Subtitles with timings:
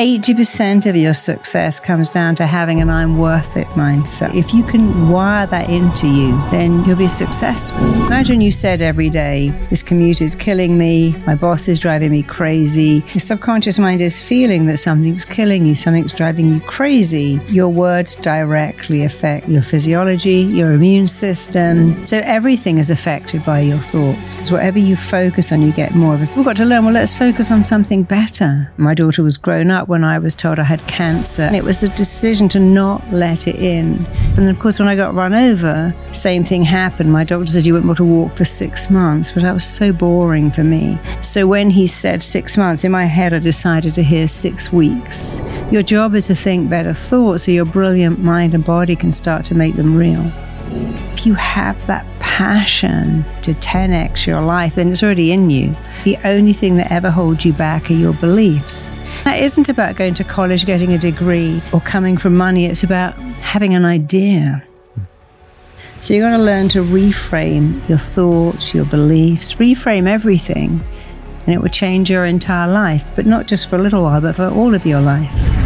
[0.00, 4.34] 80% of your success comes down to having an I'm worth it mindset.
[4.34, 7.84] If you can wire that into you, then you'll be successful.
[8.06, 12.22] Imagine you said every day, This commute is killing me, my boss is driving me
[12.22, 13.04] crazy.
[13.08, 17.38] Your subconscious mind is feeling that something's killing you, something's driving you crazy.
[17.48, 22.02] Your words directly affect your physiology, your immune system.
[22.04, 24.48] So everything is affected by your thoughts.
[24.48, 26.34] So whatever you focus on, you get more of it.
[26.34, 28.72] We've got to learn, well, let's focus on something better.
[28.78, 31.50] My daughter was grown up when I was told I had cancer.
[31.52, 34.06] It was the decision to not let it in.
[34.38, 37.12] And of course, when I got run over, same thing happened.
[37.12, 39.64] My doctor said you won't be able to walk for six months, but that was
[39.64, 40.96] so boring for me.
[41.22, 45.42] So when he said six months, in my head, I decided to hear six weeks.
[45.72, 49.44] Your job is to think better thoughts so your brilliant mind and body can start
[49.46, 50.30] to make them real.
[51.12, 55.74] If you have that passion to 10x your life, then it's already in you.
[56.04, 58.96] The only thing that ever holds you back are your beliefs.
[59.24, 62.64] That isn't about going to college, getting a degree, or coming from money.
[62.66, 64.62] It's about having an idea.
[66.00, 70.80] So you've got to learn to reframe your thoughts, your beliefs, reframe everything,
[71.46, 74.34] and it will change your entire life, but not just for a little while, but
[74.34, 75.59] for all of your life.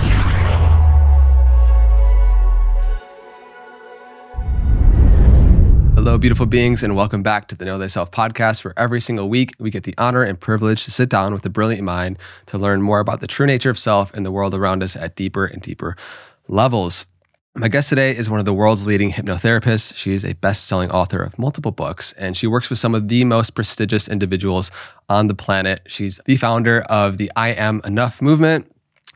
[6.05, 9.55] Hello, beautiful beings, and welcome back to the Know Thyself podcast, where every single week
[9.59, 12.83] we get the honor and privilege to sit down with a brilliant mind to learn
[12.83, 15.63] more about the true nature of self and the world around us at deeper and
[15.63, 15.97] deeper
[16.47, 17.07] levels.
[17.55, 19.97] My guest today is one of the world's leading hypnotherapists.
[19.97, 23.09] She is a best selling author of multiple books, and she works with some of
[23.09, 24.71] the most prestigious individuals
[25.09, 25.81] on the planet.
[25.87, 28.71] She's the founder of the I Am Enough movement,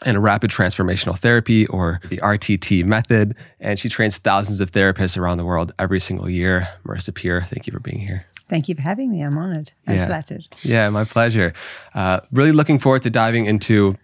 [0.04, 3.34] and a rapid transformational therapy or the RTT method.
[3.60, 6.68] And she trains thousands of therapists around the world every single year.
[6.86, 8.24] Marisa Peer, thank you for being here.
[8.48, 9.22] Thank you for having me.
[9.22, 10.06] I'm honored and Yeah.
[10.06, 10.46] flattered.
[10.62, 11.52] Yeah, my pleasure.
[11.94, 13.96] Uh, really looking forward to diving into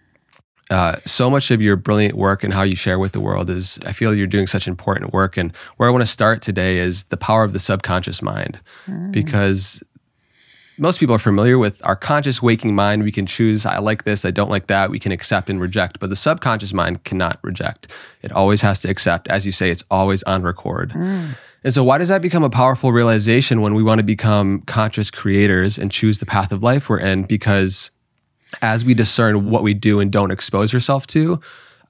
[0.71, 3.77] uh, so much of your brilliant work and how you share with the world is
[3.85, 5.37] I feel you're doing such important work.
[5.37, 8.59] And where I want to start today is the power of the subconscious mind,
[9.11, 9.83] because
[10.77, 13.03] most people are familiar with our conscious waking mind.
[13.03, 14.89] We can choose, I like this, I don't like that.
[14.89, 17.87] We can accept and reject, but the subconscious mind cannot reject.
[18.21, 19.27] It always has to accept.
[19.29, 20.93] As you say, it's always on record.
[21.63, 25.09] And so, why does that become a powerful realization when we want to become conscious
[25.09, 27.23] creators and choose the path of life we're in?
[27.23, 27.89] Because
[28.61, 31.39] as we discern what we do and don't expose ourselves to,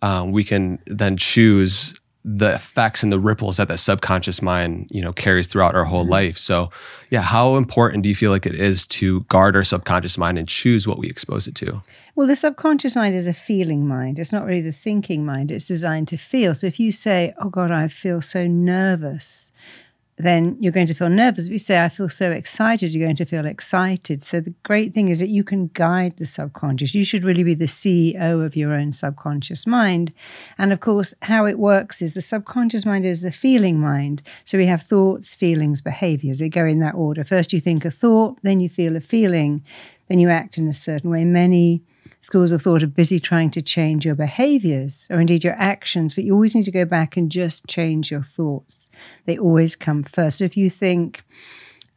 [0.01, 1.93] um, we can then choose
[2.27, 6.01] the effects and the ripples that that subconscious mind, you know, carries throughout our whole
[6.01, 6.11] mm-hmm.
[6.11, 6.37] life.
[6.39, 6.71] So,
[7.11, 10.47] yeah, how important do you feel like it is to guard our subconscious mind and
[10.47, 11.81] choose what we expose it to?
[12.15, 14.17] Well, the subconscious mind is a feeling mind.
[14.17, 15.51] It's not really the thinking mind.
[15.51, 16.55] It's designed to feel.
[16.55, 19.51] So if you say, Oh God, I feel so nervous,
[20.17, 21.45] then you're going to feel nervous.
[21.45, 24.23] If you say, I feel so excited, you're going to feel excited.
[24.23, 26.95] So the great thing is that you can guide the subconscious.
[26.95, 30.13] You should really be the CEO of your own subconscious mind.
[30.57, 34.21] And of course, how it works is the subconscious mind is the feeling mind.
[34.45, 36.39] So we have thoughts, feelings, behaviors.
[36.39, 37.25] They go in that order.
[37.25, 39.65] First, you think a thought, then you feel a feeling,
[40.07, 41.25] then you act in a certain way.
[41.25, 41.81] Many
[42.25, 46.23] schools of thought are busy trying to change your behaviors or indeed your actions, but
[46.23, 48.89] you always need to go back and just change your thoughts.
[49.25, 50.39] They always come first.
[50.39, 51.23] So if you think,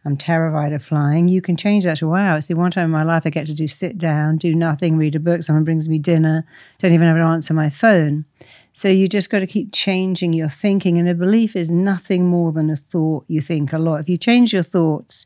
[0.05, 2.91] I'm terrified of flying, you can change that to, wow, it's the one time in
[2.91, 5.89] my life I get to do sit down, do nothing, read a book, someone brings
[5.89, 6.45] me dinner,
[6.77, 8.27] don't even have to answer my phone.
[8.75, 10.99] So you just got to keep changing your thinking.
[10.99, 14.01] And a belief is nothing more than a thought you think a lot.
[14.01, 15.25] If you change your thoughts,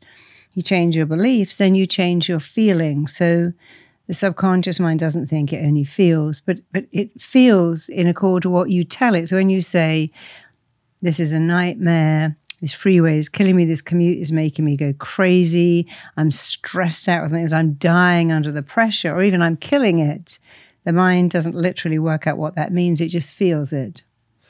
[0.53, 3.17] you change your beliefs, then you change your feelings.
[3.17, 3.51] So
[4.07, 8.49] the subconscious mind doesn't think it only feels, but but it feels in accord to
[8.49, 9.29] what you tell it.
[9.29, 10.11] So when you say,
[11.01, 14.93] "This is a nightmare," this freeway is killing me, this commute is making me go
[14.93, 15.87] crazy,
[16.17, 20.39] I'm stressed out with things, I'm dying under the pressure, or even I'm killing it.
[20.85, 24.03] The mind doesn't literally work out what that means; it just feels it.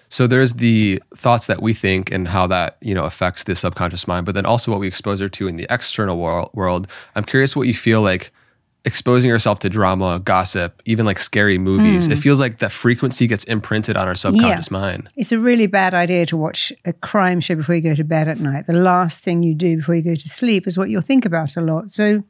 [0.09, 4.07] So there's the thoughts that we think and how that you know affects the subconscious
[4.07, 6.49] mind, but then also what we expose her to in the external world.
[6.53, 6.87] world.
[7.15, 8.31] I'm curious what you feel like
[8.85, 12.07] exposing yourself to drama, gossip, even like scary movies.
[12.07, 12.21] It mm.
[12.21, 15.07] feels like that frequency gets imprinted on our subconscious mind.
[15.15, 18.27] It's a really bad idea to watch a crime show before you go to bed
[18.27, 18.67] at night.
[18.67, 21.55] The last thing you do before you go to sleep is what you'll think about
[21.55, 21.91] a lot.
[21.91, 22.23] So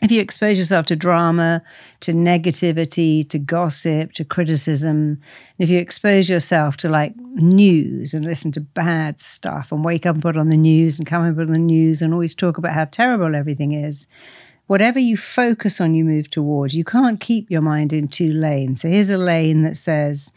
[0.00, 1.60] if you expose yourself to drama,
[2.00, 5.18] to negativity, to gossip, to criticism, and
[5.58, 10.14] if you expose yourself to like news and listen to bad stuff and wake up
[10.14, 12.58] and put on the news and come and put on the news and always talk
[12.58, 14.06] about how terrible everything is,
[14.68, 16.76] whatever you focus on, you move towards.
[16.76, 18.82] You can't keep your mind in two lanes.
[18.82, 20.30] So here's a lane that says,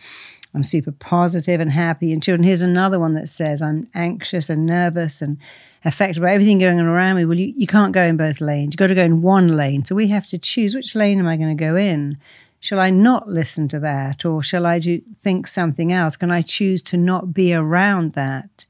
[0.56, 2.44] I'm super positive and happy and children.
[2.44, 5.38] Here's another one that says I'm anxious and nervous and
[5.86, 7.26] affected by everything going on around me.
[7.26, 8.74] Well, you, you can't go in both lanes.
[8.74, 9.86] You've got to go in one lane.
[9.86, 12.18] So we have to choose which lane am I going to go in?
[12.62, 14.24] shall I not listen to that?
[14.24, 16.16] Or shall I do, think something else?
[16.16, 18.66] Can I choose to not be around that?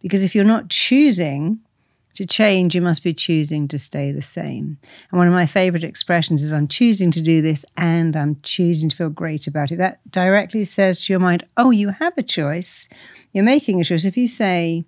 [0.00, 1.58] Because if you're not choosing
[2.20, 4.76] to change, you must be choosing to stay the same.
[5.10, 8.90] And one of my favorite expressions is I'm choosing to do this and I'm choosing
[8.90, 9.76] to feel great about it.
[9.76, 12.90] That directly says to your mind, oh, you have a choice.
[13.32, 14.04] You're making a choice.
[14.04, 14.84] If you say,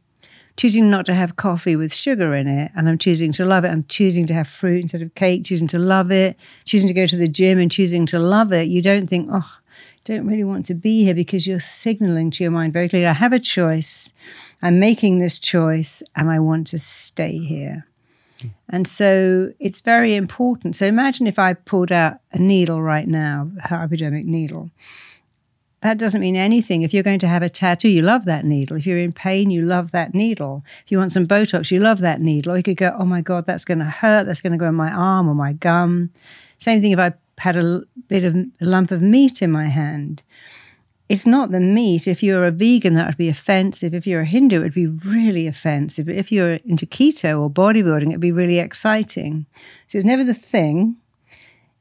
[0.58, 3.69] choosing not to have coffee with sugar in it and I'm choosing to love it.
[3.69, 6.37] I'm choosing to have fruit instead of cake, choosing to love it,
[6.67, 8.69] choosing to go to the gym and choosing to love it.
[8.69, 12.44] You don't think, oh, I don't really want to be here because you're signaling to
[12.44, 14.12] your mind very clearly, I have a choice.
[14.62, 17.86] I'm making this choice and I want to stay here.
[18.68, 20.76] And so it's very important.
[20.76, 24.70] So imagine if I pulled out a needle right now, a hypodermic needle
[25.82, 26.82] that doesn't mean anything.
[26.82, 28.76] If you're going to have a tattoo, you love that needle.
[28.76, 30.64] If you're in pain, you love that needle.
[30.84, 32.52] If you want some Botox, you love that needle.
[32.52, 34.24] Or you could go, oh my God, that's going to hurt.
[34.24, 36.10] That's going to go in my arm or my gum.
[36.58, 40.22] Same thing if I had a bit of a lump of meat in my hand.
[41.08, 42.08] It's not the meat.
[42.08, 43.94] If you're a vegan, that would be offensive.
[43.94, 46.06] If you're a Hindu, it would be really offensive.
[46.06, 49.46] But if you're into keto or bodybuilding, it'd be really exciting.
[49.88, 50.96] So it's never the thing,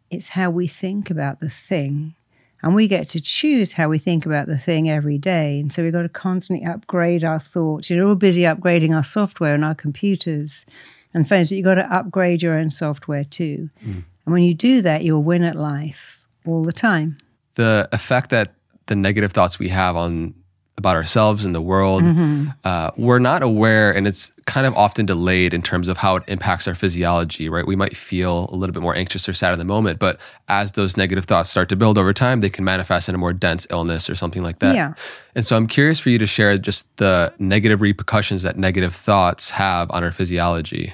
[0.09, 2.15] it's how we think about the thing
[2.63, 5.59] and we get to choose how we think about the thing every day.
[5.59, 7.89] And so we've got to constantly upgrade our thoughts.
[7.89, 10.65] You're all busy upgrading our software and our computers
[11.13, 13.69] and phones, but you've got to upgrade your own software too.
[13.83, 14.03] Mm.
[14.25, 17.17] And when you do that, you'll win at life all the time.
[17.55, 18.53] The effect that
[18.87, 20.33] the negative thoughts we have on
[20.77, 22.01] about ourselves and the world.
[22.01, 22.49] Mm-hmm.
[22.63, 26.23] Uh, we're not aware, and it's kind of often delayed in terms of how it
[26.27, 27.67] impacts our physiology, right?
[27.67, 30.71] We might feel a little bit more anxious or sad in the moment, but as
[30.71, 33.67] those negative thoughts start to build over time, they can manifest in a more dense
[33.69, 34.73] illness or something like that.
[34.73, 34.93] Yeah.
[35.35, 39.51] And so I'm curious for you to share just the negative repercussions that negative thoughts
[39.51, 40.93] have on our physiology.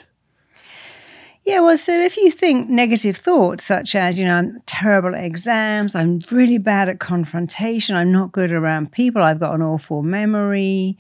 [1.48, 5.24] Yeah, well, so if you think negative thoughts, such as, you know, I'm terrible at
[5.24, 10.04] exams, I'm really bad at confrontation, I'm not good around people, I've got an awful
[10.04, 10.98] memory,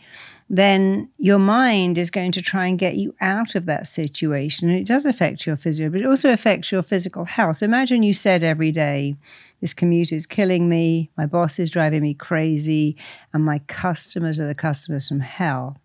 [0.50, 4.70] then your mind is going to try and get you out of that situation.
[4.70, 7.62] And it does affect your physio, but it also affects your physical health.
[7.62, 9.18] Imagine you said every day,
[9.60, 12.96] This commute is killing me, my boss is driving me crazy,
[13.34, 15.76] and my customers are the customers from hell.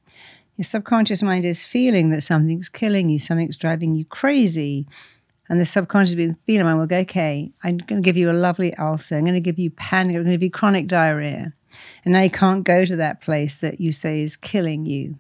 [0.57, 4.87] Your subconscious mind is feeling that something's killing you, something's driving you crazy.
[5.49, 6.15] And the subconscious
[6.47, 9.17] feeling mind will go, okay, I'm going to give you a lovely ulcer.
[9.17, 10.17] I'm going to give you panic.
[10.17, 11.53] I'm going to give you chronic diarrhea.
[12.05, 15.19] And now you can't go to that place that you say is killing you.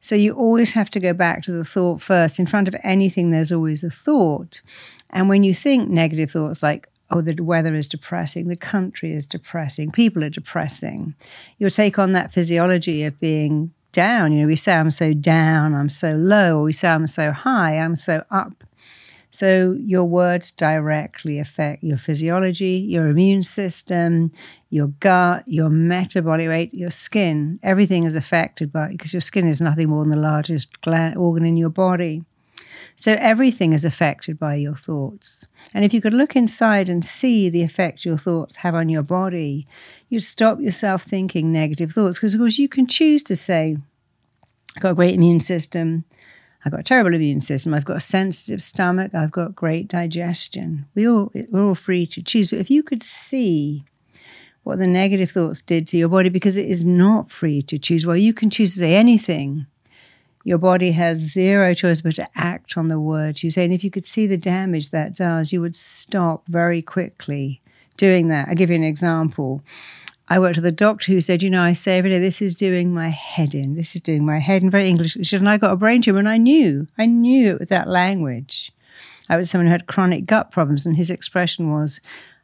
[0.00, 2.38] So you always have to go back to the thought first.
[2.38, 4.60] In front of anything, there's always a thought.
[5.10, 9.26] And when you think negative thoughts like, oh, the weather is depressing, the country is
[9.26, 11.14] depressing, people are depressing,
[11.56, 14.30] you'll take on that physiology of being down.
[14.32, 17.32] You know, we say I'm so down, I'm so low, or we say I'm so
[17.32, 18.62] high, I'm so up.
[19.32, 24.30] So your words directly affect your physiology, your immune system,
[24.70, 27.58] your gut, your metabolic rate, your skin.
[27.60, 31.16] Everything is affected by it because your skin is nothing more than the largest gland,
[31.16, 32.22] organ in your body.
[32.94, 35.44] So everything is affected by your thoughts.
[35.74, 39.02] And if you could look inside and see the effect your thoughts have on your
[39.02, 39.66] body,
[40.08, 42.18] you'd stop yourself thinking negative thoughts.
[42.18, 43.76] Because, of course, you can choose to say,
[44.76, 46.04] I've got a great immune system.
[46.64, 47.74] I've got a terrible immune system.
[47.74, 49.14] I've got a sensitive stomach.
[49.14, 50.86] I've got great digestion.
[50.94, 52.50] We all, we're all free to choose.
[52.50, 53.84] But if you could see
[54.64, 58.04] what the negative thoughts did to your body, because it is not free to choose,
[58.04, 59.66] well, you can choose to say anything
[60.44, 63.64] your body has zero choice but to act on the words you say.
[63.64, 67.60] And if you could see the damage that does, you would stop very quickly
[67.98, 68.48] doing that.
[68.48, 69.62] I'll give you an example.
[70.30, 72.54] I worked with a doctor who said, You know, I say every day, this is
[72.54, 73.74] doing my head in.
[73.74, 75.32] This is doing my head in very English.
[75.32, 78.72] And I got a brain tumor, and I knew, I knew it with that language.
[79.28, 82.00] I was someone who had chronic gut problems, and his expression was,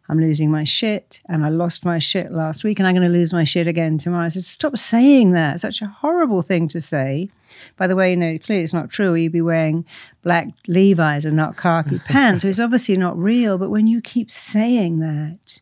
[0.08, 3.18] I'm losing my shit, and I lost my shit last week, and I'm going to
[3.18, 4.24] lose my shit again tomorrow.
[4.24, 5.54] I said, Stop saying that.
[5.54, 7.30] It's such a horrible thing to say.
[7.76, 9.14] By the way, you know, clearly it's not true.
[9.14, 9.84] You'd be wearing
[10.22, 12.42] black Levi's and not khaki pants.
[12.42, 13.58] So it's obviously not real.
[13.58, 15.60] But when you keep saying that,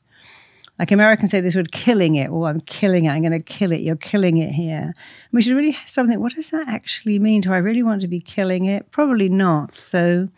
[0.82, 3.70] like Americans say this word killing it, oh, I'm killing it, I'm going to kill
[3.70, 4.94] it, you're killing it here.
[5.30, 7.42] We should really something, what does that actually mean?
[7.42, 8.90] Do I really want to be killing it?
[8.90, 9.80] Probably not.
[9.80, 10.28] So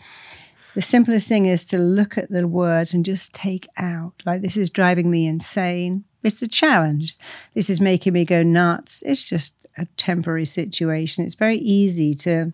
[0.75, 4.13] the simplest thing is to look at the words and just take out.
[4.27, 6.05] Like, this is driving me insane.
[6.23, 7.17] It's a challenge.
[7.55, 9.03] This is making me go nuts.
[9.07, 11.25] It's just a temporary situation.
[11.25, 12.53] It's very easy to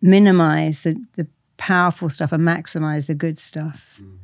[0.00, 1.26] minimize the, the
[1.58, 4.00] powerful stuff and maximize the good stuff.
[4.00, 4.20] Mm.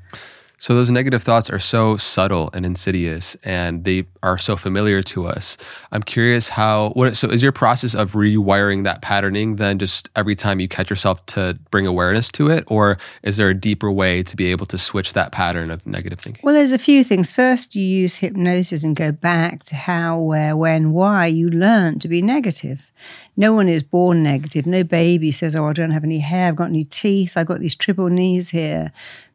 [0.63, 5.27] So those negative thoughts are so subtle and insidious and they are so familiar to
[5.27, 5.57] us.
[5.91, 10.37] I'm curious how what so is your process of rewiring that patterning then just every
[10.37, 14.23] time you catch yourself to bring awareness to it or is there a deeper way
[14.23, 16.43] to be able to switch that pattern of negative thinking?
[16.45, 17.33] Well, there's a few things.
[17.33, 22.07] First, you use hypnosis and go back to how, where, when, why you learn to
[22.07, 22.89] be negative.
[23.37, 24.67] No one is born negative.
[24.67, 27.59] No baby says, "Oh, I don't have any hair, I've got any teeth, I've got
[27.59, 28.93] these triple knees here."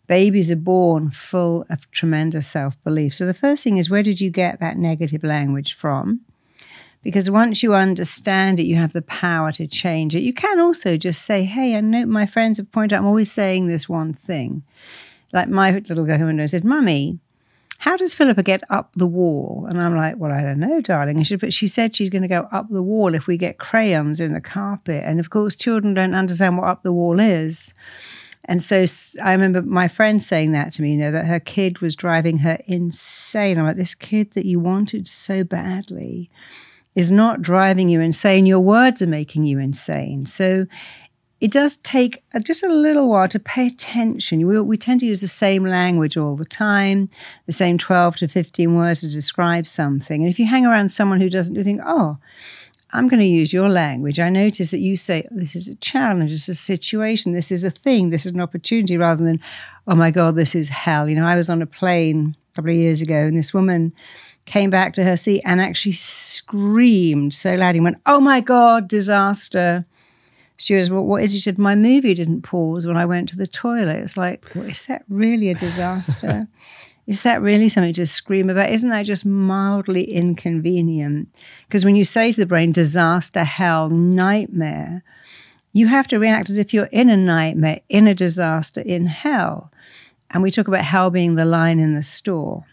[0.08, 3.14] Babies are born full of tremendous self belief.
[3.14, 6.22] So the first thing is where did you get that negative language from?
[7.04, 10.24] Because once you understand it, you have the power to change it.
[10.24, 13.32] You can also just say, hey, I know my friends have pointed out, I'm always
[13.32, 14.64] saying this one thing.
[15.32, 17.20] Like my little girl who said, Mummy,
[17.80, 19.68] how does Philippa get up the wall?
[19.70, 21.22] And I'm like, well, I don't know, darling.
[21.24, 24.20] She, but she said she's going to go up the wall if we get crayons
[24.20, 25.04] in the carpet.
[25.06, 27.74] And of course, children don't understand what up the wall is.
[28.48, 28.86] And so
[29.24, 32.39] I remember my friend saying that to me, you know, that her kid was driving
[32.39, 33.58] her insane.
[33.58, 36.30] I'm like, this kid that you wanted so badly
[36.96, 38.46] is not driving you insane.
[38.46, 40.25] Your words are making you insane.
[40.25, 40.66] So
[41.39, 44.48] it does take just a little while to pay attention.
[44.48, 47.10] We, we tend to use the same language all the time,
[47.46, 50.22] the same 12 to 15 words to describe something.
[50.22, 52.18] And if you hang around someone who doesn't, you think, oh,
[52.98, 54.20] I'm going to use your language.
[54.20, 57.63] I notice that you say, this is a challenge, this is a situation, this is
[57.63, 59.39] a thing, this is an opportunity, rather than,
[59.88, 61.08] oh my God, this is hell.
[61.08, 63.94] You know, I was on a plane a couple of years ago and this woman
[64.46, 68.88] came back to her seat and actually screamed so loud and went, oh my God,
[68.88, 69.86] disaster.
[70.58, 71.38] Stewardess, well, what is it?
[71.38, 73.98] She said, my movie didn't pause when I went to the toilet.
[73.98, 76.48] It's like, well, is that really a disaster?
[77.08, 78.70] Is that really something to scream about?
[78.70, 81.30] Isn't that just mildly inconvenient?
[81.68, 85.04] Because when you say to the brain, disaster, hell, nightmare,
[85.72, 89.72] you have to react as if you're in a nightmare, in a disaster, in hell.
[90.32, 92.66] And we talk about hell being the line in the store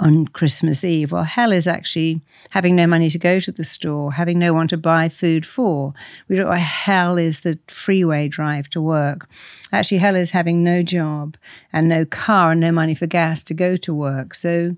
[0.00, 1.12] on Christmas Eve.
[1.12, 2.20] Well, hell is actually
[2.50, 5.94] having no money to go to the store, having no one to buy food for.
[6.28, 9.28] We don't hell is the freeway drive to work.
[9.72, 11.36] Actually, hell is having no job
[11.72, 14.34] and no car and no money for gas to go to work.
[14.34, 14.76] So,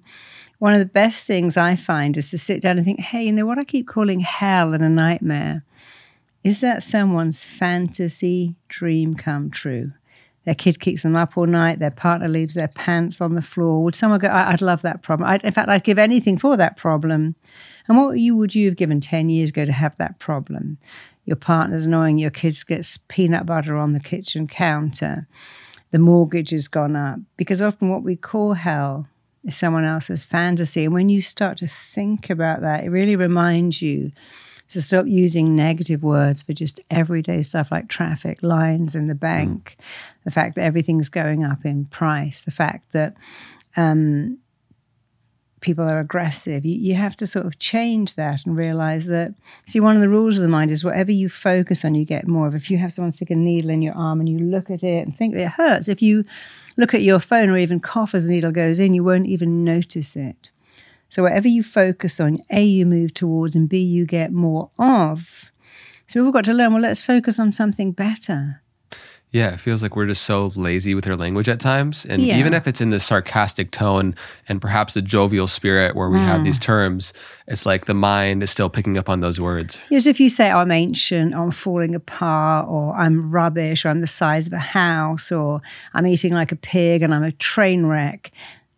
[0.58, 3.32] one of the best things I find is to sit down and think, hey, you
[3.32, 5.64] know what I keep calling hell and a nightmare?
[6.42, 9.92] Is that someone's fantasy dream come true?
[10.44, 11.78] Their kid keeps them up all night.
[11.78, 13.82] Their partner leaves their pants on the floor.
[13.82, 15.28] Would someone go, I'd love that problem.
[15.28, 17.34] I'd, in fact, I'd give anything for that problem.
[17.88, 20.78] And what you would you have given 10 years ago to have that problem?
[21.24, 25.26] Your partner's annoying, your kids gets peanut butter on the kitchen counter,
[25.90, 27.18] the mortgage has gone up.
[27.38, 29.08] Because often what we call hell
[29.44, 30.84] is someone else's fantasy.
[30.84, 34.12] And when you start to think about that, it really reminds you
[34.74, 39.76] to stop using negative words for just everyday stuff like traffic, lines in the bank,
[39.78, 39.84] mm.
[40.24, 43.16] the fact that everything's going up in price, the fact that
[43.76, 44.38] um,
[45.60, 46.66] people are aggressive.
[46.66, 49.34] You, you, have to sort of change that and realize that.
[49.66, 52.28] See, one of the rules of the mind is whatever you focus on, you get
[52.28, 52.54] more of.
[52.54, 55.06] If you have someone stick a needle in your arm and you look at it
[55.06, 56.24] and think it hurts, if you
[56.76, 59.64] look at your phone or even cough as the needle goes in, you won't even
[59.64, 60.50] notice it.
[61.14, 65.52] So whatever you focus on, A, you move towards, and B, you get more of.
[66.08, 68.62] So we've got to learn, well, let's focus on something better.
[69.30, 72.04] Yeah, it feels like we're just so lazy with our language at times.
[72.04, 72.36] And yeah.
[72.40, 74.16] even if it's in this sarcastic tone
[74.48, 76.24] and perhaps a jovial spirit where we mm.
[76.24, 77.12] have these terms,
[77.46, 79.80] it's like the mind is still picking up on those words.
[79.90, 84.08] Yes, if you say, I'm ancient, I'm falling apart, or I'm rubbish, or I'm the
[84.08, 88.32] size of a house, or I'm eating like a pig and I'm a train wreck,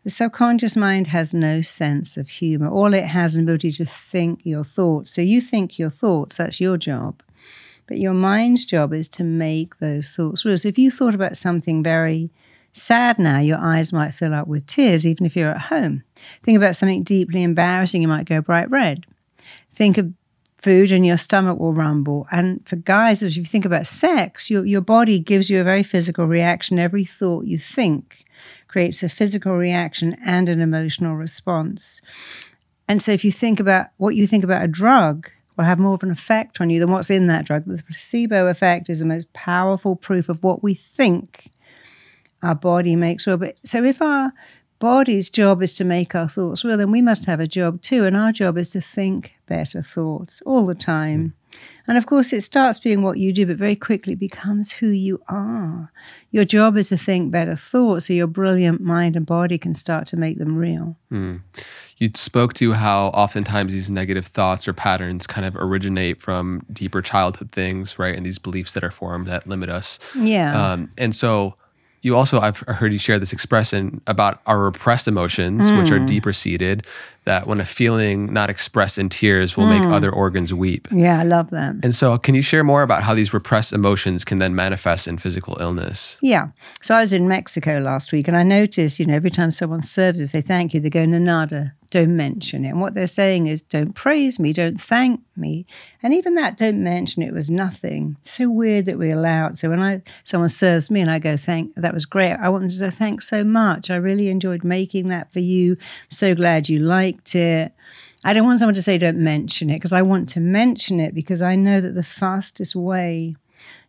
[0.07, 2.69] the subconscious mind has no sense of humor.
[2.69, 5.13] All it has is an ability to think your thoughts.
[5.13, 7.25] So you think your thoughts, that's your job.
[7.89, 10.57] But your mind's job is to make those thoughts real.
[10.59, 12.31] So if you thought about something very
[12.73, 16.05] sad now, your eyes might fill up with tears, even if you're at home.
[16.45, 19.07] Think about something deeply embarrassing, you might go bright red.
[19.73, 20.13] Think of
[20.57, 22.29] food and your stomach will rumble.
[22.31, 25.83] And for guys, if you think about sex, your, your body gives you a very
[25.83, 26.79] physical reaction.
[26.79, 28.25] Every thought you think
[28.77, 32.03] creates a physical reaction and an emotional response.
[32.87, 35.95] And so if you think about what you think about a drug, will have more
[35.95, 37.65] of an effect on you than what's in that drug.
[37.65, 41.51] The placebo effect is the most powerful proof of what we think
[42.43, 43.39] our body makes real.
[43.39, 44.35] But so if our
[44.79, 48.05] body's job is to make our thoughts real, then we must have a job too.
[48.05, 51.29] And our job is to think better thoughts all the time.
[51.29, 51.33] Mm.
[51.87, 55.21] And of course, it starts being what you do, but very quickly becomes who you
[55.29, 55.93] are.
[56.31, 60.07] Your job is to think better thoughts so your brilliant mind and body can start
[60.09, 60.97] to make them real.
[61.13, 61.43] Mm.
[61.99, 67.01] You spoke to how oftentimes these negative thoughts or patterns kind of originate from deeper
[67.01, 68.15] childhood things, right?
[68.15, 69.99] And these beliefs that are formed that limit us.
[70.15, 70.73] Yeah.
[70.73, 71.55] Um, and so,
[72.03, 75.79] you also I've heard you share this expression about our repressed emotions, mm.
[75.79, 76.07] which are mm.
[76.07, 76.87] deeper seated.
[77.27, 79.81] That when a feeling not expressed in tears will mm.
[79.81, 80.89] make other organs weep.
[80.91, 81.77] Yeah, I love that.
[81.83, 85.19] And so, can you share more about how these repressed emotions can then manifest in
[85.19, 86.19] physical illness?
[86.23, 86.49] Yeah.
[86.81, 89.83] So I was in Mexico last week, and I noticed, you know, every time someone
[89.83, 92.71] serves it, say thank you, they go nada, don't mention it.
[92.71, 95.67] And what they're saying is, don't praise me, don't thank me.
[96.03, 98.17] And even that, don't mention it, was nothing.
[98.23, 99.59] So weird that we allow it.
[99.59, 102.33] So when I someone serves me and I go, thank, that was great.
[102.33, 103.91] I want them to say, thanks so much.
[103.91, 105.73] I really enjoyed making that for you.
[105.73, 106.81] I'm so glad you
[107.17, 107.73] liked.
[108.25, 111.15] I don't want someone to say, don't mention it, because I want to mention it
[111.15, 113.37] because I know that the fastest way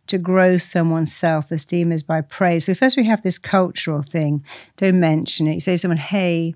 [0.06, 2.66] to grow someone's self esteem is by praise.
[2.66, 4.44] So, first we have this cultural thing
[4.76, 5.54] don't mention it.
[5.54, 6.54] You say to someone, hey,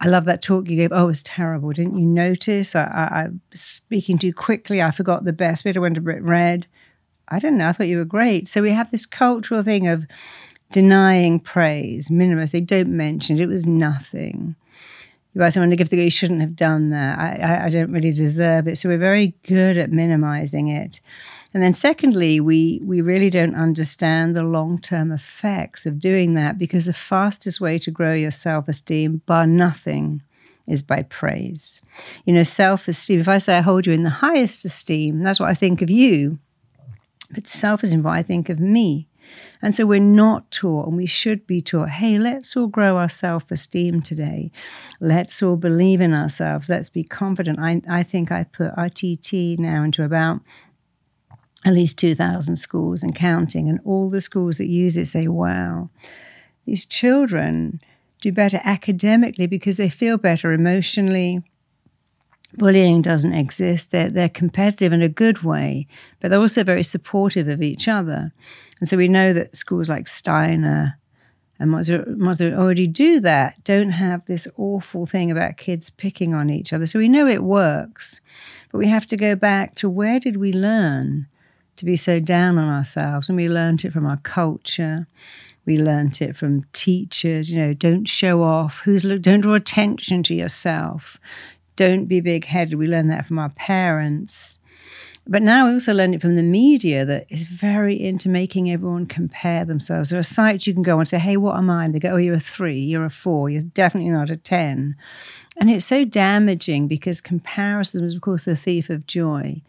[0.00, 0.92] I love that talk you gave.
[0.92, 1.72] Oh, it was terrible.
[1.72, 2.74] Didn't you notice?
[2.74, 4.80] I, I, I speaking too quickly.
[4.80, 5.76] I forgot the best bit.
[5.76, 6.66] I went a bit red.
[7.28, 7.68] I don't know.
[7.68, 8.48] I thought you were great.
[8.48, 10.06] So we have this cultural thing of
[10.72, 12.64] denying praise, minimizing.
[12.64, 13.42] Don't mention it.
[13.42, 14.56] It was nothing.
[15.32, 17.18] You ask someone to give the you shouldn't have done that.
[17.18, 18.76] I, I, I don't really deserve it.
[18.76, 21.00] So we're very good at minimizing it.
[21.54, 26.86] And then secondly, we we really don't understand the long-term effects of doing that because
[26.86, 30.22] the fastest way to grow your self-esteem, bar nothing,
[30.66, 31.80] is by praise.
[32.24, 35.48] You know, self-esteem, if I say I hold you in the highest esteem, that's what
[35.48, 36.38] I think of you.
[37.32, 39.08] But self-esteem, what I think of me.
[39.62, 43.08] And so we're not taught, and we should be taught hey, let's all grow our
[43.08, 44.50] self esteem today.
[45.00, 46.68] Let's all believe in ourselves.
[46.68, 47.58] Let's be confident.
[47.58, 50.40] I, I think I put RTT now into about
[51.64, 53.68] at least 2,000 schools and counting.
[53.68, 55.90] And all the schools that use it say, wow,
[56.64, 57.80] these children
[58.20, 61.42] do better academically because they feel better emotionally.
[62.54, 63.90] Bullying doesn't exist.
[63.90, 65.86] They're, they're competitive in a good way,
[66.18, 68.32] but they're also very supportive of each other.
[68.80, 70.98] And so we know that schools like Steiner
[71.58, 76.72] and Mozart already do that, don't have this awful thing about kids picking on each
[76.72, 76.86] other.
[76.86, 78.22] So we know it works,
[78.72, 81.26] but we have to go back to where did we learn
[81.76, 83.28] to be so down on ourselves.
[83.28, 85.06] And we learned it from our culture.
[85.66, 87.52] We learned it from teachers.
[87.52, 88.80] You know, don't show off.
[88.84, 89.02] Who's?
[89.02, 91.20] Don't draw attention to yourself.
[91.76, 92.78] Don't be big headed.
[92.78, 94.59] We learned that from our parents.
[95.30, 99.06] But now we also learn it from the media that is very into making everyone
[99.06, 100.10] compare themselves.
[100.10, 101.84] There are sites you can go on and say, hey, what am I?
[101.84, 104.96] And they go, oh, you're a three, you're a four, you're definitely not a 10.
[105.56, 109.62] And it's so damaging because comparison is, of course, the thief of joy.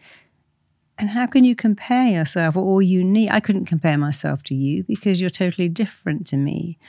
[0.97, 3.29] And how can you compare yourself or all you need?
[3.29, 6.79] I couldn't compare myself to you because you're totally different to me.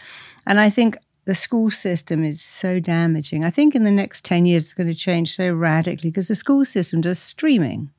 [0.47, 3.45] And I think the school system is so damaging.
[3.45, 6.35] I think in the next 10 years it's going to change so radically because the
[6.35, 7.91] school system does streaming.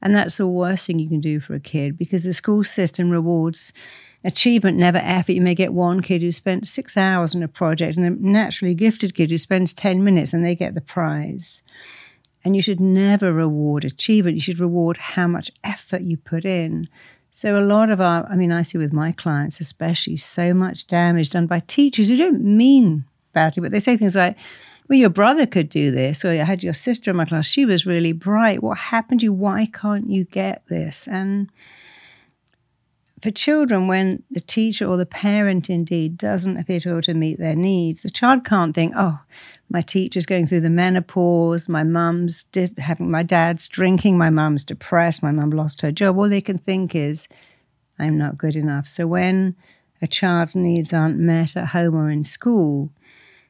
[0.00, 3.10] And that's the worst thing you can do for a kid because the school system
[3.10, 3.72] rewards
[4.24, 5.32] achievement, never effort.
[5.32, 8.74] You may get one kid who spent six hours on a project and a naturally
[8.74, 11.62] gifted kid who spends 10 minutes and they get the prize.
[12.44, 14.36] And you should never reward achievement.
[14.36, 16.88] You should reward how much effort you put in.
[17.30, 20.86] So, a lot of our, I mean, I see with my clients especially, so much
[20.86, 24.36] damage done by teachers who don't mean badly, but they say things like,
[24.88, 27.66] well, your brother could do this, or I had your sister in my class, she
[27.66, 28.62] was really bright.
[28.62, 29.32] What happened to you?
[29.32, 31.06] Why can't you get this?
[31.06, 31.50] And
[33.20, 37.56] for children, when the teacher or the parent indeed doesn't appear to, to meet their
[37.56, 39.18] needs, the child can't think, oh,
[39.68, 42.46] my teacher's going through the menopause, my mum's
[42.78, 46.16] having, my dad's drinking, my mum's depressed, my mum lost her job.
[46.16, 47.28] All they can think is,
[47.98, 48.86] I'm not good enough.
[48.86, 49.56] So when
[50.00, 52.90] a child's needs aren't met at home or in school,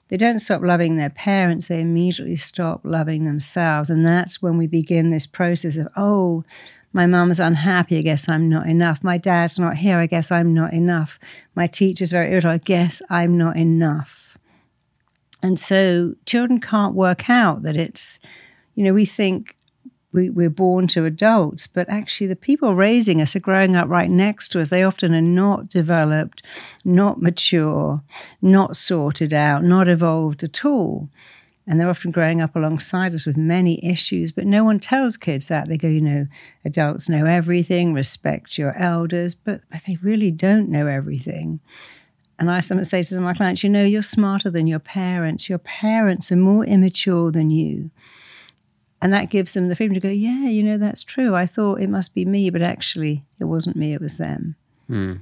[0.08, 3.90] they don't stop loving their parents, they immediately stop loving themselves.
[3.90, 6.44] And that's when we begin this process of, oh,
[6.92, 9.04] my mum's unhappy, I guess I'm not enough.
[9.04, 11.18] My dad's not here, I guess I'm not enough.
[11.54, 14.38] My teacher's very irritable, I guess I'm not enough.
[15.42, 18.18] And so children can't work out that it's,
[18.74, 19.57] you know, we think
[20.12, 24.10] we, we're born to adults, but actually the people raising us are growing up right
[24.10, 24.68] next to us.
[24.68, 26.42] They often are not developed,
[26.84, 28.02] not mature,
[28.40, 31.10] not sorted out, not evolved at all.
[31.66, 35.48] And they're often growing up alongside us with many issues, but no one tells kids
[35.48, 35.68] that.
[35.68, 36.26] They go, you know,
[36.64, 41.60] adults know everything, respect your elders, but, but they really don't know everything.
[42.38, 45.50] And I sometimes say to my clients, you know, you're smarter than your parents.
[45.50, 47.90] Your parents are more immature than you.
[49.00, 51.34] And that gives them the freedom to go, yeah, you know, that's true.
[51.36, 54.56] I thought it must be me, but actually it wasn't me, it was them.
[54.88, 55.14] Hmm.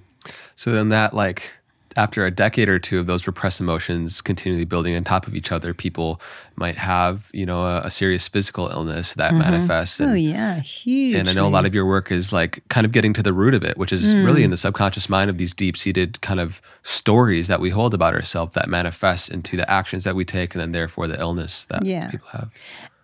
[0.54, 1.52] So then that like
[1.94, 5.50] after a decade or two of those repressed emotions continually building on top of each
[5.50, 6.20] other, people
[6.54, 9.38] might have, you know, a, a serious physical illness that Mm-hmm.
[9.38, 9.98] manifests.
[10.00, 11.14] oh yeah, huge.
[11.14, 13.32] and I know a lot of your work is like kind of getting to the
[13.32, 14.24] root of it, which is Mm.
[14.26, 17.94] really in the subconscious mind of these deep seated kind of stories that we hold
[17.94, 21.64] about ourselves that manifest into the actions that we take and then therefore the illness
[21.66, 22.10] that Yeah.
[22.10, 22.50] people have.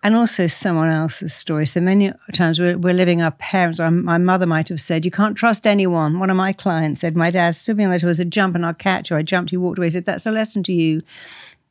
[0.03, 1.65] And also someone else's story.
[1.65, 3.79] So many times we're, we're living our parents.
[3.79, 7.15] Our, my mother might have said, "You can't trust anyone." One of my clients said,
[7.15, 9.51] "My dad stood me on the toes, said jump and I'll catch you." I jumped,
[9.51, 9.87] he walked away.
[9.87, 11.01] He said, "That's a lesson to you.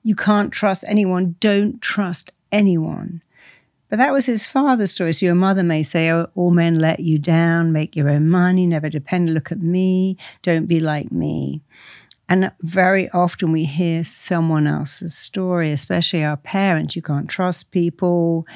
[0.02, 1.36] You can't trust anyone.
[1.38, 3.22] Don't trust anyone."
[3.92, 5.12] But that was his father's story.
[5.12, 8.66] So your mother may say, oh, all men let you down, make your own money,
[8.66, 11.60] never depend, look at me, don't be like me.
[12.28, 16.96] And very often we hear someone else's story, especially our parents.
[16.96, 18.46] You can't trust people,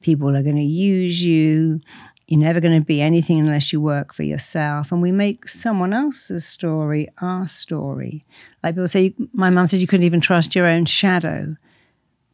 [0.00, 1.80] people are going to use you.
[2.26, 4.92] You're never going to be anything unless you work for yourself.
[4.92, 8.24] And we make someone else's story our story.
[8.62, 11.56] Like people say, my mum said you couldn't even trust your own shadow.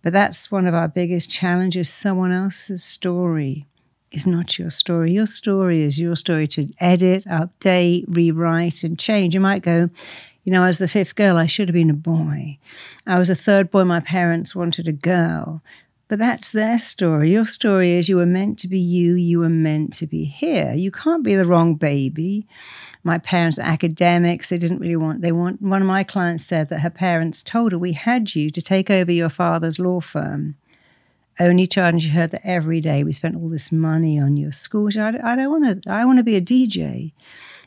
[0.02, 1.88] But that's one of our biggest challenges.
[1.88, 3.66] Someone else's story
[4.12, 5.12] is not your story.
[5.12, 9.34] Your story is your story to edit, update, rewrite, and change.
[9.34, 9.90] You might go,
[10.48, 12.56] you know, I was the fifth girl, I should have been a boy.
[13.06, 15.62] I was a third boy, my parents wanted a girl.
[16.08, 17.32] But that's their story.
[17.32, 20.72] Your story is you were meant to be you, you were meant to be here.
[20.74, 22.46] You can't be the wrong baby.
[23.04, 24.48] My parents are academics.
[24.48, 27.72] They didn't really want, they want, one of my clients said that her parents told
[27.72, 30.56] her, We had you to take over your father's law firm.
[31.38, 33.04] Only child, and she heard that every day.
[33.04, 34.88] We spent all this money on your school.
[34.88, 37.12] She said, I, I don't want to, I want to be a DJ.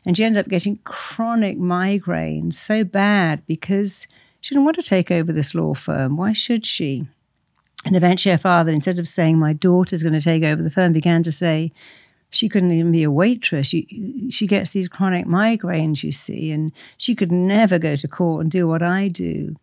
[0.05, 4.07] And she ended up getting chronic migraines so bad because
[4.39, 6.17] she didn't want to take over this law firm.
[6.17, 7.07] Why should she?
[7.85, 10.93] And eventually, her father, instead of saying, My daughter's going to take over the firm,
[10.93, 11.71] began to say,
[12.29, 13.67] She couldn't even be a waitress.
[13.67, 18.41] She, she gets these chronic migraines, you see, and she could never go to court
[18.41, 19.55] and do what I do.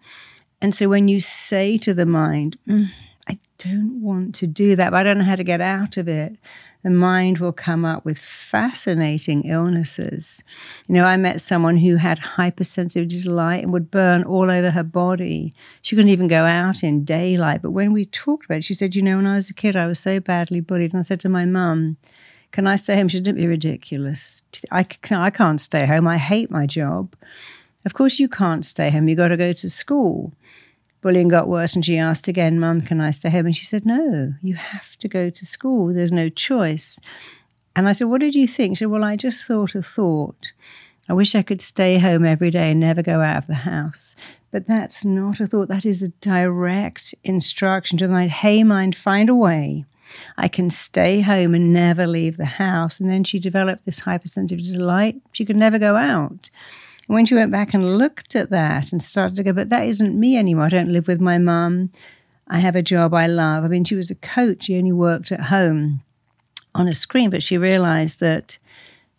[0.61, 2.88] And so, when you say to the mind, mm,
[3.29, 6.09] I don't want to do that, but I don't know how to get out of
[6.09, 6.37] it,
[6.83, 10.45] the mind will come up with fascinating illnesses.
[10.87, 14.71] You know, I met someone who had hypersensitivity to light and would burn all over
[14.71, 15.53] her body.
[15.83, 17.62] She couldn't even go out in daylight.
[17.62, 19.75] But when we talked about it, she said, You know, when I was a kid,
[19.75, 20.93] I was so badly bullied.
[20.93, 21.97] And I said to my mum,
[22.53, 23.09] Can I stay home?
[23.09, 24.45] She didn't be ridiculous.
[24.71, 26.07] I, I can't stay home.
[26.07, 27.14] I hate my job.
[27.85, 29.09] Of course, you can't stay home.
[29.09, 30.33] You've got to go to school
[31.01, 33.47] bullying got worse and she asked again, Mum, can I stay home?
[33.47, 35.93] And she said, No, you have to go to school.
[35.93, 36.99] There's no choice.
[37.77, 38.77] And I said, What did you think?
[38.77, 40.53] She said, Well, I just thought a thought.
[41.09, 44.15] I wish I could stay home every day and never go out of the house.
[44.51, 45.69] But that's not a thought.
[45.69, 48.31] That is a direct instruction to the mind.
[48.31, 49.85] Hey, mind, find a way.
[50.37, 53.01] I can stay home and never leave the house.
[53.01, 55.17] And then she developed this hypersensitivity to light.
[55.33, 56.51] She could never go out.
[57.09, 59.87] And when she went back and looked at that and started to go, but that
[59.88, 60.66] isn't me anymore.
[60.66, 61.90] I don't live with my mum.
[62.47, 63.64] I have a job I love.
[63.64, 64.64] I mean, she was a coach.
[64.64, 66.03] She only worked at home
[66.75, 68.59] on a screen, but she realized that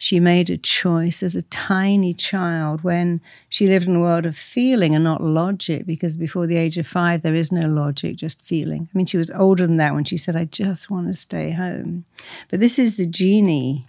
[0.01, 4.37] she made a choice as a tiny child when she lived in a world of
[4.37, 8.41] feeling and not logic, because before the age of five, there is no logic, just
[8.41, 8.87] feeling.
[8.93, 11.51] I mean, she was older than that when she said, I just want to stay
[11.51, 12.05] home.
[12.49, 13.87] But this is the genie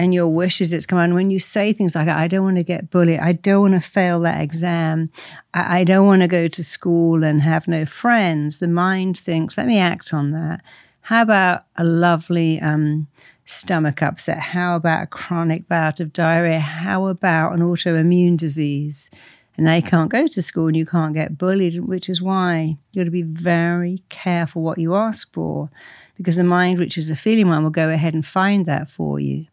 [0.00, 1.12] and your wishes it's come on.
[1.12, 3.88] When you say things like, I don't want to get bullied, I don't want to
[3.88, 5.10] fail that exam,
[5.52, 9.58] I, I don't want to go to school and have no friends, the mind thinks,
[9.58, 10.62] let me act on that.
[11.02, 13.08] How about a lovely um,
[13.44, 14.38] stomach upset?
[14.38, 16.60] How about a chronic bout of diarrhea?
[16.60, 19.10] How about an autoimmune disease?
[19.58, 23.02] And they can't go to school and you can't get bullied, which is why you've
[23.02, 25.68] got to be very careful what you ask for,
[26.16, 29.20] because the mind, which is a feeling one, will go ahead and find that for
[29.20, 29.46] you.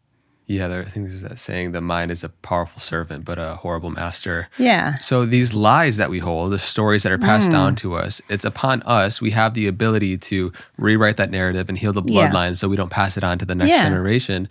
[0.48, 3.56] Yeah, there, I think there's that saying the mind is a powerful servant, but a
[3.56, 4.48] horrible master.
[4.56, 4.96] Yeah.
[4.96, 7.52] So these lies that we hold, the stories that are passed mm.
[7.52, 9.20] down to us, it's upon us.
[9.20, 12.30] We have the ability to rewrite that narrative and heal the Yeah.
[12.30, 13.82] bloodline so we don't pass it on to the next Yeah.
[13.82, 14.48] generation.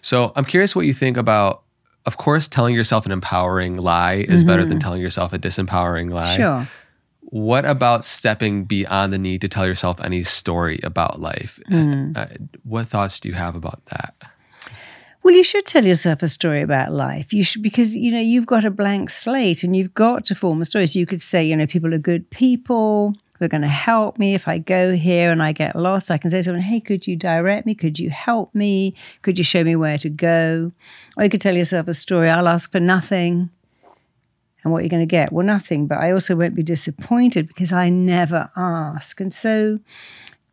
[0.00, 1.62] So I'm curious what you think about,
[2.06, 4.78] of course, telling yourself an empowering lie is better than mm-hmm.
[4.80, 6.36] telling yourself a disempowering lie.
[6.36, 6.68] Sure.
[7.20, 11.60] What about stepping beyond the need to tell yourself any story about life?
[11.70, 12.16] Mm.
[12.16, 12.26] Uh,
[12.64, 14.14] what thoughts do you have about that?
[15.26, 17.32] Well, you should tell yourself a story about life.
[17.32, 20.60] You should because you know you've got a blank slate and you've got to form
[20.60, 20.86] a story.
[20.86, 23.12] So you could say, you know, people are good people.
[23.40, 26.12] They're going to help me if I go here and I get lost.
[26.12, 27.74] I can say to someone, "Hey, could you direct me?
[27.74, 28.94] Could you help me?
[29.22, 30.70] Could you show me where to go?"
[31.16, 32.30] Or you could tell yourself a story.
[32.30, 33.50] I'll ask for nothing.
[34.62, 35.32] And what you're going to get?
[35.32, 35.88] Well, nothing.
[35.88, 39.20] But I also won't be disappointed because I never ask.
[39.20, 39.80] And so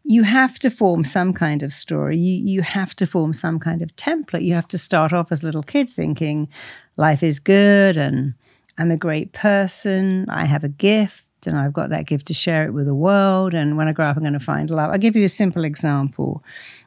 [0.04, 2.18] you have to form some kind of story.
[2.18, 4.44] You, you have to form some kind of template.
[4.44, 6.50] You have to start off as a little kid thinking
[6.98, 8.34] life is good and
[8.78, 10.26] I'm a great person.
[10.30, 13.54] I have a gift and I've got that gift to share it with the world.
[13.54, 14.92] And when I grow up, I'm going to find love.
[14.92, 16.44] I'll give you a simple example.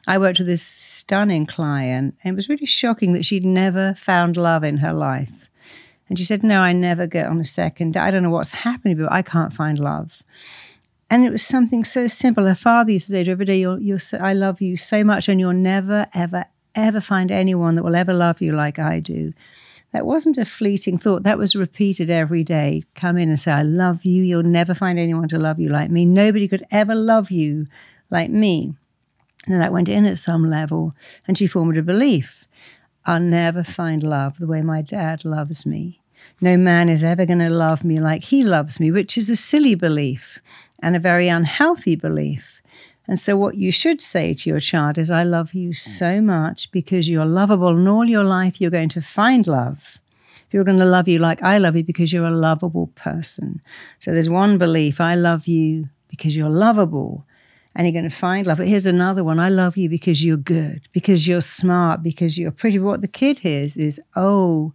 [0.07, 4.37] I worked with this stunning client, and it was really shocking that she'd never found
[4.37, 5.49] love in her life.
[6.09, 7.97] And she said, No, I never get on a second.
[7.97, 10.23] I don't know what's happening, but I can't find love.
[11.09, 12.45] And it was something so simple.
[12.45, 15.03] Her father used to say to every day, you're, you're so, I love you so
[15.03, 18.99] much, and you'll never, ever, ever find anyone that will ever love you like I
[18.99, 19.33] do.
[19.93, 21.23] That wasn't a fleeting thought.
[21.23, 22.83] That was repeated every day.
[22.95, 24.21] Come in and say, I love you.
[24.21, 26.05] You'll never find anyone to love you like me.
[26.05, 27.67] Nobody could ever love you
[28.09, 28.73] like me.
[29.47, 30.93] And that went in at some level.
[31.25, 32.47] And she formed a belief
[33.05, 36.01] I'll never find love the way my dad loves me.
[36.41, 39.35] No man is ever going to love me like he loves me, which is a
[39.37, 40.41] silly belief
[40.81, 42.61] and a very unhealthy belief.
[43.07, 45.77] And so, what you should say to your child is, I love you mm.
[45.77, 49.99] so much because you're lovable, and all your life you're going to find love.
[50.51, 53.61] You're going to love you like I love you because you're a lovable person.
[53.99, 57.25] So, there's one belief I love you because you're lovable
[57.77, 58.57] and you're going to find love.
[58.57, 62.51] But here's another one I love you because you're good, because you're smart, because you're
[62.51, 62.79] pretty.
[62.79, 64.73] What the kid hears is, oh,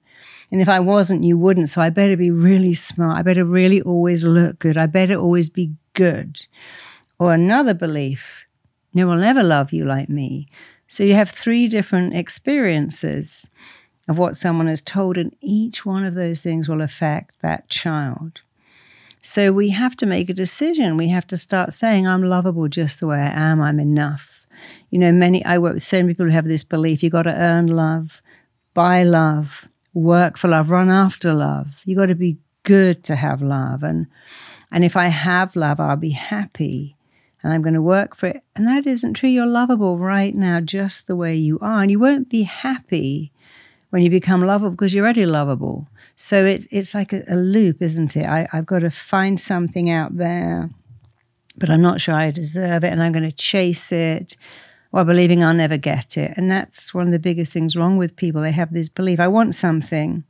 [0.52, 1.68] and if I wasn't, you wouldn't.
[1.68, 3.18] So I better be really smart.
[3.18, 4.76] I better really always look good.
[4.76, 6.46] I better always be good.
[7.18, 8.46] Or another belief,
[8.94, 10.48] no one will never love you like me.
[10.86, 13.48] So you have three different experiences
[14.08, 18.42] of what someone has told, and each one of those things will affect that child.
[19.20, 20.96] So we have to make a decision.
[20.96, 24.46] We have to start saying, I'm lovable just the way I am, I'm enough.
[24.90, 27.22] You know, many, I work with so many people who have this belief you've got
[27.22, 28.20] to earn love,
[28.74, 31.82] buy love, work for love, run after love.
[31.86, 33.82] You've got to be good to have love.
[33.82, 34.08] And,
[34.72, 36.96] and if I have love, I'll be happy
[37.42, 38.42] and I'm going to work for it.
[38.56, 39.28] And that isn't true.
[39.28, 41.82] You're lovable right now, just the way you are.
[41.82, 43.32] And you won't be happy
[43.90, 45.88] when you become lovable because you're already lovable.
[46.16, 48.24] So it, it's like a, a loop, isn't it?
[48.24, 50.70] I, I've got to find something out there,
[51.58, 52.92] but I'm not sure I deserve it.
[52.92, 54.36] And I'm going to chase it
[54.90, 56.32] while believing I'll never get it.
[56.36, 58.40] And that's one of the biggest things wrong with people.
[58.40, 60.24] They have this belief I want something.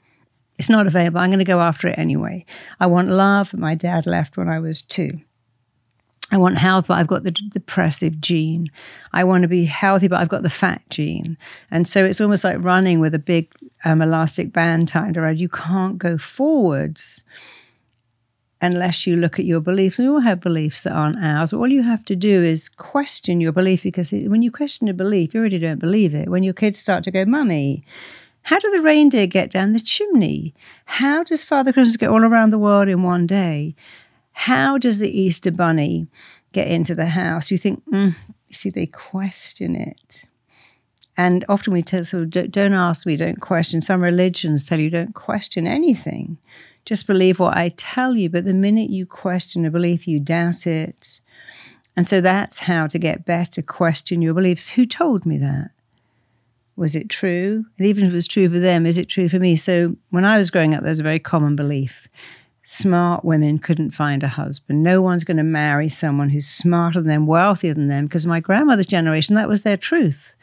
[0.63, 1.19] It's not available.
[1.19, 2.47] I'm going to go after it anyway.
[2.79, 3.53] I want love.
[3.53, 5.21] My dad left when I was two.
[6.31, 8.69] I want health, but I've got the depressive gene.
[9.13, 11.37] I want to be healthy, but I've got the fat gene.
[11.69, 13.51] And so it's almost like running with a big
[13.85, 15.41] um, elastic band tied around.
[15.41, 17.25] You can't go forwards
[18.61, 19.99] unless you look at your beliefs.
[19.99, 21.53] We all have beliefs that aren't ours.
[21.53, 25.35] All you have to do is question your belief because when you question a belief,
[25.35, 26.29] you already don't believe it.
[26.29, 27.85] When your kids start to go, Mummy,
[28.43, 30.55] how do the reindeer get down the chimney?
[30.85, 33.75] How does Father Christmas get all around the world in one day?
[34.33, 36.07] How does the Easter Bunny
[36.53, 37.51] get into the house?
[37.51, 38.15] You think, mm,
[38.49, 40.25] you see, they question it.
[41.17, 43.81] And often we tell, so don't ask me, don't question.
[43.81, 46.39] Some religions tell you don't question anything.
[46.85, 48.31] Just believe what I tell you.
[48.31, 51.21] But the minute you question a belief, you doubt it.
[51.97, 53.61] And so that's how to get better.
[53.61, 54.71] Question your beliefs.
[54.71, 55.71] Who told me that?
[56.77, 57.65] Was it true?
[57.79, 59.57] And even if it was true for them, is it true for me?
[59.57, 62.09] So when I was growing up, there was a very common belief
[62.65, 64.83] smart women couldn't find a husband.
[64.83, 68.41] No one's going to marry someone who's smarter than them, wealthier than them, because my
[68.41, 70.35] grandmother's generation, that was their truth.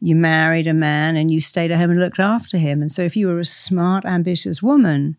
[0.00, 2.82] You married a man and you stayed at home and looked after him.
[2.82, 5.16] And so if you were a smart, ambitious woman,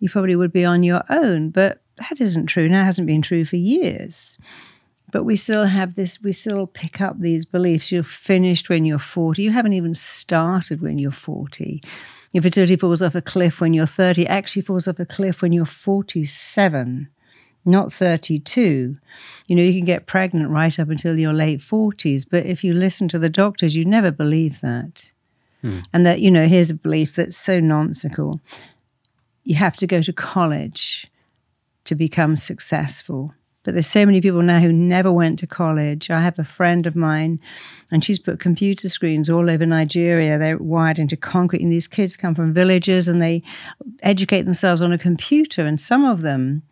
[0.00, 1.50] you probably would be on your own.
[1.50, 2.68] But that isn't true.
[2.68, 4.38] Now hasn't been true for years.
[5.10, 7.90] But we still have this, we still pick up these beliefs.
[7.90, 9.42] You're finished when you're 40.
[9.42, 11.80] You haven't even started when you're 40
[12.32, 15.40] your fertility falls off a cliff when you're 30, it actually falls off a cliff
[15.40, 17.08] when you're 47,
[17.64, 18.96] not 32.
[19.46, 22.74] You know, you can get pregnant right up until your late 40s, but if you
[22.74, 25.12] listen to the doctors, you never believe that.
[25.62, 25.80] Hmm.
[25.92, 28.40] And that, you know, here's a belief that's so nonsensical.
[29.44, 31.06] You have to go to college
[31.84, 33.34] to become successful.
[33.68, 36.10] But there's so many people now who never went to college.
[36.10, 37.38] I have a friend of mine,
[37.90, 40.38] and she's put computer screens all over Nigeria.
[40.38, 43.42] They're wired into concrete, and these kids come from villages and they
[44.02, 45.66] educate themselves on a computer.
[45.66, 46.62] And some of them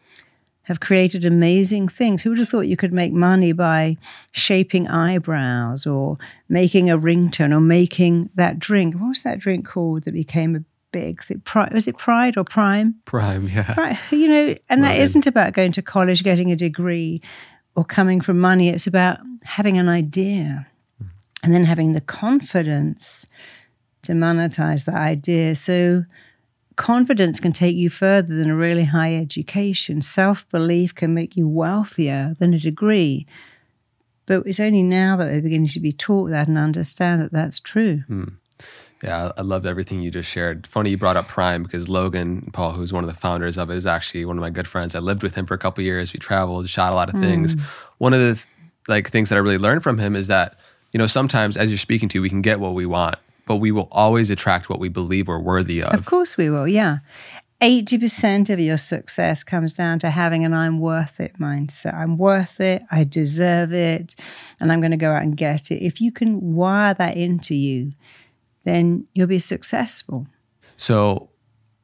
[0.62, 2.22] have created amazing things.
[2.22, 3.98] Who would have thought you could make money by
[4.32, 6.16] shaping eyebrows or
[6.48, 8.94] making a ringtone or making that drink?
[8.94, 11.20] What was that drink called that became a big.
[11.72, 12.94] Was it Pride or Prime?
[13.04, 13.74] Prime, yeah.
[13.74, 17.20] Prime, you know, and that isn't about going to college, getting a degree,
[17.74, 18.68] or coming from money.
[18.68, 20.66] It's about having an idea
[21.42, 23.26] and then having the confidence
[24.02, 25.54] to monetize that idea.
[25.54, 26.04] So,
[26.76, 30.02] confidence can take you further than a really high education.
[30.02, 33.26] Self belief can make you wealthier than a degree.
[34.26, 37.60] But it's only now that we're beginning to be taught that and understand that that's
[37.60, 38.02] true.
[38.10, 38.34] Mm.
[39.02, 40.66] Yeah, I loved everything you just shared.
[40.66, 43.76] Funny you brought up Prime because Logan Paul, who's one of the founders of it,
[43.76, 44.94] is actually one of my good friends.
[44.94, 46.12] I lived with him for a couple years.
[46.12, 47.56] We traveled, shot a lot of things.
[47.56, 47.62] Mm.
[47.98, 48.42] One of the
[48.88, 50.58] like things that I really learned from him is that
[50.92, 53.70] you know sometimes as you're speaking to, we can get what we want, but we
[53.70, 55.92] will always attract what we believe we're worthy of.
[55.92, 56.66] Of course, we will.
[56.66, 56.98] Yeah.
[57.62, 61.94] 80% of your success comes down to having an I'm worth it mindset.
[61.94, 64.14] I'm worth it, I deserve it,
[64.60, 65.82] and I'm going to go out and get it.
[65.82, 67.94] If you can wire that into you,
[68.66, 70.26] then you'll be successful.
[70.74, 71.30] So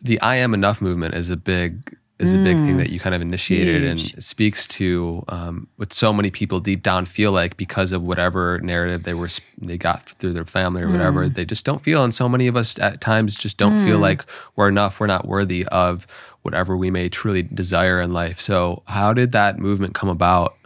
[0.03, 2.79] the I am enough movement is a big is a big thing mm.
[2.79, 4.14] that you kind of initiated Huge.
[4.14, 8.61] and speaks to um, what so many people deep down feel like because of whatever
[8.61, 10.92] narrative they were they got through their family or mm.
[10.92, 13.85] whatever they just don't feel and so many of us at times just don't mm.
[13.85, 16.07] feel like we're enough we're not worthy of
[16.42, 20.57] whatever we may truly desire in life so how did that movement come about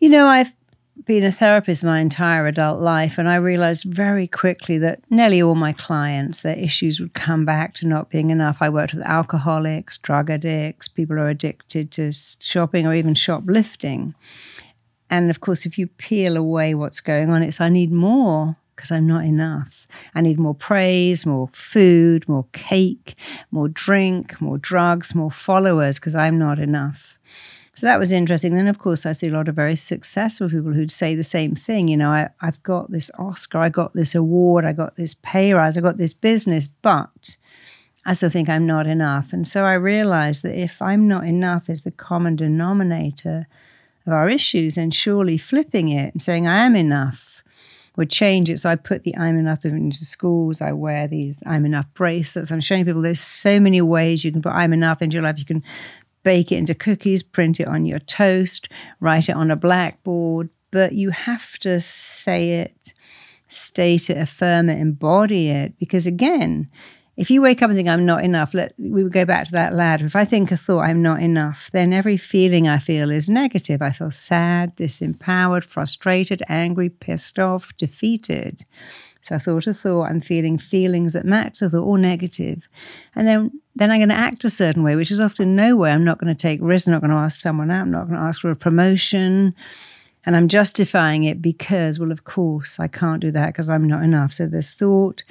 [0.00, 0.52] you know i've
[1.04, 5.54] been a therapist my entire adult life, and I realized very quickly that nearly all
[5.54, 8.58] my clients, their issues would come back to not being enough.
[8.60, 14.14] I worked with alcoholics, drug addicts, people who are addicted to shopping or even shoplifting.
[15.10, 18.90] And of course, if you peel away what's going on, it's I need more because
[18.90, 19.86] I'm not enough.
[20.14, 23.14] I need more praise, more food, more cake,
[23.50, 27.18] more drink, more drugs, more followers because I'm not enough.
[27.74, 28.54] So that was interesting.
[28.54, 31.54] Then, of course, I see a lot of very successful people who'd say the same
[31.54, 31.88] thing.
[31.88, 35.54] You know, I, I've got this Oscar, I got this award, I got this pay
[35.54, 37.36] rise, I got this business, but
[38.04, 39.32] I still think I'm not enough.
[39.32, 43.46] And so I realized that if I'm not enough is the common denominator
[44.06, 47.42] of our issues, then surely flipping it and saying I am enough
[47.96, 48.58] would change it.
[48.58, 50.60] So I put the I'm enough into schools.
[50.60, 52.50] I wear these I'm enough bracelets.
[52.50, 55.38] I'm showing people there's so many ways you can put I'm enough into your life.
[55.38, 55.62] You can
[56.22, 58.68] bake it into cookies, print it on your toast,
[59.00, 62.94] write it on a blackboard, but you have to say it,
[63.48, 65.78] state it, affirm it, embody it.
[65.78, 66.68] Because again,
[67.16, 69.52] if you wake up and think I'm not enough, let we would go back to
[69.52, 70.06] that ladder.
[70.06, 73.82] If I think a thought I'm not enough, then every feeling I feel is negative.
[73.82, 78.64] I feel sad, disempowered, frustrated, angry, pissed off, defeated.
[79.22, 82.68] So I thought a thought, I'm feeling feelings that match the thought or negative.
[83.14, 85.92] And then then I'm going to act a certain way, which is often no way.
[85.92, 86.86] I'm not going to take risks.
[86.86, 87.82] I'm not going to ask someone out.
[87.82, 89.54] I'm not going to ask for a promotion.
[90.24, 94.04] And I'm justifying it because, well, of course, I can't do that because I'm not
[94.04, 94.32] enough.
[94.32, 95.24] So this thought,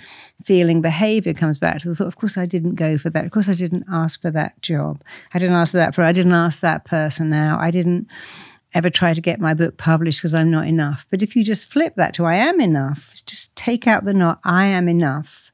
[0.44, 3.24] feeling, behavior comes back to the thought, of course, I didn't go for that.
[3.26, 5.02] Of course, I didn't ask for that job.
[5.34, 5.98] I didn't ask for that.
[5.98, 7.62] I didn't ask that person out.
[7.62, 8.08] I didn't
[8.74, 11.06] ever try to get my book published because I'm not enough.
[11.10, 14.40] But if you just flip that to I am enough, just take out the not,
[14.44, 15.52] I am enough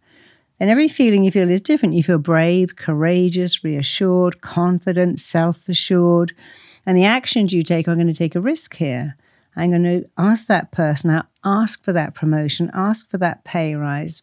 [0.60, 1.95] and every feeling you feel is different.
[1.95, 6.34] You feel brave, courageous, reassured, confident, self assured.
[6.86, 9.15] And the actions you take are going to take a risk here.
[9.56, 13.75] I'm going to ask that person out, ask for that promotion, ask for that pay
[13.75, 14.21] rise,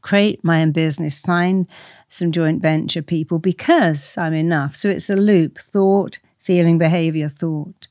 [0.00, 1.66] create my own business, find
[2.08, 4.74] some joint venture people because I'm enough.
[4.74, 7.86] So it's a loop thought, feeling, behavior, thought.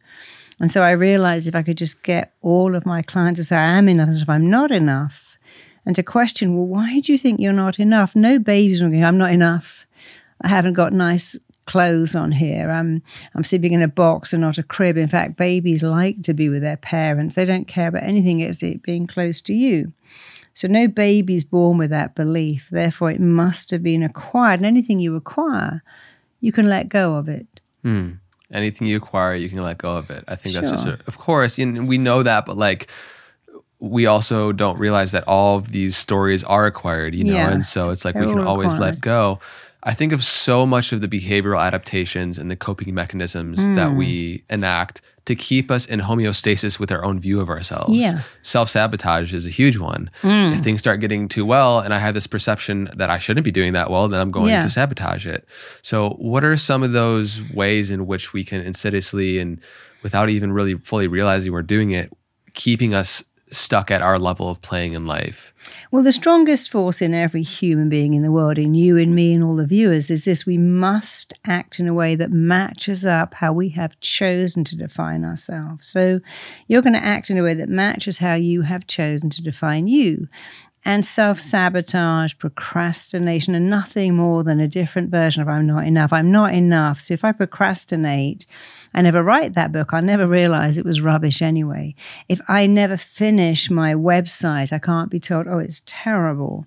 [0.60, 3.56] And so I realized if I could just get all of my clients to say,
[3.56, 5.38] I am enough, if I'm not enough,
[5.86, 8.16] and to question, well, why do you think you're not enough?
[8.16, 9.86] No babies going, I'm not enough.
[10.42, 11.38] I haven't got nice
[11.70, 12.72] clothes on here.
[12.72, 13.04] I'm
[13.36, 14.98] I'm sleeping in a box and not a crib.
[14.98, 17.36] In fact, babies like to be with their parents.
[17.36, 19.94] They don't care about anything except being close to you.
[20.56, 22.70] So no baby's born with that belief.
[22.72, 24.62] Therefore, it must have been acquired.
[24.62, 25.84] And anything you acquire,
[26.42, 27.62] you can let go of it.
[27.84, 28.14] Hmm.
[28.52, 30.24] Anything you acquire, you can let go of it.
[30.28, 30.62] I think sure.
[30.62, 32.90] that's just, a, of course, and we know that, but like
[33.80, 37.52] we also don't realize that all of these stories are acquired, you know, yeah.
[37.52, 38.96] and so it's like They're we can always acquired.
[38.96, 39.40] let go.
[39.84, 43.76] I think of so much of the behavioral adaptations and the coping mechanisms mm.
[43.76, 47.94] that we enact to keep us in homeostasis with our own view of ourselves.
[47.94, 48.24] Yeah.
[48.42, 50.10] Self sabotage is a huge one.
[50.24, 50.54] Mm.
[50.54, 53.52] If things start getting too well and I have this perception that I shouldn't be
[53.52, 54.64] doing that well, then I'm going yeah.
[54.64, 55.48] to sabotage it.
[55.84, 59.62] So, what are some of those ways in which we can insidiously and
[60.02, 62.12] without even really fully realizing we're doing it,
[62.56, 65.54] keeping us stuck at our level of playing in life?
[65.92, 69.34] Well, the strongest force in every human being in the world, in you and me
[69.34, 73.34] and all the viewers, is this we must act in a way that matches up
[73.36, 75.88] how we have chosen to define ourselves.
[75.88, 76.20] So
[76.68, 79.88] you're going to act in a way that matches how you have chosen to define
[79.88, 80.28] you.
[80.86, 86.14] And self sabotage, procrastination, and nothing more than a different version of I'm not enough.
[86.14, 87.02] I'm not enough.
[87.02, 88.46] So if I procrastinate,
[88.94, 89.94] I never write that book.
[89.94, 91.96] I'll never realize it was rubbish anyway.
[92.28, 96.66] If I never finish my website, I can't be told, oh, it's terrible.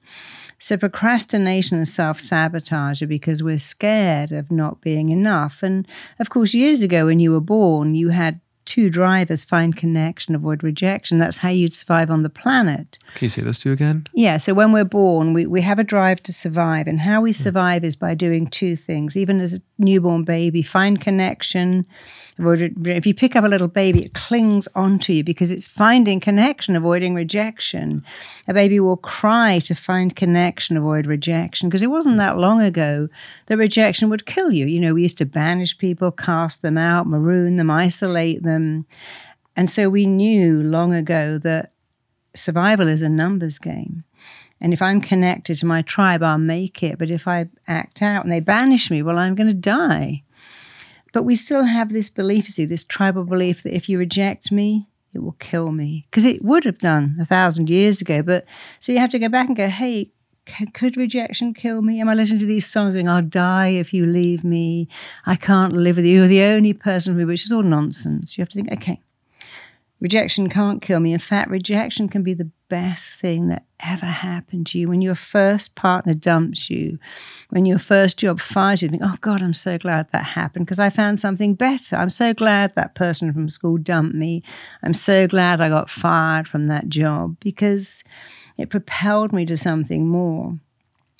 [0.59, 5.63] So procrastination and self sabotage are because we're scared of not being enough.
[5.63, 5.89] And
[6.21, 10.63] of course, years ago when you were born, you had two drivers find connection, avoid
[10.63, 11.19] rejection.
[11.19, 12.99] That's how you'd survive on the planet.
[13.15, 14.07] Can you say those two again?
[14.15, 14.37] Yeah.
[14.37, 16.87] So when we're born, we, we have a drive to survive.
[16.87, 19.17] And how we survive is by doing two things.
[19.17, 21.87] Even as a newborn baby, find connection.
[22.45, 26.77] If you pick up a little baby, it clings onto you because it's finding connection,
[26.77, 28.05] avoiding rejection.
[28.49, 33.09] A baby will cry to find connection, avoid rejection, because it wasn't that long ago
[33.47, 34.67] that rejection would kill you.
[34.67, 38.87] You know, we used to banish people, cast them out, maroon them, isolate them.
[39.57, 41.73] And so we knew long ago that
[42.35, 44.05] survival is a numbers game.
[44.61, 46.97] And if I'm connected to my tribe, I'll make it.
[46.97, 50.23] But if I act out and they banish me, well, I'm going to die.
[51.13, 54.89] But we still have this belief, see, this tribal belief that if you reject me,
[55.15, 56.07] it will kill me.
[56.11, 58.23] Because it would have done a thousand years ago.
[58.23, 58.47] But
[58.81, 60.11] so you have to go back and go, hey,
[60.75, 62.01] could rejection kill me?
[62.01, 64.89] Am I listening to these songs saying, I'll die if you leave me?
[65.27, 66.17] I can't live with you.
[66.17, 68.37] You're the only person for me, which is all nonsense.
[68.37, 69.01] You have to think, okay,
[70.03, 71.13] rejection can't kill me.
[71.13, 74.89] In fact, rejection can be the best thing that ever happened to you.
[74.89, 76.99] When your first partner dumps you,
[77.51, 80.67] when your first job fires you, you think, oh God, I'm so glad that happened
[80.67, 81.95] because I found something better.
[81.95, 84.43] I'm so glad that person from school dumped me.
[84.83, 88.03] I'm so glad I got fired from that job because
[88.59, 90.59] it propelled me to something more.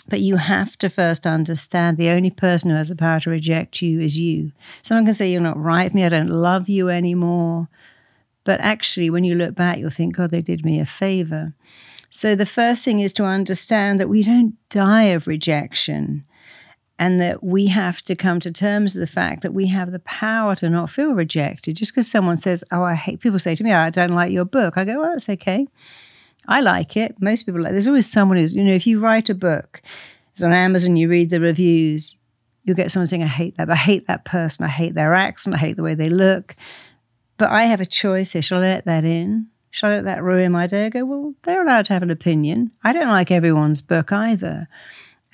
[0.09, 3.81] But you have to first understand the only person who has the power to reject
[3.81, 4.51] you is you.
[4.83, 7.69] Someone can say, You're not right for me, I don't love you anymore.
[8.45, 11.55] But actually, when you look back, you'll think, God, they did me a favor.
[12.11, 16.25] So the first thing is to understand that we don't die of rejection
[16.99, 19.99] and that we have to come to terms with the fact that we have the
[20.01, 21.77] power to not feel rejected.
[21.77, 24.31] Just because someone says, Oh, I hate, people say to me, oh, I don't like
[24.31, 24.77] your book.
[24.77, 25.67] I go, Well, that's okay.
[26.49, 27.17] I like it.
[27.21, 27.73] Most people like.
[27.73, 29.81] There's always someone who's, you know, if you write a book,
[30.33, 32.17] it's on Amazon, you read the reviews,
[32.65, 35.55] you'll get someone saying, I hate that, I hate that person, I hate their accent,
[35.55, 36.57] I hate the way they look.
[37.43, 38.41] But I have a choice here.
[38.41, 39.49] Shall I let that in?
[39.73, 40.87] Shall I let that ruin my day?
[40.87, 42.71] I go, well, they're allowed to have an opinion.
[42.85, 44.69] I don't like everyone's book either.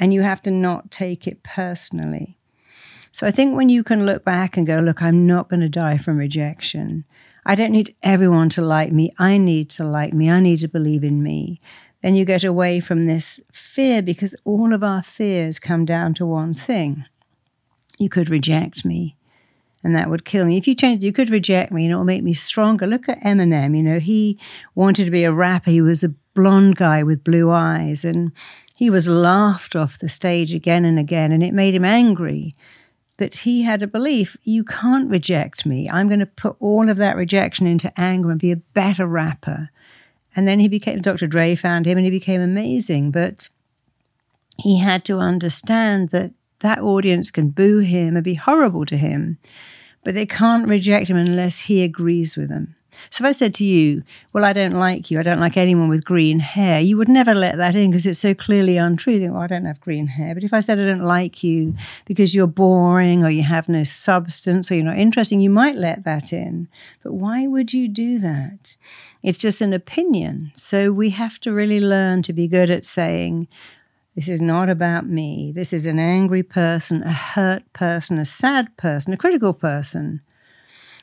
[0.00, 2.38] And you have to not take it personally.
[3.12, 5.68] So I think when you can look back and go, look, I'm not going to
[5.68, 7.04] die from rejection.
[7.44, 9.12] I don't need everyone to like me.
[9.18, 10.30] I need to like me.
[10.30, 11.61] I need to believe in me.
[12.02, 16.24] Then you get away from this fear because all of our fears come down to
[16.24, 17.04] one thing.
[17.98, 19.17] You could reject me
[19.84, 20.56] and that would kill me.
[20.56, 22.86] If you changed, you could reject me and it'll make me stronger.
[22.86, 23.76] Look at Eminem.
[23.76, 24.38] You know, he
[24.74, 25.70] wanted to be a rapper.
[25.70, 28.32] He was a blonde guy with blue eyes and
[28.76, 32.54] he was laughed off the stage again and again and it made him angry.
[33.16, 35.88] But he had a belief you can't reject me.
[35.90, 39.70] I'm going to put all of that rejection into anger and be a better rapper.
[40.36, 41.26] And then he became, Dr.
[41.26, 43.10] Dre found him and he became amazing.
[43.10, 43.48] But
[44.58, 49.38] he had to understand that that audience can boo him and be horrible to him,
[50.04, 52.74] but they can't reject him unless he agrees with them.
[53.11, 54.02] So if I said to you,
[54.32, 57.34] Well, I don't like you, I don't like anyone with green hair, you would never
[57.34, 59.14] let that in because it's so clearly untrue.
[59.14, 60.34] You think, well, I don't have green hair.
[60.34, 61.74] But if I said I don't like you
[62.06, 66.04] because you're boring or you have no substance or you're not interesting, you might let
[66.04, 66.68] that in.
[67.02, 68.76] But why would you do that?
[69.22, 70.52] It's just an opinion.
[70.54, 73.48] So we have to really learn to be good at saying,
[74.18, 75.52] this is not about me.
[75.54, 80.22] This is an angry person, a hurt person, a sad person, a critical person.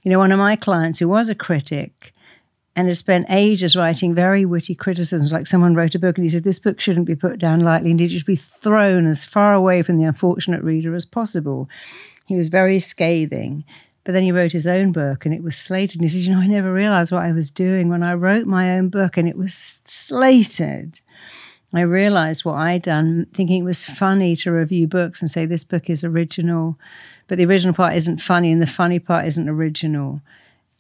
[0.04, 2.14] You know, one of my clients who was a critic
[2.76, 6.30] and had spent ages writing very witty criticisms, like someone wrote a book and he
[6.30, 9.54] said, This book shouldn't be put down lightly and it should be thrown as far
[9.54, 11.70] away from the unfortunate reader as possible.
[12.26, 13.64] He was very scathing.
[14.04, 16.02] But then he wrote his own book and it was slated.
[16.02, 18.46] And he said, You know, I never realized what I was doing when I wrote
[18.46, 21.00] my own book and it was slated.
[21.78, 25.64] I realized what I'd done, thinking it was funny to review books and say this
[25.64, 26.78] book is original,
[27.28, 30.22] but the original part isn't funny and the funny part isn't original.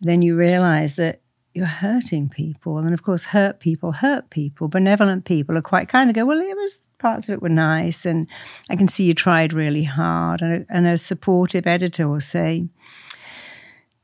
[0.01, 1.21] Then you realize that
[1.55, 2.77] you're hurting people.
[2.77, 4.67] And of course, hurt people hurt people.
[4.67, 8.05] Benevolent people are quite kind of go, well, it was parts of it were nice.
[8.05, 8.27] And
[8.69, 10.41] I can see you tried really hard.
[10.41, 12.67] And a, and a supportive editor will say,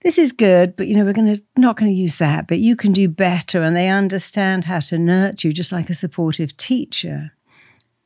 [0.01, 2.59] this is good, but you know, we're going to not going to use that, but
[2.59, 3.61] you can do better.
[3.61, 7.31] And they understand how to nurture you just like a supportive teacher.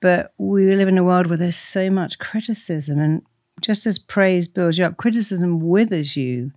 [0.02, 3.00] But we live in a world where there's so much criticism.
[3.00, 3.22] And
[3.62, 6.52] just as praise builds you up, criticism withers you.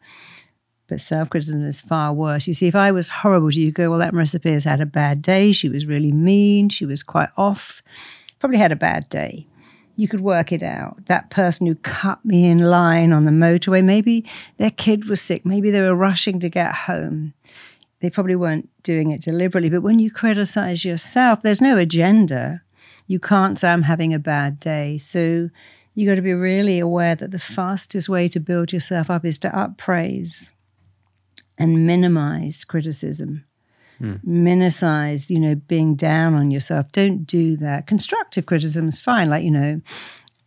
[0.88, 2.48] But self criticism is far worse.
[2.48, 4.86] You see, if I was horrible to you, go, well, that Marisa Peer's had a
[4.86, 5.52] bad day.
[5.52, 6.68] She was really mean.
[6.68, 7.82] She was quite off.
[8.38, 9.47] Probably had a bad day
[9.98, 11.06] you could work it out.
[11.06, 14.24] That person who cut me in line on the motorway, maybe
[14.56, 17.34] their kid was sick, maybe they were rushing to get home.
[17.98, 19.70] They probably weren't doing it deliberately.
[19.70, 22.62] But when you criticize yourself, there's no agenda.
[23.08, 24.98] You can't say, I'm having a bad day.
[24.98, 25.50] So
[25.96, 29.36] you got to be really aware that the fastest way to build yourself up is
[29.38, 30.48] to uppraise
[31.58, 33.44] and minimize criticism.
[34.00, 36.92] Minimize, you know, being down on yourself.
[36.92, 37.86] Don't do that.
[37.86, 39.28] Constructive criticism is fine.
[39.28, 39.80] Like, you know,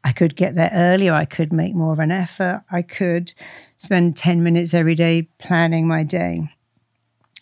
[0.03, 1.13] I could get there earlier.
[1.13, 2.63] I could make more of an effort.
[2.71, 3.33] I could
[3.77, 6.49] spend 10 minutes every day planning my day,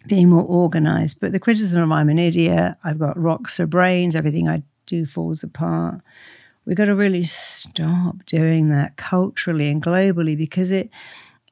[0.08, 1.20] being more organized.
[1.20, 5.06] But the criticism of I'm an idiot, I've got rocks or brains, everything I do
[5.06, 6.02] falls apart.
[6.66, 10.90] We've got to really stop doing that culturally and globally because it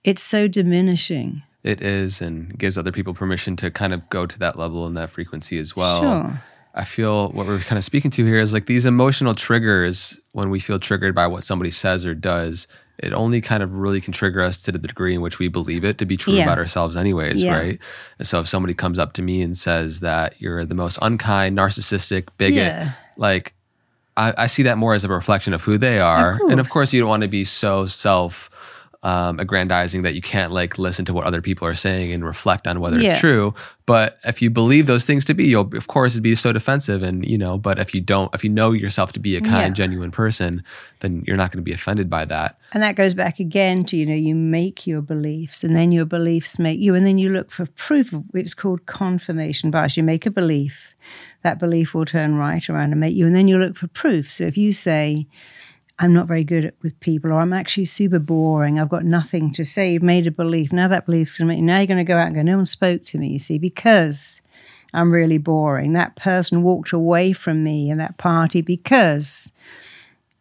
[0.03, 1.43] it's so diminishing.
[1.67, 4.95] It is and gives other people permission to kind of go to that level and
[4.95, 5.99] that frequency as well.
[6.01, 6.41] Sure.
[6.73, 10.49] I feel what we're kind of speaking to here is like these emotional triggers when
[10.49, 12.67] we feel triggered by what somebody says or does.
[12.99, 15.83] It only kind of really can trigger us to the degree in which we believe
[15.83, 16.43] it to be true Yeah.
[16.43, 17.57] about ourselves, anyways, Yeah.
[17.57, 17.79] right?
[18.17, 21.57] And so if somebody comes up to me and says that you're the most unkind,
[21.57, 22.91] narcissistic, bigot, Yeah.
[23.17, 23.53] like
[24.15, 26.39] I, I see that more as a reflection of who they are.
[26.49, 28.49] and of course, you don't want to be so self
[29.07, 32.67] um, aggrandizing that you can't like listen to what other people are saying and reflect
[32.67, 33.11] on whether Yeah.
[33.11, 33.53] it's true.
[33.85, 37.01] But if you believe those things to be, you'll of course be so defensive.
[37.03, 39.69] And you know, but if you don't, if you know yourself to be a kind,
[39.69, 39.81] Yeah.
[39.85, 40.61] genuine person,
[40.99, 42.59] then you're not going to be offended by that.
[42.73, 46.03] And that goes back again to, you know, you make your beliefs and then your
[46.05, 46.93] beliefs make you.
[46.93, 48.11] And then you look for proof.
[48.11, 49.95] Of, it's called confirmation bias.
[49.95, 50.95] You make a belief,
[51.43, 53.25] that belief will turn right around and make you.
[53.25, 54.29] And then you look for proof.
[54.33, 55.27] So if you say,
[55.99, 59.51] I'm not very good at, with people, or I'm actually super boring, I've got nothing
[59.53, 60.71] to say, you've made a belief.
[60.71, 62.41] Now that belief's going to make you, now you're going to go out and go,
[62.43, 64.41] no one spoke to me, you see, because
[64.93, 65.93] I'm really boring.
[65.93, 69.51] That person walked away from me in that party because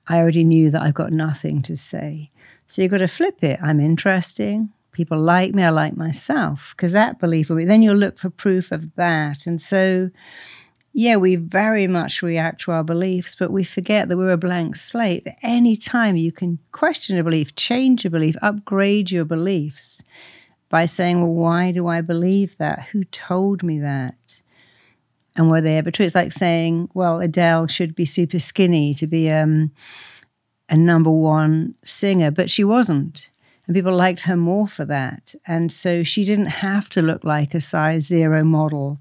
[0.08, 2.30] I already knew that I've got nothing to say.
[2.66, 3.58] So you've got to flip it.
[3.62, 4.70] I'm interesting.
[4.92, 5.62] People like me.
[5.62, 6.74] I like myself.
[6.76, 9.46] Because that belief will be, then you'll look for proof of that.
[9.46, 10.10] And so,
[10.98, 14.76] yeah, we very much react to our beliefs, but we forget that we're a blank
[14.76, 15.26] slate.
[15.26, 20.02] At any time you can question a belief, change a belief, upgrade your beliefs
[20.70, 22.88] by saying, well, why do I believe that?
[22.92, 24.40] Who told me that?
[25.36, 26.06] And were they ever true?
[26.06, 29.72] It's like saying, well, Adele should be super skinny to be um,
[30.70, 33.28] a number one singer, but she wasn't.
[33.66, 35.34] And people liked her more for that.
[35.46, 38.98] And so she didn't have to look like a size zero model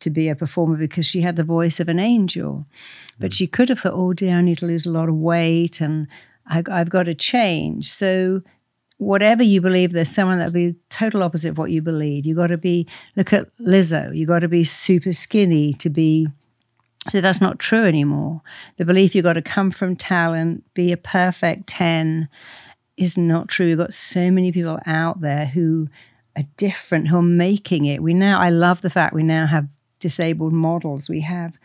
[0.00, 2.66] to be a performer because she had the voice of an angel.
[3.18, 5.80] But she could have thought, oh dear, I need to lose a lot of weight
[5.80, 6.06] and
[6.46, 7.90] I, I've got to change.
[7.90, 8.42] So
[8.98, 12.26] whatever you believe, there's someone that'll be total opposite of what you believe.
[12.26, 12.86] You've got to be,
[13.16, 16.28] look at Lizzo, you've got to be super skinny to be.
[17.08, 18.42] So that's not true anymore.
[18.78, 22.28] The belief you've got to come from talent, be a perfect 10
[22.96, 23.66] is not true.
[23.66, 25.88] We've got so many people out there who
[26.36, 28.02] are different, who are making it.
[28.02, 31.08] We now, I love the fact we now have disabled models.
[31.08, 31.56] We have,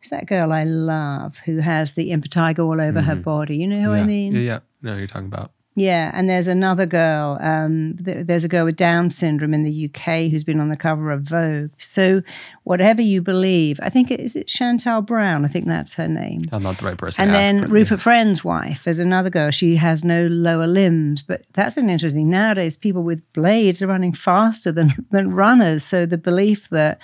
[0.00, 3.56] who's that girl I love who has the impetigo all over her body?
[3.58, 4.02] You know who yeah.
[4.02, 4.34] I mean?
[4.34, 4.58] Yeah, yeah.
[4.82, 5.52] No, you're talking about.
[5.76, 7.36] Yeah, and there's another girl.
[7.40, 10.76] Um, th- there's a girl with Down syndrome in the UK who's been on the
[10.76, 11.72] cover of Vogue.
[11.78, 12.22] So,
[12.62, 15.44] whatever you believe, I think it is it Chantal Brown.
[15.44, 16.42] I think that's her name.
[16.52, 17.22] I'm not the right person.
[17.22, 19.50] And ask, then but Rupert Friend's wife is another girl.
[19.50, 22.30] She has no lower limbs, but that's an interesting.
[22.30, 25.82] Nowadays, people with blades are running faster than than runners.
[25.82, 27.00] So the belief that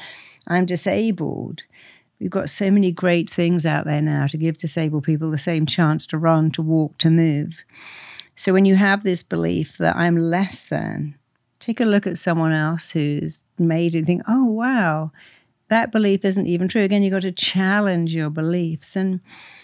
[0.46, 1.62] I'm disabled.
[2.18, 5.64] We've got so many great things out there now to give disabled people the same
[5.64, 7.64] chance to run, to walk, to move.
[8.36, 11.14] So when you have this belief that I'm less than,
[11.58, 15.12] take a look at someone else who's made it and think, oh, wow,
[15.68, 16.82] that belief isn't even true.
[16.82, 18.96] Again, you've got to challenge your beliefs.
[18.96, 19.20] And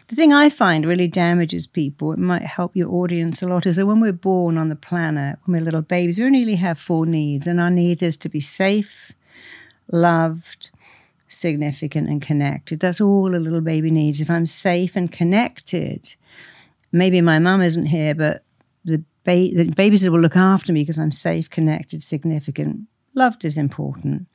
[0.09, 3.77] the thing I find really damages people, it might help your audience a lot, is
[3.77, 7.07] that when we're born on the planet, when we're little babies, we only have four
[7.07, 7.47] needs.
[7.47, 9.13] And our need is to be safe,
[9.91, 10.71] loved,
[11.29, 12.81] significant, and connected.
[12.81, 14.21] That's all a little baby needs.
[14.21, 16.15] If I'm safe and connected,
[16.93, 18.43] maybe my mum isn't here, but
[18.85, 22.83] the, ba- the babies will look after me because I'm safe, connected, significant.
[23.15, 24.27] Loved is important.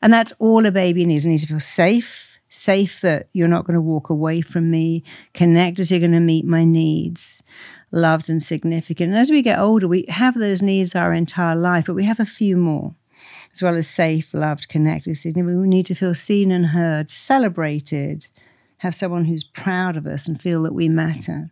[0.00, 1.26] And that's all a baby needs.
[1.26, 5.04] I need to feel safe, safe that you're not going to walk away from me,
[5.32, 7.42] connected, so you're going to meet my needs,
[7.92, 9.10] loved and significant.
[9.10, 12.18] And as we get older, we have those needs our entire life, but we have
[12.18, 12.94] a few more,
[13.52, 15.18] as well as safe, loved, connected.
[15.24, 18.28] We need to feel seen and heard, celebrated,
[18.78, 21.50] have someone who's proud of us and feel that we matter.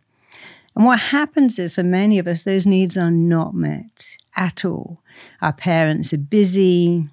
[0.75, 4.99] And what happens is for many of us, those needs are not met at all.
[5.41, 7.07] Our parents are busy.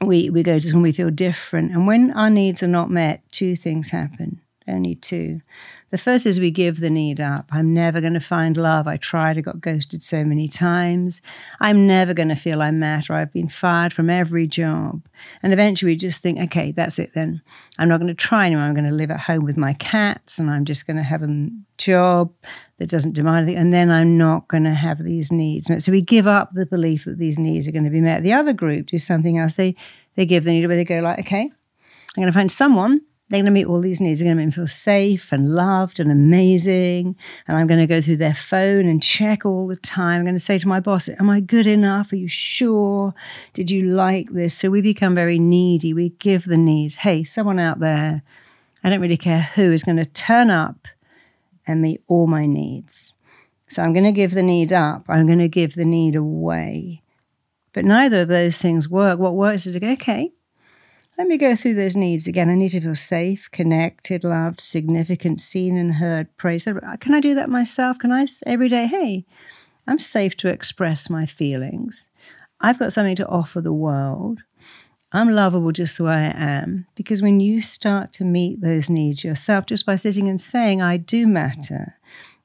[0.00, 1.72] We, we go to school, we feel different.
[1.72, 5.40] And when our needs are not met, two things happen, only two.
[5.90, 7.46] The first is we give the need up.
[7.50, 8.86] I'm never going to find love.
[8.86, 11.20] I tried, I got ghosted so many times.
[11.58, 13.12] I'm never going to feel I matter.
[13.12, 15.02] I've been fired from every job.
[15.42, 17.42] And eventually we just think, okay, that's it then.
[17.78, 18.64] I'm not going to try anymore.
[18.64, 21.22] I'm going to live at home with my cats and I'm just going to have
[21.22, 22.32] a job
[22.78, 23.60] that doesn't demand anything.
[23.60, 25.68] And then I'm not going to have these needs.
[25.84, 28.22] So we give up the belief that these needs are going to be met.
[28.22, 29.54] The other group do something else.
[29.54, 29.74] They,
[30.14, 31.50] they give the need where they go like, okay,
[32.16, 33.00] I'm going to find someone
[33.30, 34.18] they're going to meet all these needs.
[34.18, 37.16] They're going to make them feel safe and loved and amazing.
[37.46, 40.18] And I'm going to go through their phone and check all the time.
[40.18, 42.10] I'm going to say to my boss, Am I good enough?
[42.10, 43.14] Are you sure?
[43.54, 44.56] Did you like this?
[44.56, 45.94] So we become very needy.
[45.94, 46.96] We give the needs.
[46.96, 48.22] Hey, someone out there,
[48.82, 50.88] I don't really care who, is going to turn up
[51.68, 53.16] and meet all my needs.
[53.68, 55.04] So I'm going to give the need up.
[55.08, 57.02] I'm going to give the need away.
[57.72, 59.20] But neither of those things work.
[59.20, 60.32] What works is to go, okay,
[61.20, 62.48] let me go through those needs again.
[62.48, 66.66] I need to feel safe, connected, loved, significant, seen and heard, praised.
[67.00, 67.98] Can I do that myself?
[67.98, 69.26] Can I every day, hey,
[69.86, 72.08] I'm safe to express my feelings.
[72.62, 74.38] I've got something to offer the world.
[75.12, 76.86] I'm lovable just the way I am.
[76.94, 80.96] Because when you start to meet those needs yourself, just by sitting and saying, I
[80.96, 81.98] do matter,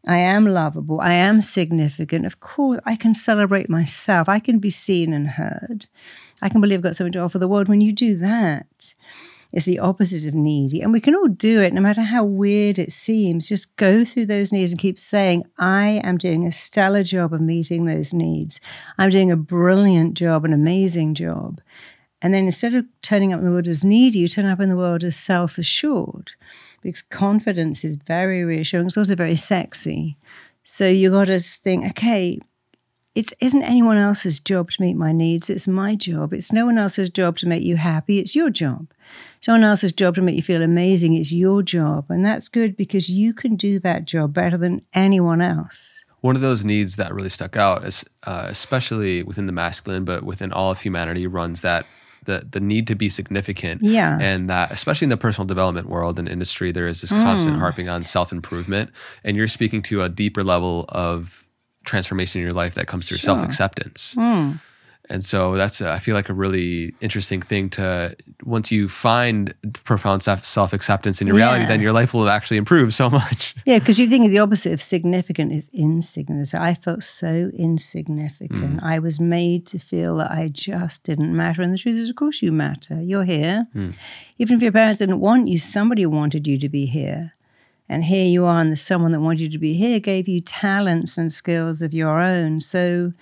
[0.06, 4.70] I am lovable, I am significant, of course, I can celebrate myself, I can be
[4.70, 5.88] seen and heard.
[6.42, 7.70] I can believe I've got something to offer the world.
[7.70, 8.94] When you do that,
[9.54, 10.82] it's the opposite of needy.
[10.82, 13.48] And we can all do it, no matter how weird it seems.
[13.48, 17.42] Just go through those needs and keep saying, I am doing a stellar job of
[17.42, 18.60] meeting those needs.
[18.98, 21.62] I'm doing a brilliant job, an amazing job.
[22.22, 24.70] And then instead of turning up in the world as needy, you turn up in
[24.70, 26.34] the world as self assured
[26.82, 28.88] because confidence is very reassuring.
[28.88, 30.18] It's also very sexy.
[30.64, 32.40] So you got to think, okay,
[33.16, 35.50] it isn't anyone else's job to meet my needs.
[35.50, 36.34] It's my job.
[36.34, 38.20] It's no one else's job to make you happy.
[38.20, 38.88] It's your job.
[39.40, 41.14] Someone else's job to make you feel amazing.
[41.14, 42.06] It's your job.
[42.10, 46.04] And that's good because you can do that job better than anyone else.
[46.22, 50.24] One of those needs that really stuck out, is, uh, especially within the masculine, but
[50.24, 51.86] within all of humanity, runs that
[52.26, 53.84] the the need to be significant.
[53.84, 54.18] Yeah.
[54.20, 57.60] And that especially in the personal development world and industry, there is this constant mm.
[57.60, 58.90] harping on self improvement.
[59.24, 61.45] And you're speaking to a deeper level of
[61.86, 63.36] transformation in your life that comes through sure.
[63.36, 64.16] self acceptance.
[64.16, 64.60] Mm.
[65.10, 69.54] And so that's, a, I feel like, a really interesting thing to, once you find
[69.84, 71.46] profound self acceptance in your yeah.
[71.46, 73.56] reality, then your life will actually improve so much.
[73.66, 76.62] Yeah, because you think the opposite of significant is insignificant.
[76.62, 78.82] I felt so insignificant.
[78.82, 78.84] Mm.
[78.84, 81.62] I was made to feel that I just didn't matter.
[81.62, 83.00] And the truth is, of course, you matter.
[83.02, 83.68] You're here.
[83.76, 83.96] Mm.
[84.38, 87.34] Even if your parents didn't want you, somebody wanted you to be here.
[87.88, 90.42] And here you are, and the someone that wanted you to be here gave you
[90.42, 92.60] talents and skills of your own.
[92.60, 93.14] So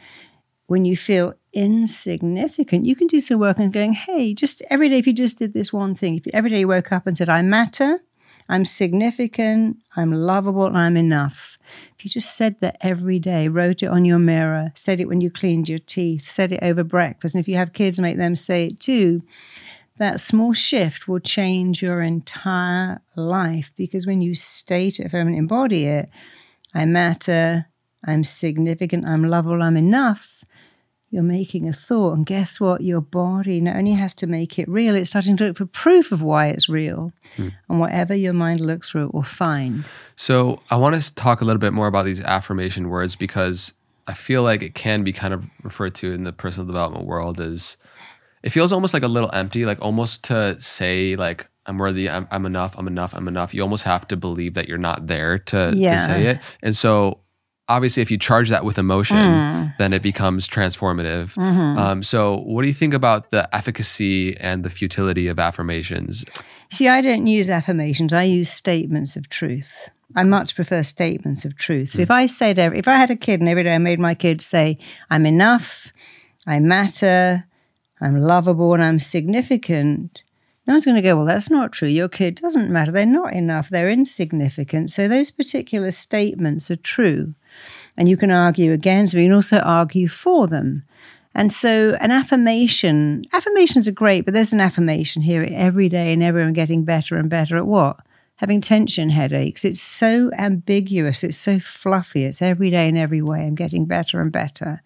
[0.68, 5.00] when you feel insignificant, you can do some work and going, hey, just every day,
[5.00, 7.28] if you just did this one thing, if every day you woke up and said,
[7.28, 8.00] I matter,
[8.48, 11.58] I'm significant, I'm lovable, and I'm enough.
[11.98, 15.22] If you just said that every day, wrote it on your mirror, said it when
[15.22, 18.36] you cleaned your teeth, said it over breakfast, and if you have kids, make them
[18.36, 19.24] say it too
[19.98, 25.20] that small shift will change your entire life because when you state it, if I
[25.20, 26.10] embody it,
[26.74, 27.68] I matter,
[28.06, 30.44] I'm significant, I'm lovable, I'm enough,
[31.14, 32.14] you're making a thought.
[32.14, 32.82] And guess what?
[32.82, 36.12] Your body not only has to make it real, it's starting to look for proof
[36.12, 37.14] of why it's real.
[37.36, 37.50] Hmm.
[37.70, 39.86] And whatever your mind looks for, it will find.
[40.16, 43.74] So I want to talk a little bit more about these affirmation words because
[44.08, 47.40] I feel like it can be kind of referred to in the personal development world
[47.40, 47.78] as
[48.44, 52.28] it feels almost like a little empty, like almost to say like I'm worthy, I'm,
[52.30, 53.54] I'm enough, I'm enough, I'm enough.
[53.54, 55.94] You almost have to believe that you're not there to, yeah.
[55.94, 56.40] to say it.
[56.62, 57.22] And so
[57.70, 59.78] obviously if you charge that with emotion, mm.
[59.78, 61.34] then it becomes transformative.
[61.36, 61.78] Mm-hmm.
[61.78, 66.26] Um, so what do you think about the efficacy and the futility of affirmations?
[66.70, 68.12] See, I don't use affirmations.
[68.12, 69.90] I use statements of truth.
[70.16, 71.90] I much prefer statements of truth.
[71.90, 72.04] So mm.
[72.04, 74.42] if I said, if I had a kid and every day I made my kid
[74.42, 74.78] say,
[75.10, 75.94] I'm enough,
[76.46, 77.46] I matter,
[78.04, 80.24] I'm lovable and I'm significant,
[80.68, 81.88] no one's going to go, well, that's not true.
[81.88, 82.92] Your kid doesn't matter.
[82.92, 83.70] They're not enough.
[83.70, 84.92] They're insignificant.
[84.92, 87.34] So those particular statements are true.
[87.98, 89.22] And you can argue against them.
[89.22, 90.84] You can also argue for them.
[91.34, 96.22] And so an affirmation, affirmations are great, but there's an affirmation here every day and
[96.22, 97.98] everyone getting better and better at what?
[98.36, 99.64] Having tension headaches.
[99.64, 101.24] It's so ambiguous.
[101.24, 102.26] It's so fluffy.
[102.26, 103.46] It's every day in every way.
[103.46, 104.82] I'm getting better and better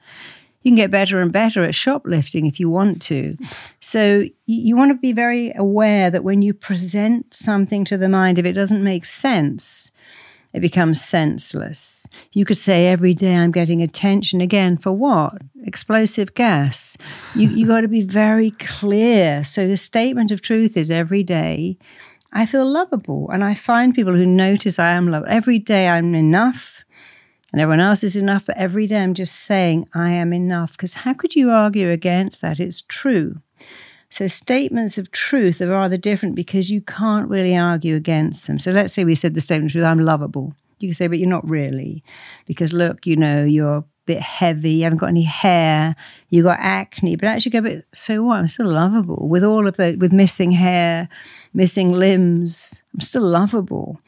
[0.68, 3.38] you can get better and better at shoplifting if you want to.
[3.80, 8.38] So you want to be very aware that when you present something to the mind,
[8.38, 9.92] if it doesn't make sense,
[10.52, 12.06] it becomes senseless.
[12.34, 15.38] You could say every day I'm getting attention again for what?
[15.64, 16.98] Explosive gas.
[17.34, 19.46] You you got to be very clear.
[19.46, 21.78] So the statement of truth is every day
[22.34, 23.30] I feel lovable.
[23.32, 25.30] And I find people who notice I am loved.
[25.30, 26.84] Every day I'm enough
[27.52, 30.74] and everyone else is enough, but every day I'm just saying I am enough.
[30.74, 32.60] Because how could you argue against that?
[32.60, 33.42] It's true.
[34.10, 38.60] So statements of truth are rather different because you can't really argue against them.
[38.60, 40.54] So let's say we said the statement of truth, I'm lovable.
[40.80, 42.04] You can say, but you're not really.
[42.46, 45.96] Because look, you know, you're a bit heavy, you haven't got any hair,
[46.30, 48.38] you got acne, but actually go, but so what?
[48.38, 51.10] I'm still lovable with all of the with missing hair,
[51.54, 52.84] missing limbs.
[52.94, 54.00] I'm still lovable.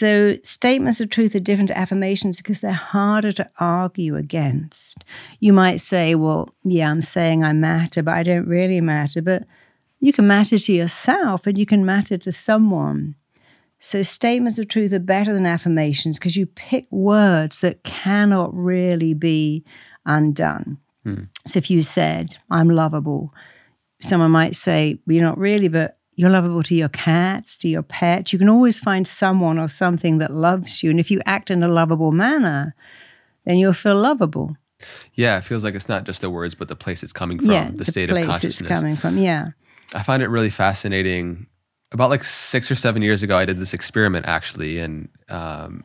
[0.00, 5.04] So statements of truth are different to affirmations because they're harder to argue against.
[5.40, 9.20] You might say, well, yeah, I'm saying I matter, but I don't really matter.
[9.20, 9.42] But
[9.98, 13.14] you can matter to yourself and you can matter to someone.
[13.78, 19.12] So, statements of truth are better than affirmations because you pick words that cannot really
[19.12, 19.66] be
[20.06, 20.78] undone.
[21.04, 21.24] Hmm.
[21.46, 23.34] So, if you said, I'm lovable,
[24.00, 27.82] someone might say, well, You're not really, but you're lovable to your cats, to your
[27.82, 28.30] pets.
[28.30, 30.90] You can always find someone or something that loves you.
[30.90, 32.74] And if you act in a lovable manner,
[33.46, 34.54] then you'll feel lovable.
[35.14, 37.50] Yeah, it feels like it's not just the words, but the place it's coming from,
[37.50, 38.60] yeah, the, the state of consciousness.
[38.60, 39.48] Yeah, the place it's coming from, yeah.
[39.94, 41.46] I find it really fascinating
[41.90, 45.84] about like six or seven years ago, I did this experiment actually, and um,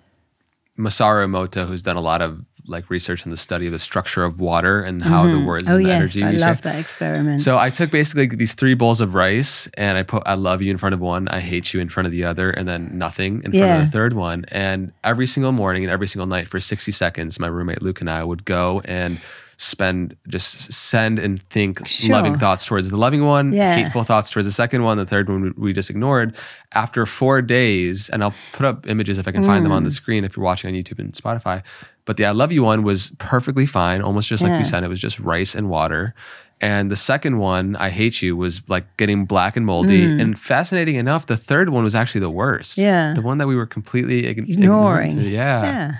[0.77, 4.23] Masaru Emoto, who's done a lot of like research and the study of the structure
[4.23, 5.39] of water and how mm-hmm.
[5.39, 6.43] the words oh, and the yes, energy.
[6.43, 7.41] I love that experiment.
[7.41, 10.71] So I took basically these three bowls of rice and I put I love you
[10.71, 13.43] in front of one, I hate you in front of the other, and then nothing
[13.43, 14.45] in front of the third one.
[14.49, 18.09] And every single morning and every single night for 60 seconds, my roommate Luke and
[18.09, 19.19] I would go and
[19.57, 22.13] spend just send and think sure.
[22.13, 23.75] loving thoughts towards the loving one, yeah.
[23.75, 26.35] hateful thoughts towards the second one, the third one we just ignored.
[26.73, 29.47] After four days, and I'll put up images if I can mm.
[29.47, 29.93] find them on the mm.
[29.93, 31.63] screen if you're watching on YouTube and Spotify.
[32.05, 34.59] But the I love you one was perfectly fine, almost just like yeah.
[34.59, 34.83] we said.
[34.83, 36.13] It was just rice and water.
[36.61, 40.05] And the second one, I hate you, was like getting black and moldy.
[40.05, 40.21] Mm.
[40.21, 42.77] And fascinating enough, the third one was actually the worst.
[42.77, 43.13] Yeah.
[43.13, 45.19] The one that we were completely ignoring.
[45.19, 45.63] Yeah.
[45.63, 45.97] Yeah.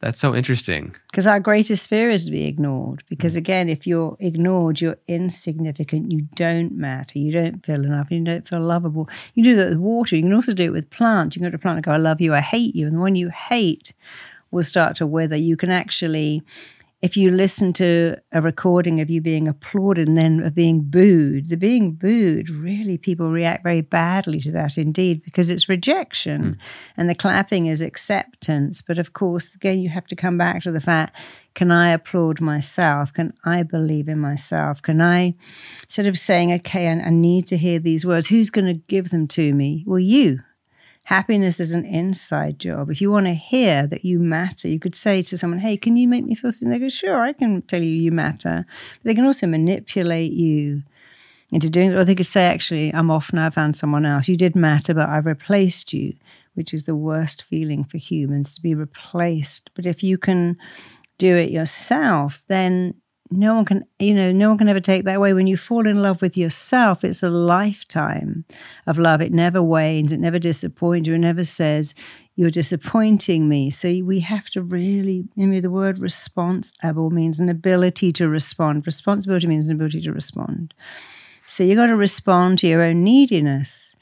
[0.00, 0.94] That's so interesting.
[1.10, 3.02] Because our greatest fear is to be ignored.
[3.08, 6.12] Because again, if you're ignored, you're insignificant.
[6.12, 7.18] You don't matter.
[7.18, 8.10] You don't feel enough.
[8.10, 9.08] You don't feel lovable.
[9.32, 10.16] You do that with water.
[10.16, 11.34] You can also do it with plants.
[11.34, 12.86] You can go to a plant and go, I love you, I hate you.
[12.86, 13.94] And the one you hate
[14.54, 15.36] will start to wither.
[15.36, 16.42] You can actually
[17.04, 21.50] if you listen to a recording of you being applauded and then of being booed,
[21.50, 26.56] the being booed, really people react very badly to that indeed because it's rejection mm.
[26.96, 28.80] and the clapping is acceptance.
[28.80, 31.14] But of course, again, you have to come back to the fact
[31.52, 33.12] can I applaud myself?
[33.12, 34.80] Can I believe in myself?
[34.80, 35.34] Can I
[35.82, 38.28] instead of saying, okay, I, I need to hear these words?
[38.28, 39.84] Who's going to give them to me?
[39.86, 40.40] Well, you.
[41.04, 42.90] Happiness is an inside job.
[42.90, 45.96] If you want to hear that you matter, you could say to someone, Hey, can
[45.96, 46.70] you make me feel something?
[46.70, 48.64] They go, Sure, I can tell you you matter.
[48.94, 50.82] But they can also manipulate you
[51.50, 51.94] into doing it.
[51.94, 54.28] Or they could say, Actually, I'm off now, I found someone else.
[54.28, 56.14] You did matter, but I've replaced you,
[56.54, 59.70] which is the worst feeling for humans to be replaced.
[59.74, 60.56] But if you can
[61.18, 62.94] do it yourself, then
[63.36, 65.32] no one can you know no one can ever take that away.
[65.32, 68.44] When you fall in love with yourself it's a lifetime
[68.86, 69.20] of love.
[69.20, 71.94] It never wanes it never disappoints you it never says
[72.36, 73.70] you're disappointing me.
[73.70, 78.86] So we have to really you know the word responsible means an ability to respond.
[78.86, 80.74] Responsibility means an ability to respond.
[81.46, 83.93] So you've got to respond to your own neediness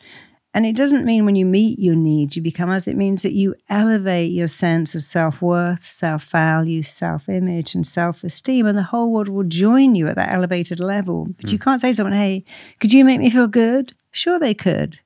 [0.55, 3.33] and it doesn't mean when you meet your needs, you become as it means that
[3.33, 8.67] you elevate your sense of self worth, self value, self image, and self esteem.
[8.67, 11.29] And the whole world will join you at that elevated level.
[11.37, 11.53] But mm.
[11.53, 11.63] you hmm.
[11.63, 12.45] can't say to someone, hey,
[12.81, 13.95] could you make me feel good?
[14.11, 15.01] Sure, they could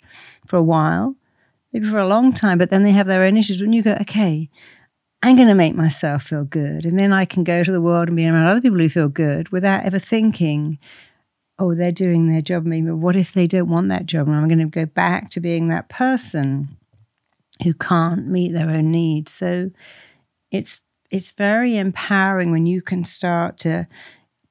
[0.46, 1.14] for a while,
[1.72, 2.58] maybe for a long time.
[2.58, 3.60] But then they have their own issues.
[3.60, 4.50] When you go, okay,
[5.22, 6.84] I'm going to make myself feel good.
[6.84, 9.08] And then I can go to the world and be around other people who feel
[9.08, 10.78] good without ever thinking,
[11.58, 12.64] oh, they're doing their job.
[12.64, 14.28] Maybe what if they don't want that job?
[14.28, 16.76] And I'm going to go back to being that person
[17.64, 19.32] who can't meet their own needs.
[19.32, 19.70] So
[20.50, 20.80] it's
[21.10, 23.86] it's very empowering when you can start to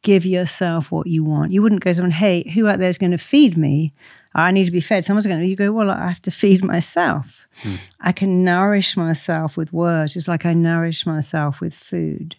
[0.02, 1.52] give yourself what you want.
[1.52, 3.94] You wouldn't go to someone, hey, who out there is going to feed me?
[4.34, 5.04] I need to be fed.
[5.04, 7.48] Someone's going to, you go, well, I have to feed myself.
[7.58, 7.76] Hmm.
[8.00, 12.36] I can nourish myself with words, just like I nourish myself with food.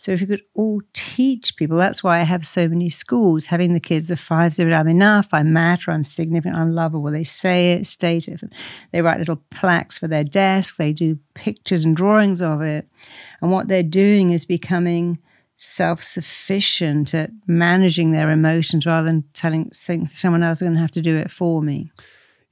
[0.00, 3.74] So if you could all teach people, that's why I have so many schools, having
[3.74, 7.10] the kids, the five zero, I'm enough, I matter, I'm significant, I'm lovable.
[7.10, 8.42] They say it, state it.
[8.92, 12.88] They write little plaques for their desk, they do pictures and drawings of it.
[13.42, 15.18] And what they're doing is becoming
[15.58, 20.90] self sufficient at managing their emotions rather than telling someone else is going to have
[20.92, 21.92] to do it for me.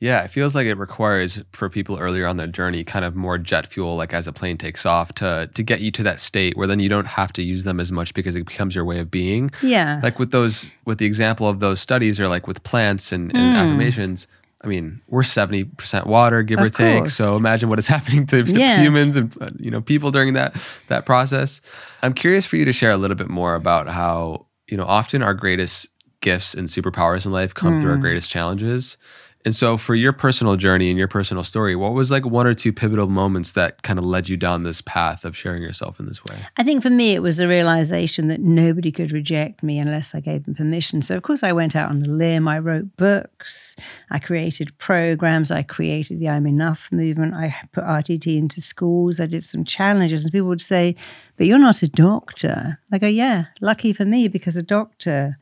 [0.01, 3.37] Yeah, it feels like it requires for people earlier on their journey kind of more
[3.37, 6.57] jet fuel, like as a plane takes off, to to get you to that state
[6.57, 9.01] where then you don't have to use them as much because it becomes your way
[9.01, 9.51] of being.
[9.61, 9.99] Yeah.
[10.03, 13.57] Like with those, with the example of those studies, or like with plants and, and
[13.57, 13.59] mm.
[13.59, 14.29] affirmations,
[14.63, 16.99] I mean, we're 70% water, give Of or take.
[16.99, 17.15] course.
[17.15, 18.81] So imagine what is happening to, to Yeah.
[18.81, 20.55] humans and uh, you know people during that
[20.87, 21.61] that process.
[22.03, 25.23] I'm curious for you to share a little bit more about how, you know, often
[25.25, 25.89] our greatest
[26.21, 28.03] gifts and superpowers in life come through our Hmm.
[28.03, 28.97] greatest challenges.
[29.45, 32.55] And so for your personal journey and your personal story, what was like one or
[32.55, 36.07] two pivotal moments that kind of led you down this path of sharing yourself in
[36.07, 36.37] this way?
[36.57, 40.21] I think for me, it was the realization that nobody could reject me unless I
[40.21, 41.03] gave them permission.
[41.03, 42.49] So, of course, I went out on a limb.
[42.49, 43.77] I wrote books.
[44.11, 45.51] I created programs.
[45.51, 47.35] I created the I'm Enough movement.
[47.35, 49.21] I put RTT into schools.
[49.21, 50.25] I did some challenges.
[50.25, 50.97] And people would say,
[51.37, 52.81] But you're not a doctor.
[52.91, 55.39] I go, Yeah, lucky for me, because a doctor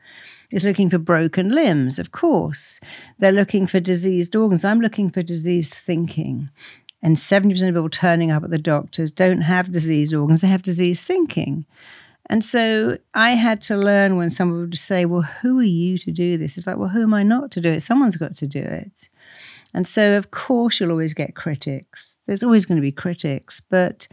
[0.51, 2.79] is looking for broken limbs, of course.
[3.19, 4.63] They're looking for diseased organs.
[4.63, 6.49] I'm looking for diseased thinking.
[7.01, 10.63] And 70% of people turning up at the doctors don't have diseased organs, they have
[10.63, 11.65] diseased thinking.
[12.29, 16.11] And so I had to learn when someone would say, Well, who are you to
[16.11, 16.57] do this?
[16.57, 17.81] It's like, Well, who am I not to do it?
[17.81, 19.09] Someone's got to do it.
[19.73, 22.15] And so, of course, you'll always get critics.
[22.25, 23.61] There's always going to be critics.
[23.61, 24.07] But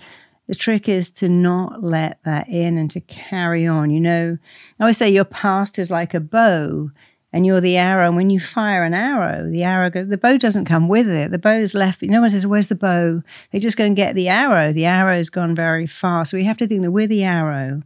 [0.47, 3.91] the trick is to not let that in and to carry on.
[3.91, 4.39] You know,
[4.79, 6.91] I always say your past is like a bow
[7.33, 8.07] and you're the arrow.
[8.07, 11.31] And when you fire an arrow, the arrow goes, the bow doesn't come with it.
[11.31, 12.03] The bow's left.
[12.03, 13.23] No one says, Where's the bow?
[13.51, 14.73] They just go and get the arrow.
[14.73, 16.25] The arrow's gone very far.
[16.25, 17.83] So we have to think that we're the arrow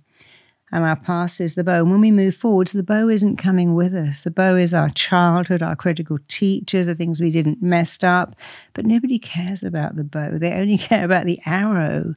[0.70, 1.80] and our past is the bow.
[1.80, 4.20] And when we move forwards, the bow isn't coming with us.
[4.20, 8.36] The bow is our childhood, our critical teachers, the things we didn't messed up.
[8.74, 10.36] But nobody cares about the bow.
[10.36, 12.14] They only care about the arrow.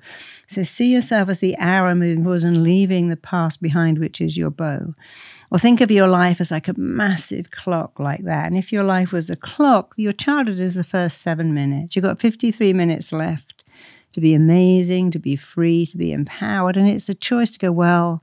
[0.48, 4.38] So see yourself as the arrow moving forwards and leaving the past behind, which is
[4.38, 4.96] your bow.
[5.50, 8.48] Or think of your life as like a massive clock like that.
[8.48, 11.96] And if your life was a clock, your childhood is the first seven minutes.
[11.96, 13.61] You've got 53 minutes left
[14.14, 16.78] to be amazing, to be free, to be empowered.
[16.78, 18.22] And it's a choice to go, well,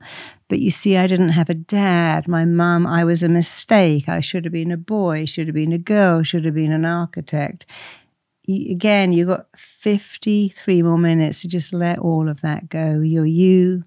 [0.48, 2.26] but you see, I didn't have a dad.
[2.26, 4.08] My mum, I was a mistake.
[4.08, 6.84] I should have been a boy, should have been a girl, should have been an
[6.84, 7.66] architect.
[8.48, 13.00] Again, you've got 53 more minutes to just let all of that go.
[13.00, 13.84] You're you,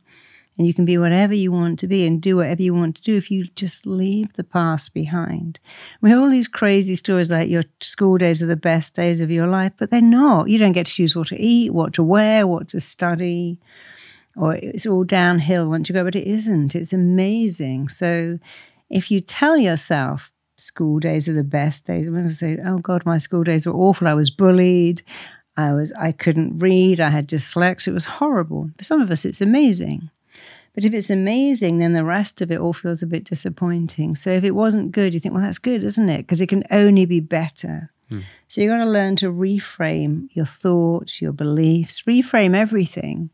[0.61, 3.01] and you can be whatever you want to be and do whatever you want to
[3.01, 5.59] do if you just leave the past behind.
[6.01, 9.31] We have all these crazy stories like your school days are the best days of
[9.31, 10.49] your life, but they're not.
[10.49, 13.57] You don't get to choose what to eat, what to wear, what to study,
[14.35, 16.75] or it's all downhill once you go, but it isn't.
[16.75, 17.89] It's amazing.
[17.89, 18.37] So
[18.87, 22.77] if you tell yourself, school days are the best days, I'm going to say, oh
[22.77, 24.07] God, my school days were awful.
[24.07, 25.01] I was bullied.
[25.57, 26.99] I was I couldn't read.
[26.99, 27.87] I had dyslexia.
[27.87, 28.69] It was horrible.
[28.77, 30.11] For some of us, it's amazing.
[30.73, 34.15] But if it's amazing, then the rest of it all feels a bit disappointing.
[34.15, 36.19] So if it wasn't good, you think, well, that's good, isn't it?
[36.19, 37.91] Because it can only be better.
[38.09, 38.19] Hmm.
[38.47, 43.29] So you've got to learn to reframe your thoughts, your beliefs, reframe everything,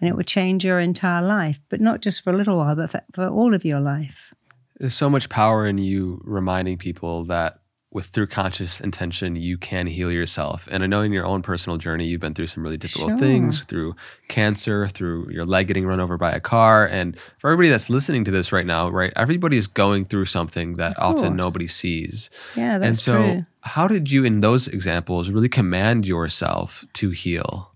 [0.00, 1.58] and it will change your entire life.
[1.68, 4.32] But not just for a little while, but for, for all of your life.
[4.78, 7.58] There's so much power in you reminding people that
[7.90, 10.68] with through conscious intention you can heal yourself.
[10.70, 13.18] And I know in your own personal journey you've been through some really difficult Sure.
[13.18, 13.96] things through
[14.28, 16.86] cancer, through your leg getting run over by a car.
[16.86, 20.74] And for everybody that's listening to this right now, right, everybody is going through something
[20.76, 22.28] that Of often nobody sees.
[22.54, 23.46] Yeah, that's and so true.
[23.62, 27.72] how did you in those examples really command yourself to heal?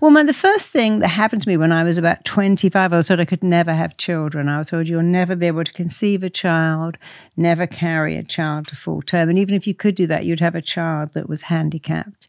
[0.00, 2.96] Well, my, the first thing that happened to me when I was about 25, I
[2.96, 4.48] was told I could never have children.
[4.48, 6.98] I was told you'll never be able to conceive a child,
[7.36, 9.28] never carry a child to full term.
[9.28, 12.28] And even if you could do that, you'd have a child that was handicapped.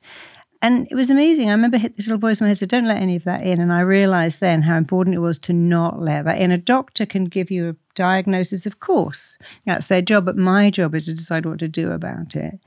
[0.61, 1.49] And it was amazing.
[1.49, 3.61] I remember this little voice in my head said, Don't let any of that in.
[3.61, 6.51] And I realized then how important it was to not let that in.
[6.51, 9.37] A doctor can give you a diagnosis, of course.
[9.65, 10.25] That's their job.
[10.25, 12.59] But my job is to decide what to do about it.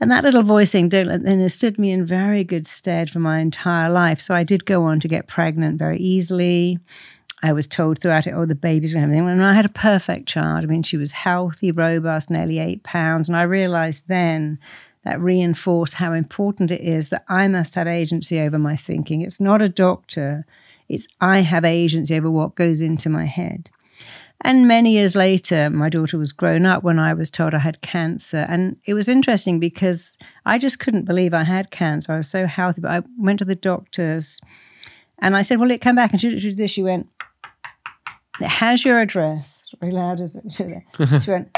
[0.00, 3.90] And that little let, then has stood me in very good stead for my entire
[3.90, 4.20] life.
[4.20, 6.78] So I did go on to get pregnant very easily.
[7.42, 9.26] I was told throughout it, oh, the baby's going to have.
[9.26, 10.64] And I had a perfect child.
[10.64, 13.28] I mean, she was healthy, robust, nearly eight pounds.
[13.28, 14.58] And I realized then
[15.04, 19.22] that reinforced how important it is that I must have agency over my thinking.
[19.22, 20.44] It's not a doctor,
[20.88, 23.70] it's I have agency over what goes into my head.
[24.42, 27.80] And many years later, my daughter was grown up when I was told I had
[27.80, 28.46] cancer.
[28.48, 30.16] And it was interesting because
[30.46, 32.12] I just couldn't believe I had cancer.
[32.12, 34.40] I was so healthy, but I went to the doctors
[35.18, 36.12] and I said, Well, it came back.
[36.12, 36.70] And she did this.
[36.70, 37.08] She went,
[38.40, 39.74] It has your address.
[39.80, 40.82] Very loud, isn't it?
[41.22, 41.56] She went,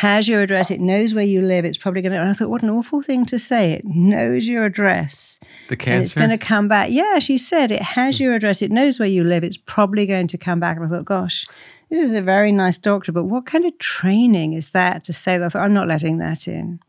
[0.00, 0.70] Has your address.
[0.70, 1.66] It knows where you live.
[1.66, 2.20] It's probably going to.
[2.20, 3.72] And I thought, What an awful thing to say.
[3.72, 5.38] It knows your address.
[5.68, 6.88] The And it's going to come back.
[6.90, 8.24] Yeah, she said it has hmm.
[8.24, 8.62] your address.
[8.62, 9.44] It knows where you live.
[9.44, 10.78] It's probably going to come back.
[10.78, 11.46] And I thought, gosh,
[11.90, 15.36] this is a very nice doctor, but what kind of training is that to say
[15.36, 15.44] that?
[15.44, 16.80] I thought, I'm not letting that in.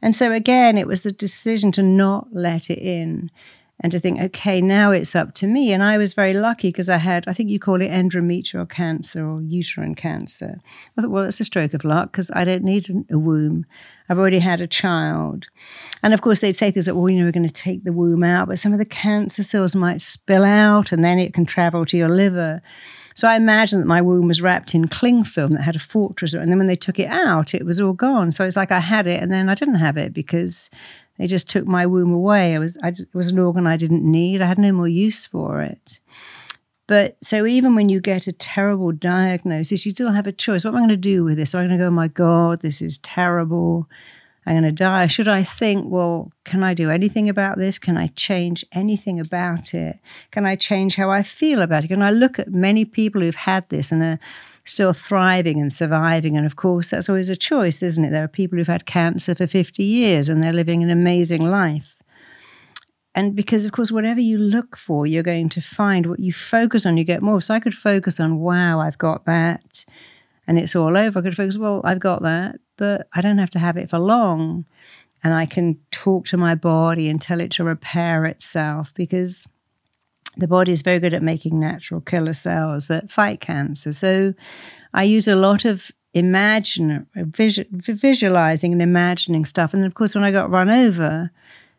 [0.00, 3.30] And so again, it was the decision to not let it in.
[3.80, 5.72] And to think, okay, now it's up to me.
[5.72, 9.26] And I was very lucky because I had, I think you call it endometrial cancer
[9.26, 10.60] or uterine cancer.
[10.96, 13.66] I thought, well, it's a stroke of luck because I don't need a womb.
[14.08, 15.48] I've already had a child.
[16.02, 17.92] And of course, they'd say things like, well, you know, we're going to take the
[17.92, 21.44] womb out, but some of the cancer cells might spill out and then it can
[21.44, 22.62] travel to your liver.
[23.14, 26.34] So I imagine that my womb was wrapped in cling film that had a fortress.
[26.34, 28.30] And then when they took it out, it was all gone.
[28.30, 30.70] So it's like I had it and then I didn't have it because
[31.18, 32.54] they just took my womb away.
[32.54, 34.42] It was, I, it was an organ I didn't need.
[34.42, 36.00] I had no more use for it.
[36.86, 40.64] But so even when you get a terrible diagnosis, you still have a choice.
[40.64, 41.54] What am I going to do with this?
[41.54, 43.88] Am I going to go, oh my God, this is terrible.
[44.46, 45.08] I'm going to die.
[45.08, 47.80] Should I think, well, can I do anything about this?
[47.80, 49.98] Can I change anything about it?
[50.30, 51.88] Can I change how I feel about it?
[51.88, 54.20] Can I look at many people who've had this and are
[54.66, 56.36] still thriving and surviving.
[56.36, 58.10] And of course, that's always a choice, isn't it?
[58.10, 61.96] There are people who've had cancer for 50 years and they're living an amazing life.
[63.14, 66.84] And because, of course, whatever you look for, you're going to find what you focus
[66.84, 67.40] on, you get more.
[67.40, 69.86] So I could focus on, wow, I've got that,
[70.46, 71.18] and it's all over.
[71.18, 73.98] I could focus, well, I've got that, but I don't have to have it for
[73.98, 74.66] long.
[75.24, 79.48] And I can talk to my body and tell it to repair itself because
[80.36, 83.92] the body is very good at making natural killer cells that fight cancer.
[83.92, 84.34] So
[84.92, 89.74] I use a lot of imagine, visualizing and imagining stuff.
[89.74, 91.30] And of course, when I got run over,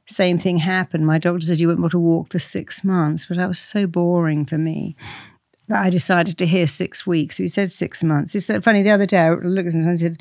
[0.06, 1.06] same thing happened.
[1.06, 3.88] My doctor said you be able to walk for six months, but that was so
[3.88, 4.96] boring for me
[5.68, 7.38] that I decided to hear six weeks.
[7.38, 8.36] He said six months.
[8.36, 8.84] It's so funny.
[8.84, 10.18] The other day I looked at and said,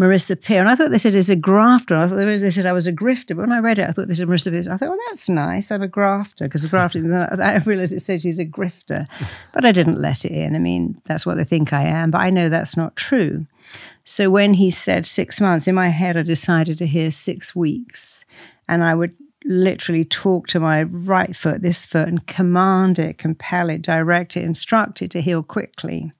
[0.00, 0.60] Marisa Peer.
[0.60, 1.94] And I thought they said it's a grafter.
[1.94, 3.28] I thought they said I was a grifter.
[3.28, 4.72] But when I read it, I thought this is Marisa Peer.
[4.72, 5.70] I thought, well, that's nice.
[5.70, 6.98] I'm a grafter because a grafter,
[7.42, 9.06] I realized it said she's a grifter.
[9.52, 10.56] But I didn't let it in.
[10.56, 12.10] I mean, that's what they think I am.
[12.10, 13.46] But I know that's not true.
[14.04, 18.24] So when he said six months, in my head, I decided to hear six weeks.
[18.68, 19.14] And I would
[19.44, 24.44] literally talk to my right foot, this foot, and command it, compel it, direct it,
[24.44, 26.12] instruct it to heal quickly.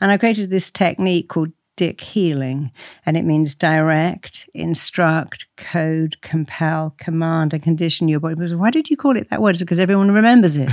[0.00, 2.70] And I created this technique called Dick healing,
[3.04, 8.54] and it means direct, instruct, code, compel, command, and condition your body.
[8.54, 9.58] Why did you call it that word?
[9.58, 10.68] because everyone remembers it.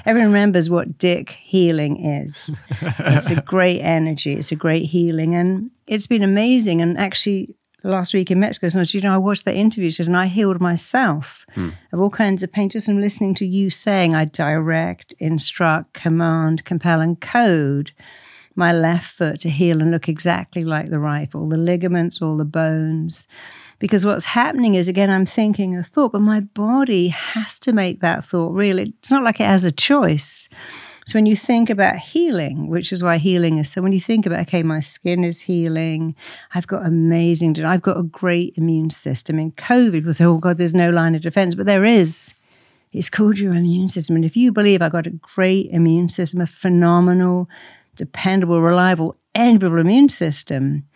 [0.06, 2.54] everyone remembers what Dick healing is.
[2.80, 4.34] it's a great energy.
[4.34, 6.80] It's a great healing, and it's been amazing.
[6.80, 7.56] And actually,
[7.86, 10.60] last week in Mexico, so you know, I watched that interview said, and I healed
[10.60, 11.70] myself hmm.
[11.92, 16.64] of all kinds of pain just from listening to you saying I direct, instruct, command,
[16.64, 17.92] compel, and code
[18.56, 22.36] my left foot to heal and look exactly like the right, all the ligaments, all
[22.36, 23.28] the bones.
[23.78, 28.00] Because what's happening is, again, I'm thinking a thought, but my body has to make
[28.00, 28.78] that thought real.
[28.78, 30.48] It's not like it has a choice.
[31.06, 34.26] So when you think about healing, which is why healing is so, when you think
[34.26, 36.16] about, okay, my skin is healing,
[36.52, 39.38] I've got amazing, I've got a great immune system.
[39.38, 42.34] In COVID, was oh God, there's no line of defense, but there is.
[42.92, 44.16] It's called your immune system.
[44.16, 47.48] And if you believe I've got a great immune system, a phenomenal
[47.94, 50.88] dependable, reliable, enviable immune system,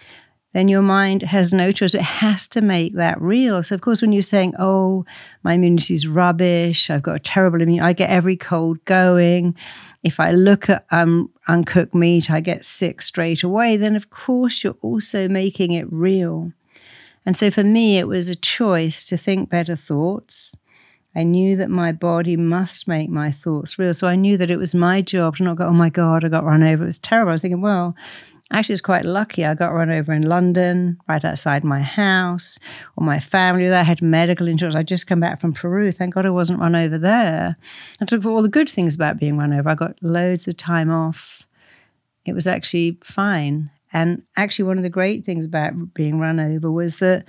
[0.53, 1.95] then your mind has no choice.
[1.95, 3.63] It has to make that real.
[3.63, 5.05] So, of course, when you're saying, oh,
[5.43, 9.55] my immunity is rubbish, I've got a terrible immune, I get every cold going.
[10.03, 14.65] If I look at um, uncooked meat, I get sick straight away, then of course
[14.65, 16.53] you're also making it real.
[17.25, 20.57] And so for me, it was a choice to think better thoughts,
[21.15, 23.93] I knew that my body must make my thoughts real.
[23.93, 26.29] So I knew that it was my job to not go, oh my God, I
[26.29, 26.85] got run over.
[26.85, 27.31] It was terrible.
[27.31, 27.97] I was thinking, well,
[28.51, 29.45] actually, it's quite lucky.
[29.45, 32.59] I got run over in London, right outside my house,
[32.97, 33.85] or my family there.
[33.85, 34.75] Had medical insurance.
[34.75, 35.93] I just come back from Peru.
[35.93, 37.57] Thank God I wasn't run over there.
[38.01, 39.69] I took all the good things about being run over.
[39.69, 41.47] I got loads of time off.
[42.25, 43.71] It was actually fine.
[43.93, 47.25] And actually, one of the great things about being run over was that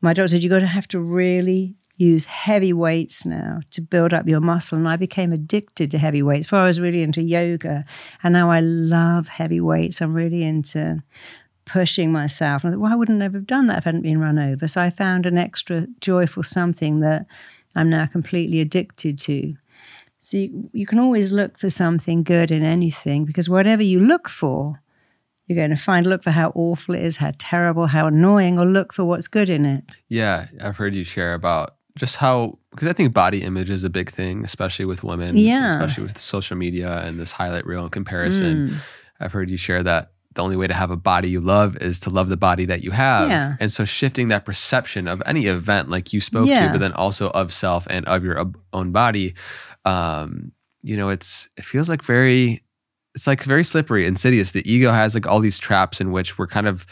[0.00, 4.14] my doctor said, you're going to have to really use heavy weights now to build
[4.14, 4.78] up your muscle.
[4.78, 6.46] And I became addicted to heavy weights.
[6.46, 7.84] Before I was really into yoga,
[8.22, 10.00] and now I love heavy weights.
[10.00, 11.02] I'm really into
[11.66, 12.64] pushing myself.
[12.64, 14.66] And I thought, well, I wouldn't have done that if I hadn't been run over.
[14.66, 17.26] So I found an extra joyful something that
[17.76, 19.54] I'm now completely addicted to.
[20.20, 24.28] So you, you can always look for something good in anything because whatever you look
[24.28, 24.80] for,
[25.46, 28.64] you're going to find look for how awful it is, how terrible, how annoying, or
[28.64, 29.98] look for what's good in it.
[30.08, 33.90] Yeah, I've heard you share about just how because I think body image is a
[33.90, 37.92] big thing, especially with women, yeah, especially with social media and this highlight reel and
[37.92, 38.68] comparison.
[38.68, 38.76] Mm.
[39.20, 42.00] I've heard you share that the only way to have a body you love is
[42.00, 43.28] to love the body that you have.
[43.28, 43.56] Yeah.
[43.58, 46.66] And so shifting that perception of any event like you spoke yeah.
[46.66, 49.34] to, but then also of self and of your own body,
[49.84, 52.62] um, you know, it's it feels like very
[53.14, 54.52] it's like very slippery, insidious.
[54.52, 56.86] The ego has like all these traps in which we're kind of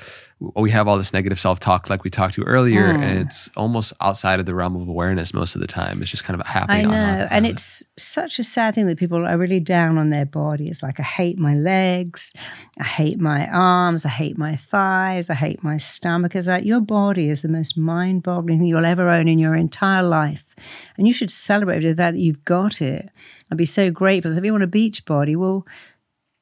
[0.54, 3.02] we have all this negative self talk, like we talked to earlier, mm.
[3.02, 6.00] and it's almost outside of the realm of awareness most of the time.
[6.00, 6.86] It's just kind of happening.
[6.86, 10.26] I know, and it's such a sad thing that people are really down on their
[10.26, 10.68] body.
[10.68, 12.32] It's like I hate my legs,
[12.78, 16.36] I hate my arms, I hate my thighs, I hate my stomach.
[16.36, 20.04] Is like your body is the most mind-boggling thing you'll ever own in your entire
[20.04, 20.54] life,
[20.96, 23.10] and you should celebrate the fact that you've got it.
[23.50, 24.32] I'd be so grateful.
[24.32, 25.66] So if you want a beach body, well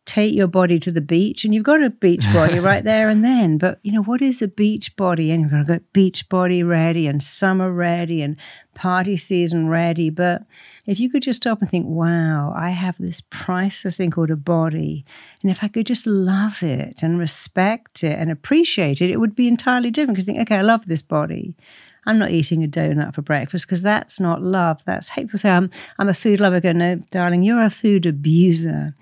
[0.06, 3.24] take your body to the beach and you've got a beach body right there and
[3.24, 3.58] then.
[3.58, 5.30] But, you know, what is a beach body?
[5.30, 8.36] And you've got to get beach body ready and summer ready and
[8.74, 10.08] party season ready.
[10.08, 10.42] But
[10.86, 14.36] if you could just stop and think, wow, I have this priceless thing called a
[14.36, 15.04] body.
[15.42, 19.34] And if I could just love it and respect it and appreciate it, it would
[19.34, 20.16] be entirely different.
[20.16, 21.56] Because you think, okay, I love this body.
[22.06, 24.84] I'm not eating a donut for breakfast because that's not love.
[24.84, 25.22] That's hate.
[25.22, 26.56] People say, I'm, I'm a food lover.
[26.56, 28.94] I go, no, darling, you're a food abuser.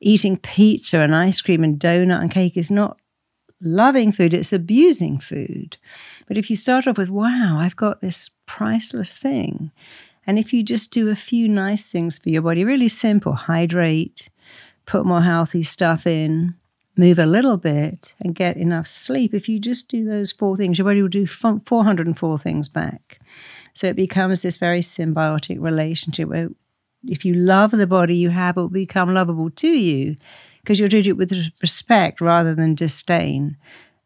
[0.00, 2.98] Eating pizza and ice cream and donut and cake is not
[3.60, 5.76] loving food, it's abusing food.
[6.26, 9.70] But if you start off with, wow, I've got this priceless thing.
[10.26, 14.30] And if you just do a few nice things for your body, really simple hydrate,
[14.86, 16.54] put more healthy stuff in,
[17.00, 20.78] move a little bit and get enough sleep, if you just do those four things,
[20.78, 23.18] your body will do 404 things back.
[23.74, 26.50] So it becomes this very symbiotic relationship where
[27.08, 30.16] if you love the body you have, it will become lovable to you
[30.60, 31.32] because you'll do it with
[31.62, 33.56] respect rather than disdain.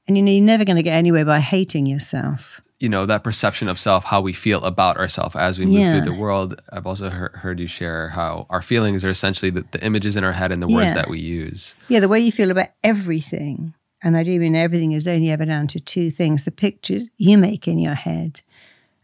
[0.07, 3.25] And you know, you're never going to get anywhere by hating yourself you know that
[3.25, 5.91] perception of self how we feel about ourselves as we move yeah.
[5.91, 6.61] through the world.
[6.73, 10.23] I've also heard, heard, you share how our feelings are essentially the, the images in
[10.23, 10.95] our head and the words yeah.
[10.95, 11.75] that we use.
[11.89, 15.47] Yeah the way you feel about everything and i do mean everything is only ever
[15.47, 18.43] down to two things the pictures you make in your head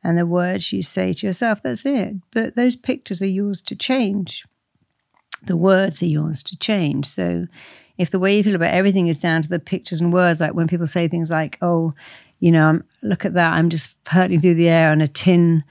[0.02, 2.16] and the words you say to yourself that's it.
[2.30, 4.44] But those pictures are yours to change.
[5.42, 7.06] The words are yours to change.
[7.06, 7.46] So
[7.98, 10.54] if the way you feel about everything is down to the pictures and words like
[10.54, 11.94] when people say things like oh
[12.40, 15.62] you know, look at that, I'm just hurtling through the air on a tin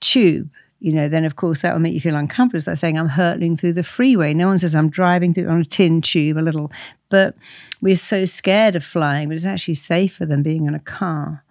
[0.00, 0.50] tube,
[0.80, 2.58] you know, then of course that will make you feel uncomfortable.
[2.58, 4.34] It's like saying I'm hurtling through the freeway.
[4.34, 6.70] No one says I'm driving through on a tin tube a little,
[7.08, 7.34] but
[7.80, 11.44] we're so scared of flying, but it's actually safer than being in a car.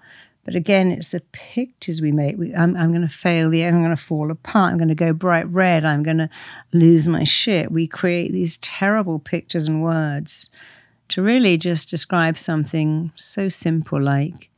[0.43, 2.38] But again, it's the pictures we make.
[2.38, 4.71] We, I'm, I'm going to fail the I'm going to fall apart.
[4.71, 5.84] I'm going to go bright red.
[5.84, 6.30] I'm going to
[6.71, 7.71] lose my shit.
[7.71, 10.51] We create these terrible pictures and words
[11.07, 14.49] to really just describe something so simple like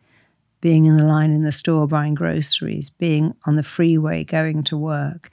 [0.62, 4.78] being in the line in the store buying groceries, being on the freeway going to
[4.78, 5.30] work,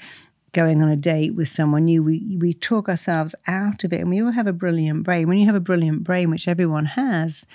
[0.52, 2.02] going on a date with someone new.
[2.02, 5.28] We, we talk ourselves out of it, and we all have a brilliant brain.
[5.28, 7.46] When you have a brilliant brain, which everyone has,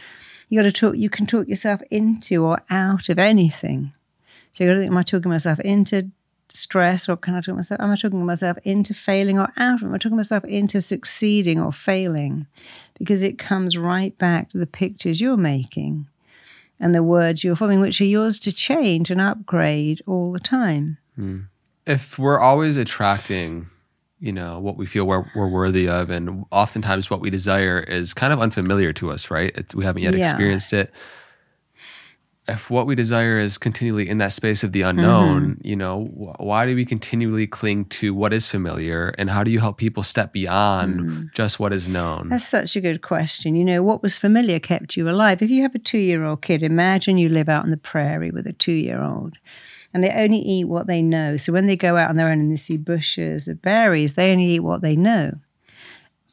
[0.50, 0.98] you got to talk.
[0.98, 3.94] You can talk yourself into or out of anything.
[4.52, 6.10] So you got to think: Am I talking myself into
[6.50, 7.80] stress, or can I talk myself?
[7.80, 9.82] Am I talking myself into failing or out?
[9.82, 12.48] Of am I talking myself into succeeding or failing?
[12.98, 16.08] Because it comes right back to the pictures you're making
[16.80, 20.98] and the words you're forming, which are yours to change and upgrade all the time.
[21.18, 21.48] Mm.
[21.86, 23.70] If we're always attracting,
[24.20, 28.14] you know, what we feel we're, we're, worthy of, and oftentimes what we desire is
[28.14, 29.52] kind of unfamiliar to us, right?
[29.56, 30.30] It's, we haven't yet yeah.
[30.30, 30.94] experienced it
[32.50, 35.68] if what we desire is continually in that space of the unknown, mm-hmm.
[35.68, 36.06] you know,
[36.40, 40.04] why do we continually cling to what is familiar and how do you help people
[40.04, 41.34] step beyond mm.
[41.34, 42.30] just what is known?
[42.30, 43.56] That's such a good question.
[43.56, 45.42] You know, what was familiar kept you alive.
[45.42, 48.32] If you have a two year old kid, imagine you live out on the prairie
[48.32, 49.36] with a two year old
[49.94, 51.38] and they only eat what they know.
[51.38, 54.32] So when they go out on their own and they see bushes of berries, they
[54.32, 55.34] only eat what they know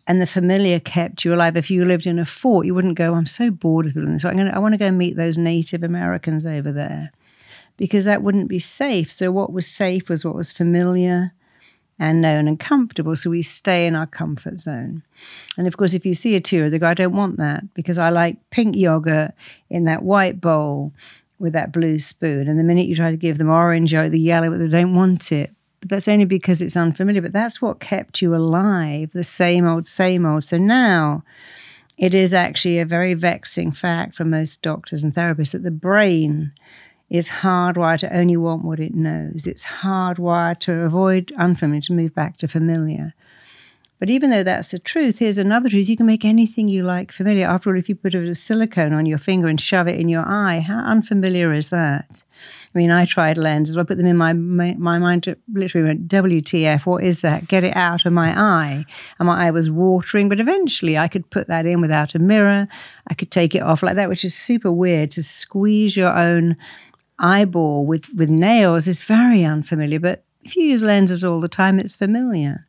[0.07, 1.57] and the familiar kept you alive.
[1.57, 4.29] If you lived in a fort, you wouldn't go, I'm so bored with building So
[4.29, 7.11] I'm gonna, I want to go meet those Native Americans over there
[7.77, 9.11] because that wouldn't be safe.
[9.11, 11.33] So what was safe was what was familiar
[11.99, 13.17] and known and comfortable.
[13.17, 15.03] So we stay in our comfort zone.
[15.57, 17.99] And of course, if you see a tour, they go, I don't want that because
[17.99, 19.33] I like pink yogurt
[19.71, 20.93] in that white bowl
[21.39, 22.49] with that blue spoon.
[22.49, 25.33] And the minute you try to give them orange or the yellow, they don't want
[25.33, 27.23] it but that's only because it's unfamiliar.
[27.23, 30.45] But that's what kept you alive, the same old, same old.
[30.45, 31.23] So now
[31.99, 36.53] it is actually a very vexing fact for most doctors and therapists that the brain
[37.09, 39.47] is hardwired to only want what it knows.
[39.47, 43.15] It's hardwired to avoid unfamiliar, to move back to familiar.
[43.99, 45.89] But even though that's the truth, here's another truth.
[45.89, 47.47] You can make anything you like familiar.
[47.47, 50.25] After all, if you put a silicone on your finger and shove it in your
[50.27, 52.25] eye, how unfamiliar is that?
[52.75, 53.79] I mean, I tried lenses.
[53.79, 57.49] I put them in my, my, my mind, literally went, WTF, what is that?
[57.49, 58.85] Get it out of my eye.
[59.19, 62.69] And my eye was watering, but eventually I could put that in without a mirror.
[63.07, 66.57] I could take it off like that, which is super weird to squeeze your own
[67.19, 70.01] eyeball with, with nails is very unfamiliar.
[70.01, 72.66] But if you use lenses all the time, it's familiar.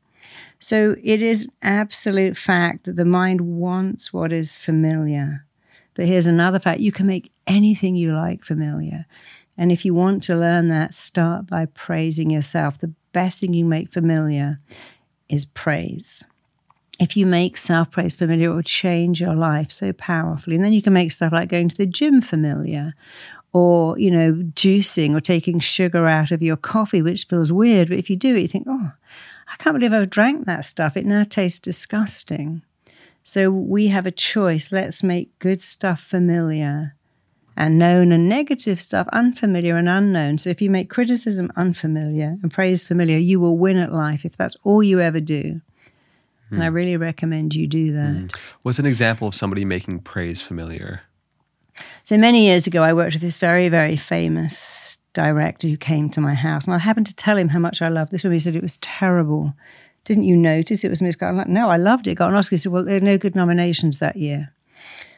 [0.59, 5.45] So it is absolute fact that the mind wants what is familiar.
[5.93, 9.05] But here's another fact you can make anything you like familiar.
[9.57, 12.77] And if you want to learn that, start by praising yourself.
[12.79, 14.59] The best thing you make familiar
[15.29, 16.23] is praise.
[16.99, 20.55] If you make self praise familiar, it will change your life so powerfully.
[20.55, 22.93] And then you can make stuff like going to the gym familiar
[23.53, 27.89] or, you know, juicing or taking sugar out of your coffee, which feels weird.
[27.89, 28.91] But if you do it, you think, oh,
[29.51, 30.97] I can't believe I drank that stuff.
[30.97, 32.61] It now tastes disgusting.
[33.23, 34.71] So we have a choice.
[34.71, 36.95] Let's make good stuff familiar
[37.57, 40.37] and known and negative stuff unfamiliar and unknown.
[40.37, 44.37] So if you make criticism unfamiliar and praise familiar, you will win at life if
[44.37, 45.61] that's all you ever do.
[46.49, 46.51] Mm.
[46.51, 46.75] And I hmm.
[46.75, 48.15] really recommend you do that.
[48.15, 48.35] Mm.
[48.61, 51.01] What's an example of somebody making praise familiar?
[52.03, 56.21] So many years ago, I worked with this very, very famous director who came to
[56.21, 58.35] my house, and I happened to tell him how much I loved this movie.
[58.35, 59.53] He said it was terrible.
[60.05, 61.21] Didn't you notice it was missed?
[61.21, 62.15] I'm like, no, I loved it.
[62.15, 62.53] Got an Oscar.
[62.53, 64.53] He said, well, there are no good nominations that year.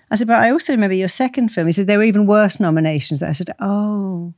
[0.09, 1.67] I said, but I also remember your second film.
[1.67, 3.21] He said, there were even worse nominations.
[3.21, 4.33] I said, oh,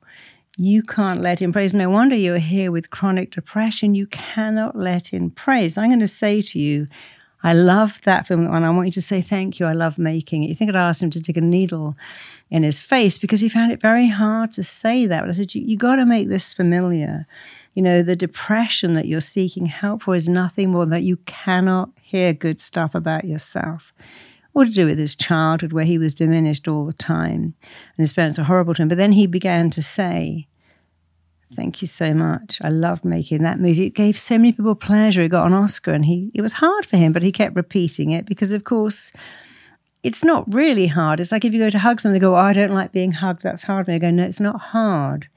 [0.57, 1.73] you can't let in praise.
[1.73, 3.95] No wonder you're here with chronic depression.
[3.95, 5.77] You cannot let in praise.
[5.77, 6.87] I'm going to say to you,
[7.43, 9.65] I love that film, and I want you to say thank you.
[9.65, 10.47] I love making it.
[10.47, 11.97] You think I'd asked him to stick a needle
[12.49, 15.21] in his face because he found it very hard to say that.
[15.21, 17.25] But I said, you, you got to make this familiar.
[17.73, 21.17] You know, the depression that you're seeking help for is nothing more than that you
[21.25, 23.93] cannot hear good stuff about yourself
[24.53, 28.13] or to do with his childhood where he was diminished all the time and his
[28.13, 28.87] parents were horrible to him.
[28.87, 30.47] But then he began to say,
[31.53, 32.59] Thank you so much.
[32.63, 33.87] I loved making that movie.
[33.87, 35.21] It gave so many people pleasure.
[35.21, 38.11] It got an Oscar and he it was hard for him, but he kept repeating
[38.11, 39.11] it because of course
[40.03, 41.19] it's not really hard.
[41.19, 43.11] It's like if you go to hug someone, they go, oh, I don't like being
[43.11, 43.87] hugged, that's hard.
[43.87, 45.27] And I go, No, it's not hard.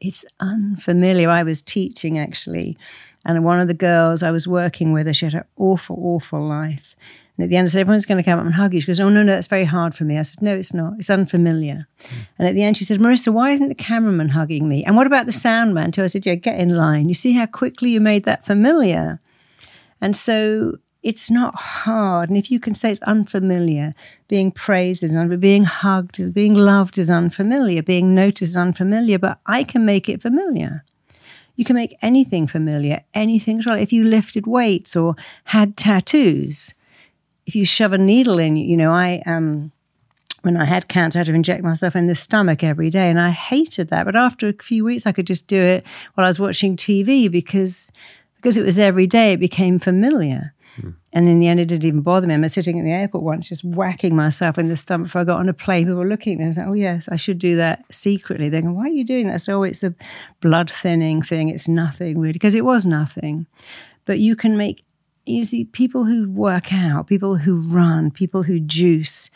[0.00, 1.30] It's unfamiliar.
[1.30, 2.78] I was teaching actually,
[3.24, 6.94] and one of the girls I was working with, she had an awful, awful life.
[7.36, 8.80] And at the end, I said, everyone's going to come up and hug you.
[8.80, 10.18] She goes, oh, no, no, that's very hard for me.
[10.18, 10.94] I said, no, it's not.
[10.98, 11.86] It's unfamiliar.
[11.98, 12.12] Mm.
[12.38, 14.84] And at the end, she said, Marisa, why isn't the cameraman hugging me?
[14.84, 16.02] And what about the sound man too?
[16.02, 17.08] I said, yeah, get in line.
[17.08, 19.20] You see how quickly you made that familiar?
[20.00, 22.30] And so it's not hard.
[22.30, 23.94] And if you can say it's unfamiliar,
[24.28, 29.18] being praised is unfamiliar, being hugged is being loved is unfamiliar, being noticed is unfamiliar,
[29.18, 30.84] but I can make it familiar.
[31.54, 33.62] You can make anything familiar, anything.
[33.64, 35.14] If you lifted weights or
[35.44, 36.74] had tattoos,
[37.46, 39.72] if you shove a needle in, you know, I um,
[40.42, 43.20] when I had cancer, I had to inject myself in the stomach every day, and
[43.20, 44.04] I hated that.
[44.04, 47.30] But after a few weeks, I could just do it while I was watching TV
[47.30, 47.90] because
[48.36, 49.32] because it was every day.
[49.32, 50.54] It became familiar.
[50.76, 50.90] Hmm.
[51.12, 52.34] And in the end, it didn't even bother me.
[52.34, 55.24] I was sitting at the airport once, just whacking myself in the stomach before I
[55.24, 55.86] got on a plane.
[55.86, 56.44] People were looking at me.
[56.44, 58.48] I was like, oh, yes, I should do that secretly.
[58.48, 59.40] They're going, why are you doing that?
[59.40, 59.94] So, oh, it's a
[60.40, 61.48] blood thinning thing.
[61.48, 63.46] It's nothing really, because it was nothing.
[64.04, 64.84] But you can make
[65.26, 69.30] you see, people who work out, people who run, people who juice,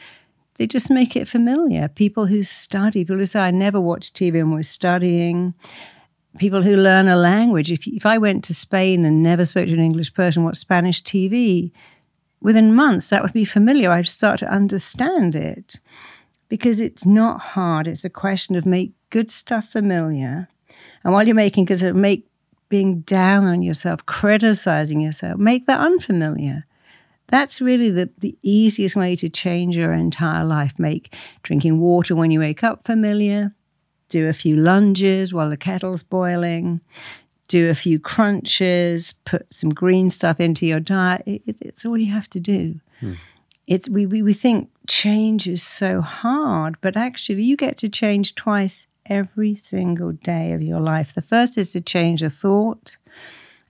[0.57, 1.89] they just make it familiar.
[1.89, 5.55] People who study, people who say, I never watched TV and was studying.
[6.39, 7.73] People who learn a language.
[7.73, 11.03] If, if I went to Spain and never spoke to an English person, watched Spanish
[11.03, 11.73] TV,
[12.41, 13.91] within months that would be familiar.
[13.91, 15.79] I'd start to understand it
[16.49, 17.87] because it's not hard.
[17.87, 20.49] It's a question of make good stuff familiar.
[21.05, 22.30] And while you're making, because make
[22.71, 26.65] being down on yourself, criticizing yourself, make that unfamiliar.
[27.27, 30.79] That's really the, the easiest way to change your entire life.
[30.79, 33.55] Make drinking water when you wake up familiar,
[34.09, 36.81] do a few lunges while the kettle's boiling,
[37.49, 41.23] do a few crunches, put some green stuff into your diet.
[41.27, 42.81] It, it, it's all you have to do.
[43.01, 43.15] Hmm.
[43.67, 48.35] It's, we, we, we think change is so hard, but actually, you get to change
[48.35, 51.12] twice every single day of your life.
[51.12, 52.97] The first is to change a thought,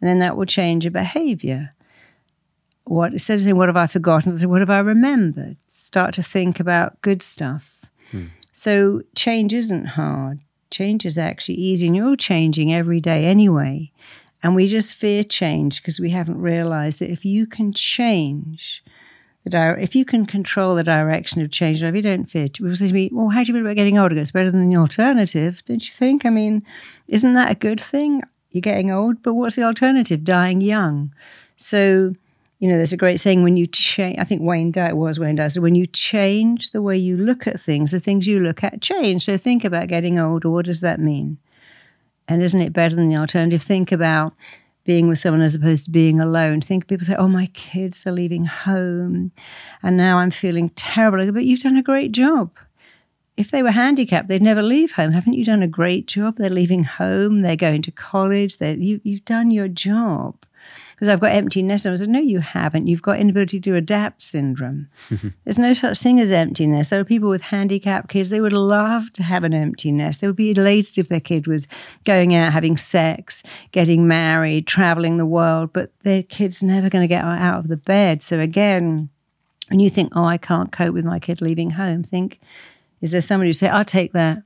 [0.00, 1.74] and then that will change a behavior.
[2.84, 4.30] What instead of saying, What have I forgotten?
[4.30, 5.56] Say, What have I remembered?
[5.68, 7.84] Start to think about good stuff.
[8.10, 8.26] Hmm.
[8.52, 10.40] So change isn't hard.
[10.70, 13.90] Change is actually easy, and you're changing every day anyway.
[14.42, 18.82] And we just fear change because we haven't realized that if you can change,
[19.44, 22.76] the di- if you can control the direction of change, if you don't fit, people
[22.76, 24.16] say to me, "Well, how do you feel about getting older?
[24.18, 26.26] It's better than the alternative, don't you think?
[26.26, 26.62] I mean,
[27.08, 28.22] isn't that a good thing?
[28.50, 30.24] You're getting old, but what's the alternative?
[30.24, 31.12] Dying young."
[31.56, 32.14] So,
[32.58, 35.36] you know, there's a great saying: when you change, I think Wayne Dyer was Wayne
[35.36, 35.48] Dyer.
[35.48, 38.82] So when you change the way you look at things, the things you look at
[38.82, 39.24] change.
[39.24, 40.50] So think about getting older.
[40.50, 41.38] What does that mean?
[42.28, 43.62] And isn't it better than the alternative?
[43.62, 44.34] Think about
[44.84, 46.60] being with someone as opposed to being alone.
[46.60, 49.32] Think people say, "Oh, my kids are leaving home,
[49.82, 52.50] and now I'm feeling terrible." But you've done a great job.
[53.36, 55.12] If they were handicapped, they'd never leave home.
[55.12, 56.36] Haven't you done a great job?
[56.36, 57.40] They're leaving home.
[57.40, 58.58] They're going to college.
[58.58, 60.44] They're, you, you've done your job.
[61.00, 61.86] Because I've got empty nest.
[61.86, 62.86] And I said, no, you haven't.
[62.86, 64.88] You've got inability to adapt syndrome.
[65.44, 66.90] There's no such thing as empty nest.
[66.90, 68.28] There are people with handicapped kids.
[68.28, 70.20] They would love to have an empty nest.
[70.20, 71.66] They would be elated if their kid was
[72.04, 77.08] going out, having sex, getting married, traveling the world, but their kid's never going to
[77.08, 78.22] get out of the bed.
[78.22, 79.08] So again,
[79.68, 82.40] when you think, oh, I can't cope with my kid leaving home, think,
[83.00, 84.42] is there somebody who say, I'll take that?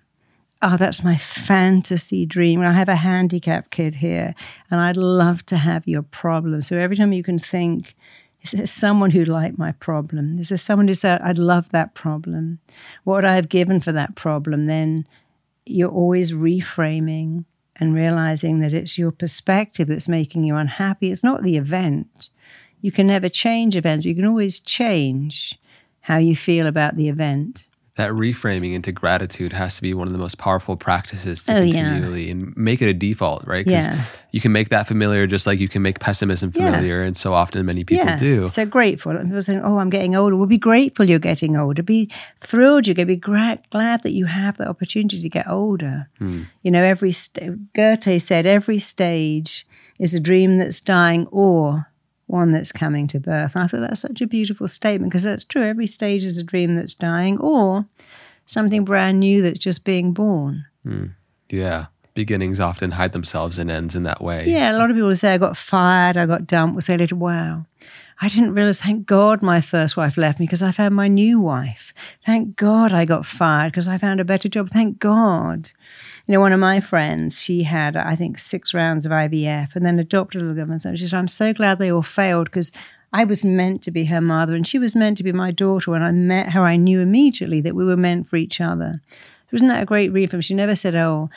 [0.64, 2.62] Oh, that's my fantasy dream.
[2.62, 4.34] I have a handicapped kid here,
[4.70, 6.62] and I'd love to have your problem.
[6.62, 7.94] So every time you can think,
[8.40, 10.38] is there someone who'd like my problem?
[10.38, 12.60] Is there someone who said, I'd love that problem?
[13.04, 14.64] What would I have given for that problem?
[14.64, 15.06] Then
[15.66, 17.44] you're always reframing
[17.76, 21.10] and realizing that it's your perspective that's making you unhappy.
[21.10, 22.30] It's not the event.
[22.80, 24.06] You can never change events.
[24.06, 25.58] You can always change
[26.00, 27.66] how you feel about the event
[27.96, 31.60] that reframing into gratitude has to be one of the most powerful practices to oh,
[31.60, 32.32] continually yeah.
[32.32, 33.64] and make it a default, right?
[33.64, 34.04] Because yeah.
[34.32, 37.00] you can make that familiar just like you can make pessimism familiar.
[37.00, 37.06] Yeah.
[37.06, 38.16] And so often many people yeah.
[38.16, 38.48] do.
[38.48, 39.12] So grateful.
[39.12, 40.34] And People saying, Oh, I'm getting older.
[40.34, 41.84] Well, be grateful you're getting older.
[41.84, 42.10] Be
[42.40, 46.08] thrilled you're going to be gra- glad that you have the opportunity to get older.
[46.18, 46.44] Hmm.
[46.62, 49.68] You know, every st- Goethe said, every stage
[50.00, 51.88] is a dream that's dying or
[52.26, 53.54] one that's coming to birth.
[53.54, 55.62] And I thought that's such a beautiful statement because that's true.
[55.62, 57.86] Every stage is a dream that's dying or
[58.46, 60.64] something brand new that's just being born.
[60.86, 61.12] Mm.
[61.50, 61.86] Yeah.
[62.14, 64.48] Beginnings often hide themselves in ends in that way.
[64.48, 64.72] Yeah.
[64.72, 67.66] A lot of people say, I got fired, I got dumped, will say later, wow.
[68.20, 71.40] I didn't realize, thank God my first wife left me because I found my new
[71.40, 71.92] wife.
[72.24, 74.70] Thank God I got fired because I found a better job.
[74.70, 75.70] Thank God.
[76.26, 79.84] You know, one of my friends, she had, I think, six rounds of IVF and
[79.84, 80.78] then adopted a little girl.
[80.78, 82.72] So she said, I'm so glad they all failed because
[83.12, 85.90] I was meant to be her mother and she was meant to be my daughter.
[85.90, 89.00] When I met her, I knew immediately that we were meant for each other.
[89.52, 90.40] Wasn't that a great read from?
[90.40, 91.30] She never said, Oh,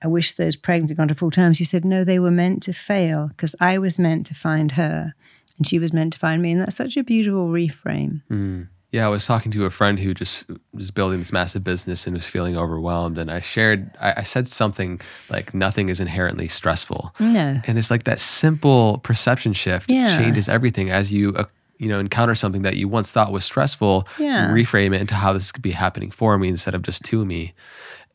[0.00, 1.54] I wish those pregnant had gone to full term.
[1.54, 5.14] She said, No, they were meant to fail because I was meant to find her
[5.58, 6.52] and she was meant to find me.
[6.52, 8.22] And that's such a beautiful reframe.
[8.30, 8.68] Mm.
[8.90, 12.16] Yeah, I was talking to a friend who just was building this massive business and
[12.16, 13.18] was feeling overwhelmed.
[13.18, 14.98] And I shared, I, I, said something
[15.28, 17.14] like, nothing is inherently stressful.
[17.20, 17.60] No.
[17.66, 20.16] And it's like that simple perception shift yeah.
[20.16, 21.44] changes everything as you, uh,
[21.76, 24.48] you know, encounter something that you once thought was stressful, yeah.
[24.48, 27.52] reframe it into how this could be happening for me instead of just to me.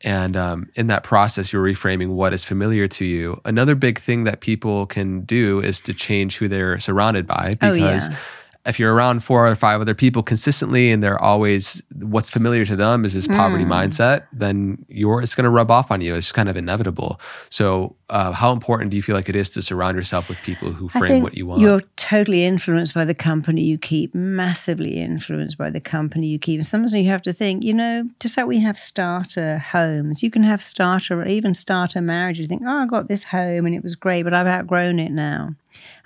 [0.04, 3.40] And um, in that process, you're reframing what is familiar to you.
[3.44, 8.08] Another big thing that people can do is to change who they're surrounded by because.
[8.08, 8.18] Oh, yeah
[8.66, 12.76] if you're around four or five other people consistently and they're always what's familiar to
[12.76, 13.68] them is this poverty mm.
[13.68, 16.14] mindset, then you're it's going to rub off on you.
[16.14, 17.20] It's kind of inevitable.
[17.50, 20.72] So, uh, how important do you feel like it is to surround yourself with people
[20.72, 21.60] who frame what you want?
[21.60, 26.58] You're totally influenced by the company you keep, massively influenced by the company you keep.
[26.58, 30.30] And sometimes you have to think, you know, just like we have starter homes, you
[30.30, 32.38] can have starter, or even starter marriage.
[32.38, 35.12] You think, oh, I got this home and it was great, but I've outgrown it
[35.12, 35.54] now.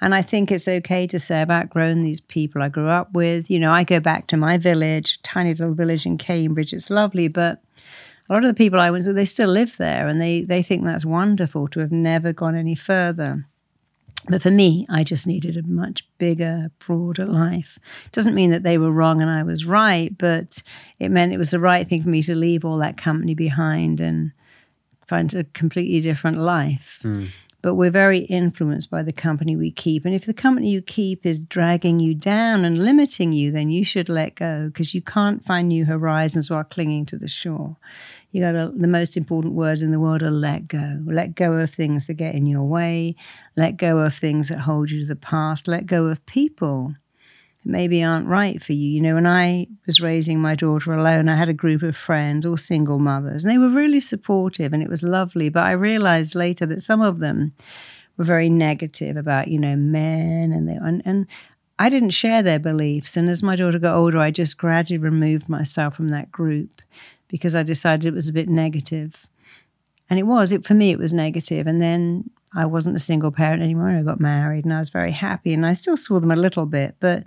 [0.01, 3.51] And I think it's okay to say I've outgrown these people I grew up with.
[3.51, 6.73] You know, I go back to my village, tiny little village in Cambridge.
[6.73, 7.61] It's lovely, but
[8.31, 10.63] a lot of the people I went to, they still live there and they, they
[10.63, 13.48] think that's wonderful to have never gone any further.
[14.29, 17.79] But for me, I just needed a much bigger, broader life.
[18.13, 20.63] Doesn't mean that they were wrong and I was right, but
[20.99, 24.01] it meant it was the right thing for me to leave all that company behind
[24.01, 24.33] and
[25.07, 27.01] find a completely different life.
[27.03, 27.29] Mm
[27.61, 30.05] but we're very influenced by the company we keep.
[30.05, 33.85] And if the company you keep is dragging you down and limiting you, then you
[33.85, 37.77] should let go because you can't find new horizons while clinging to the shore.
[38.31, 41.01] You got to, the most important words in the world are let go.
[41.07, 43.17] Let go of things that get in your way.
[43.57, 45.67] Let go of things that hold you to the past.
[45.67, 46.95] Let go of people
[47.65, 48.91] that maybe aren't right for you.
[48.91, 52.45] You know, when I was raising my daughter alone, I had a group of friends,
[52.45, 55.49] all single mothers, and they were really supportive and it was lovely.
[55.49, 57.55] But I realized later that some of them
[58.19, 61.27] were very negative about, you know, men and they and, and
[61.79, 63.17] I didn't share their beliefs.
[63.17, 66.83] And as my daughter got older, I just gradually removed myself from that group
[67.29, 69.27] because I decided it was a bit negative.
[70.11, 71.67] And it was, it, for me, it was negative.
[71.67, 73.91] And then I wasn't a single parent anymore.
[73.91, 76.67] I got married and I was very happy and I still saw them a little
[76.67, 76.97] bit.
[76.99, 77.25] But,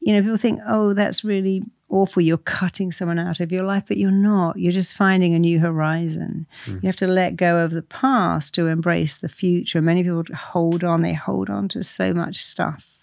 [0.00, 2.22] you know, people think, oh, that's really awful.
[2.22, 4.58] You're cutting someone out of your life, but you're not.
[4.58, 6.46] You're just finding a new horizon.
[6.64, 6.82] Mm.
[6.82, 9.82] You have to let go of the past to embrace the future.
[9.82, 12.96] Many people hold on, they hold on to so much stuff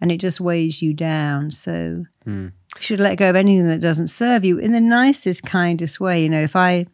[0.00, 1.50] and it just weighs you down.
[1.50, 2.52] So, mm.
[2.76, 6.22] You should let go of anything that doesn't serve you in the nicest, kindest way.
[6.22, 6.86] You know, if I,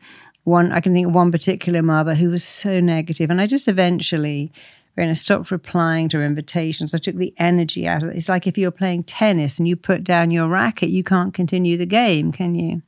[0.45, 3.69] one I can think of one particular mother who was so negative, and I just
[3.69, 4.53] eventually
[4.97, 6.95] when I stopped replying to her invitations.
[6.95, 8.17] I took the energy out of it.
[8.17, 11.77] It's like if you're playing tennis and you put down your racket, you can't continue
[11.77, 12.81] the game, can you?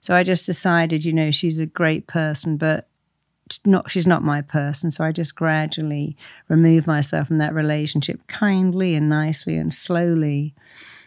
[0.00, 2.88] So I just decided, you know, she's a great person, but
[3.64, 4.92] not she's not my person.
[4.92, 6.16] So I just gradually
[6.48, 10.54] removed myself from that relationship kindly and nicely and slowly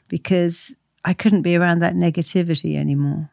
[0.09, 3.31] because I couldn't be around that negativity anymore.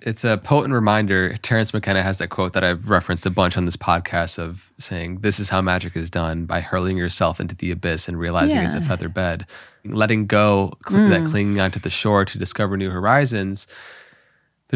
[0.00, 1.36] It's a potent reminder.
[1.38, 5.20] Terence McKenna has that quote that I've referenced a bunch on this podcast of saying,
[5.20, 8.66] This is how magic is done by hurling yourself into the abyss and realizing yeah.
[8.66, 9.46] it's a feather bed.
[9.84, 11.10] Letting go, cl- mm.
[11.10, 13.66] that clinging onto the shore to discover new horizons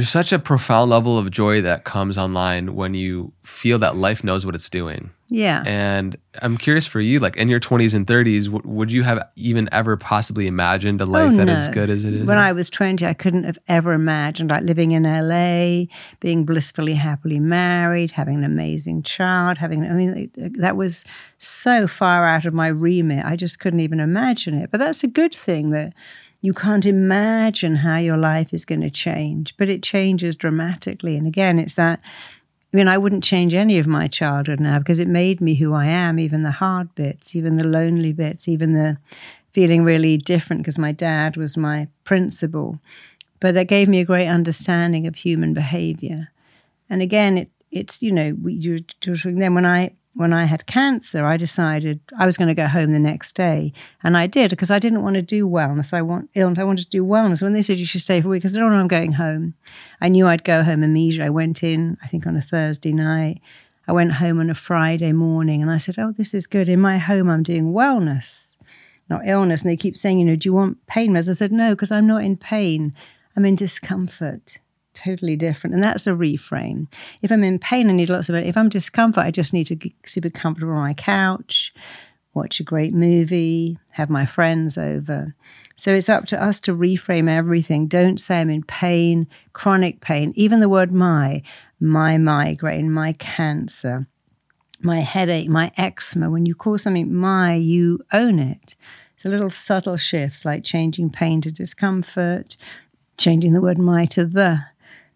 [0.01, 4.25] there's such a profound level of joy that comes online when you feel that life
[4.25, 5.11] knows what it's doing.
[5.29, 5.63] Yeah.
[5.67, 9.23] And I'm curious for you, like in your 20s and 30s, w- would you have
[9.37, 11.53] even ever possibly imagined a oh, life oh, that no.
[11.53, 12.27] is good as it is?
[12.27, 15.85] When I was 20, I couldn't have ever imagined like living in LA,
[16.19, 21.05] being blissfully happily married, having an amazing child, having, I mean, that was
[21.37, 23.23] so far out of my remit.
[23.23, 24.71] I just couldn't even imagine it.
[24.71, 25.93] But that's a good thing that
[26.41, 31.17] you can't imagine how your life is going to change, but it changes dramatically.
[31.17, 32.01] And again, it's that.
[32.73, 35.75] I mean, I wouldn't change any of my childhood now because it made me who
[35.75, 38.97] I am, even the hard bits, even the lonely bits, even the
[39.53, 42.79] feeling really different because my dad was my principal.
[43.41, 46.29] But that gave me a great understanding of human behavior.
[46.89, 50.66] And again, it, it's, you know, we, you're talking then when I when I had
[50.66, 53.73] cancer, I decided I was going to go home the next day,
[54.03, 55.95] and I did because I didn't want to do wellness.
[55.95, 56.59] I want illness.
[56.59, 57.43] I wanted to do wellness.
[57.43, 59.12] When they said you should stay for a week, I said, "Oh no, I'm going
[59.12, 59.55] home."
[60.01, 61.27] I knew I'd go home immediately.
[61.27, 63.41] I went in, I think, on a Thursday night.
[63.87, 66.69] I went home on a Friday morning, and I said, "Oh, this is good.
[66.69, 68.57] In my home, I'm doing wellness,
[69.09, 71.53] not illness." And they keep saying, "You know, do you want pain meds?" I said,
[71.53, 72.95] "No, because I'm not in pain.
[73.37, 74.59] I'm in discomfort."
[75.03, 75.75] Totally different.
[75.75, 76.87] And that's a reframe.
[77.23, 78.47] If I'm in pain, I need lots of it.
[78.47, 81.73] If I'm discomfort, I just need to get super comfortable on my couch,
[82.35, 85.35] watch a great movie, have my friends over.
[85.77, 87.87] So it's up to us to reframe everything.
[87.87, 91.43] Don't say I'm in pain, chronic pain, even the word my,
[91.81, 94.07] my migraine, my cancer,
[94.81, 96.31] my headache, my eczema.
[96.31, 98.77] When you call something my, you own it.
[99.23, 102.57] A little subtle shifts like changing pain to discomfort,
[103.19, 104.65] changing the word my to the.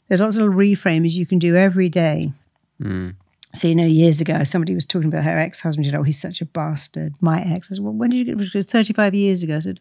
[0.08, 2.32] There's lots of little reframes you can do every day.
[2.80, 3.14] Mm.
[3.54, 5.86] So, you know, years ago, somebody was talking about her ex husband.
[5.86, 7.14] You know, he's such a bastard.
[7.20, 7.70] My ex.
[7.70, 9.56] I said, well, when did you get 35 years ago?
[9.56, 9.80] I said,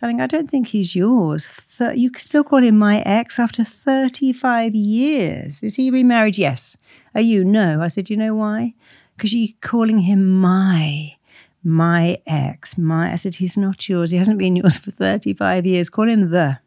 [0.00, 1.48] darling, I don't think he's yours.
[1.78, 5.62] You still call him my ex after 35 years.
[5.62, 6.38] Is he remarried?
[6.38, 6.78] Yes.
[7.14, 7.44] Are you?
[7.44, 7.82] No.
[7.82, 8.74] I said, you know why?
[9.16, 11.16] Because you're calling him my
[11.62, 13.12] my ex, my.
[13.12, 14.10] I said, he's not yours.
[14.10, 15.90] He hasn't been yours for 35 years.
[15.90, 16.58] Call him the.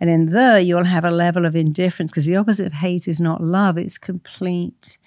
[0.00, 3.20] And in the, you'll have a level of indifference because the opposite of hate is
[3.20, 4.98] not love, it's complete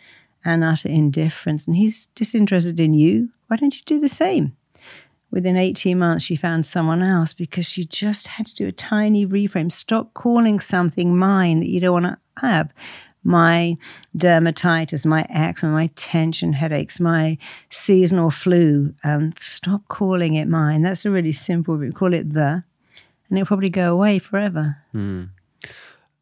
[0.46, 1.68] and utter indifference.
[1.68, 3.30] And he's disinterested in you.
[3.48, 4.56] Why don't you do the same?
[5.30, 9.26] Within 18 months, she found someone else because she just had to do a tiny
[9.26, 9.72] reframe.
[9.72, 12.74] Stop calling something mine that you don't want to have.
[13.24, 13.78] My
[14.18, 17.38] dermatitis, my eczema, my tension headaches, my
[17.70, 18.94] seasonal flu.
[19.04, 20.82] Um, stop calling it mine.
[20.82, 21.76] That's a really simple.
[21.76, 22.64] We call it the
[23.30, 24.78] and it'll probably go away forever.
[24.94, 25.30] Mm.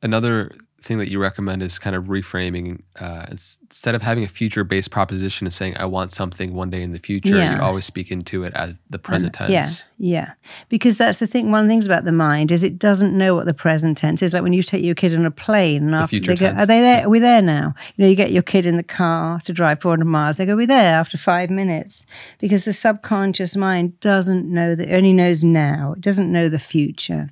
[0.02, 0.52] Another
[0.82, 4.92] thing that you recommend is kind of reframing uh, instead of having a future based
[4.92, 7.56] proposition and saying i want something one day in the future yeah.
[7.56, 9.50] you always speak into it as the present tense.
[9.50, 9.66] yeah
[9.98, 10.34] yeah.
[10.70, 13.34] Because that's the thing one of the things about the mind is it doesn't know
[13.34, 14.34] what the present tense is.
[14.34, 16.66] Like when you take your kid on a plane and the after they go, are
[16.66, 17.06] they there?
[17.06, 17.74] Are we there now?
[17.96, 20.56] You know you get your kid in the car to drive 400 miles they go
[20.56, 22.06] we're there after five minutes.
[22.40, 25.94] Because the subconscious mind doesn't know that only knows now.
[25.94, 27.30] It doesn't know the future.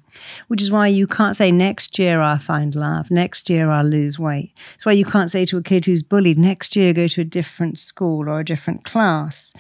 [0.48, 4.20] Which is why you can't say next year I'll find love, next year I'll lose
[4.20, 4.54] weight.
[4.74, 7.26] That's why you can't say to a kid who's bullied, next year go to a
[7.26, 9.54] different school or a different class,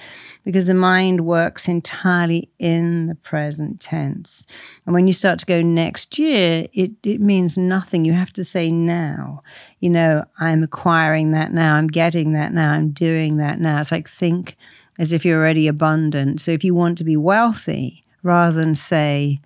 [0.44, 4.46] because the mind works entirely in the present tense.
[4.86, 8.06] And when you start to go next year, it, it means nothing.
[8.06, 9.44] You have to say now,
[9.80, 13.80] you know, I'm acquiring that now, I'm getting that now, I'm doing that now.
[13.80, 14.58] It's like think
[15.00, 16.42] as if you're already abundant.
[16.42, 19.42] So if you want to be wealthy, rather than say,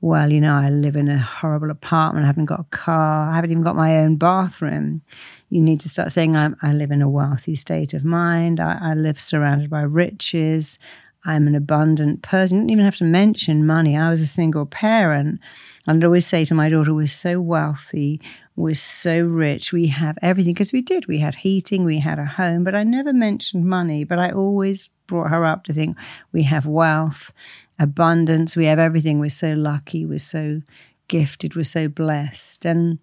[0.00, 3.34] well, you know, I live in a horrible apartment, I haven't got a car, I
[3.34, 5.02] haven't even got my own bathroom.
[5.50, 8.94] You need to start saying, i live in a wealthy state of mind, I, I
[8.94, 10.78] live surrounded by riches,
[11.24, 12.56] I'm an abundant person.
[12.56, 13.96] You don't even have to mention money.
[13.96, 15.38] I was a single parent.
[15.86, 18.20] I'd always say to my daughter, We're so wealthy,
[18.56, 20.54] we're so rich, we have everything.
[20.54, 21.06] Because we did.
[21.06, 24.04] We had heating, we had a home, but I never mentioned money.
[24.04, 25.96] But I always brought her up to think
[26.32, 27.32] we have wealth
[27.80, 28.56] abundance.
[28.56, 29.18] We have everything.
[29.18, 30.06] We're so lucky.
[30.06, 30.62] We're so
[31.08, 31.56] gifted.
[31.56, 32.64] We're so blessed.
[32.64, 32.98] And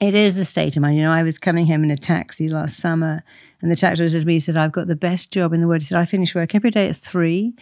[0.00, 0.96] it is the state of mind.
[0.96, 3.22] You know, I was coming home in a taxi last summer,
[3.60, 5.60] and the taxi driver said to me, he said, I've got the best job in
[5.60, 5.82] the world.
[5.82, 7.54] He said, I finish work every day at three,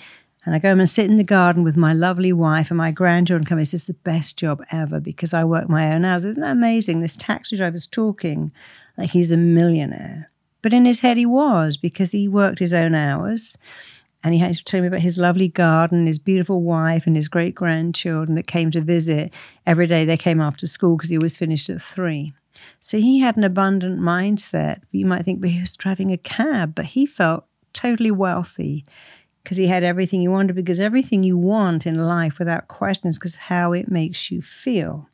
[0.45, 2.91] and I go home and sit in the garden with my lovely wife and my
[2.91, 3.59] grandchildren come.
[3.59, 6.25] It's just the best job ever because I work my own hours.
[6.25, 7.01] Isn't that amazing?
[7.01, 8.53] This taxi driver's talking
[8.97, 10.31] like he's a millionaire.
[10.63, 13.57] But in his head, he was because he worked his own hours.
[14.25, 17.29] And he had to tell me about his lovely garden, his beautiful wife, and his
[17.29, 19.33] great grandchildren that came to visit.
[19.65, 22.33] Every day they came after school because he always finished at three.
[22.81, 24.83] So he had an abundant mindset.
[24.91, 28.85] You might think, but he was driving a cab, but he felt totally wealthy
[29.45, 30.57] because he had everything he wanted.
[30.57, 35.09] Because everything you want in life, without question, is because how it makes you feel.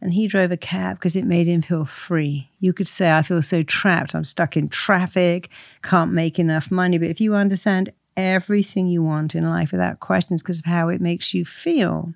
[0.00, 2.50] And he drove a cab because it made him feel free.
[2.58, 4.16] You could say, I feel so trapped.
[4.16, 5.48] I'm stuck in traffic,
[5.84, 6.98] can't make enough money.
[6.98, 11.00] But if you understand everything you want in life without questions because of how it
[11.00, 12.14] makes you feel,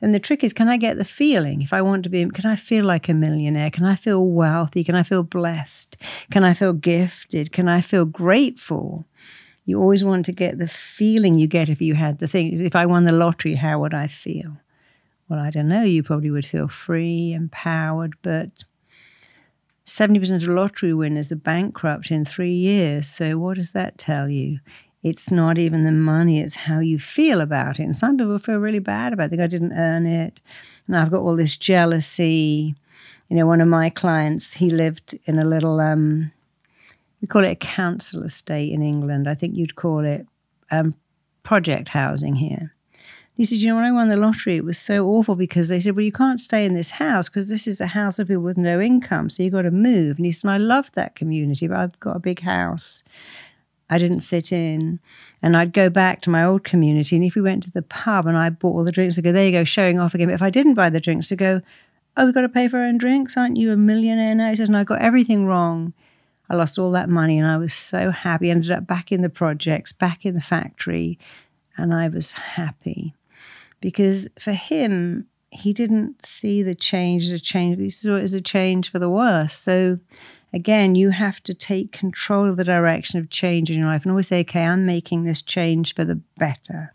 [0.00, 1.62] And the trick is can I get the feeling?
[1.62, 3.70] If I want to be, can I feel like a millionaire?
[3.70, 4.82] Can I feel wealthy?
[4.82, 5.96] Can I feel blessed?
[6.30, 7.52] Can I feel gifted?
[7.52, 9.04] Can I feel grateful?
[9.64, 12.60] You always want to get the feeling you get if you had the thing.
[12.60, 14.56] If I won the lottery, how would I feel?
[15.32, 18.64] well, I don't know, you probably would feel free, empowered, but
[19.86, 23.08] 70% of lottery winners are bankrupt in three years.
[23.08, 24.58] So, what does that tell you?
[25.02, 27.84] It's not even the money, it's how you feel about it.
[27.84, 29.40] And some people feel really bad about it.
[29.40, 30.38] I didn't earn it.
[30.86, 32.74] And I've got all this jealousy.
[33.28, 36.30] You know, one of my clients, he lived in a little, um,
[37.20, 39.28] we call it a council estate in England.
[39.28, 40.26] I think you'd call it
[40.70, 40.94] um,
[41.42, 42.72] project housing here.
[43.34, 45.80] He said, You know, when I won the lottery, it was so awful because they
[45.80, 48.42] said, Well, you can't stay in this house because this is a house of people
[48.42, 49.30] with no income.
[49.30, 50.18] So you've got to move.
[50.18, 53.02] And he said, I loved that community, but I've got a big house.
[53.92, 55.00] I didn't fit in.
[55.42, 57.14] And I'd go back to my old community.
[57.14, 59.32] And if we went to the pub and I bought all the drinks, I'd go,
[59.32, 60.28] There you go, showing off again.
[60.28, 61.60] But if I didn't buy the drinks, I'd go,
[62.16, 63.36] Oh, we've got to pay for our own drinks.
[63.36, 64.48] Aren't you a millionaire now?
[64.48, 65.92] He says, And I got everything wrong.
[66.48, 68.50] I lost all that money and I was so happy.
[68.50, 71.18] Ended up back in the projects, back in the factory,
[71.76, 73.14] and I was happy
[73.80, 77.78] because for him, he didn't see the change as a change.
[77.78, 79.52] He saw it as a change for the worse.
[79.52, 79.98] So
[80.52, 84.12] again, you have to take control of the direction of change in your life and
[84.12, 86.94] always say, okay, I'm making this change for the better.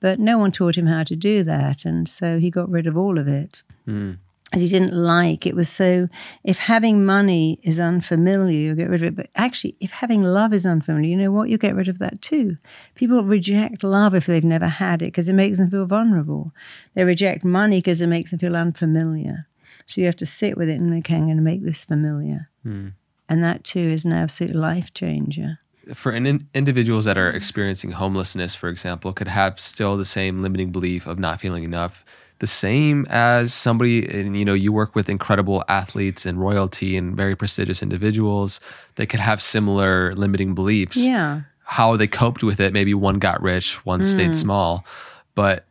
[0.00, 1.84] But no one taught him how to do that.
[1.84, 3.62] And so he got rid of all of it.
[3.88, 4.18] Mm
[4.52, 5.44] and he didn't like.
[5.44, 6.08] It was so,
[6.44, 9.16] if having money is unfamiliar, you'll get rid of it.
[9.16, 11.48] But actually, if having love is unfamiliar, you know what?
[11.48, 12.56] You'll get rid of that too.
[12.94, 16.52] People reject love if they've never had it because it makes them feel vulnerable.
[16.94, 19.46] They reject money because it makes them feel unfamiliar.
[19.86, 22.50] So you have to sit with it and okay, I'm going to make this familiar.
[22.62, 22.88] Hmm.
[23.28, 25.60] And that too is an absolute life changer
[25.94, 30.72] for in- individuals that are experiencing homelessness, for example, could have still the same limiting
[30.72, 32.04] belief of not feeling enough
[32.38, 37.16] the same as somebody and you know you work with incredible athletes and royalty and
[37.16, 38.60] very prestigious individuals
[38.96, 43.40] that could have similar limiting beliefs yeah how they coped with it maybe one got
[43.40, 44.04] rich one mm.
[44.04, 44.84] stayed small
[45.34, 45.65] but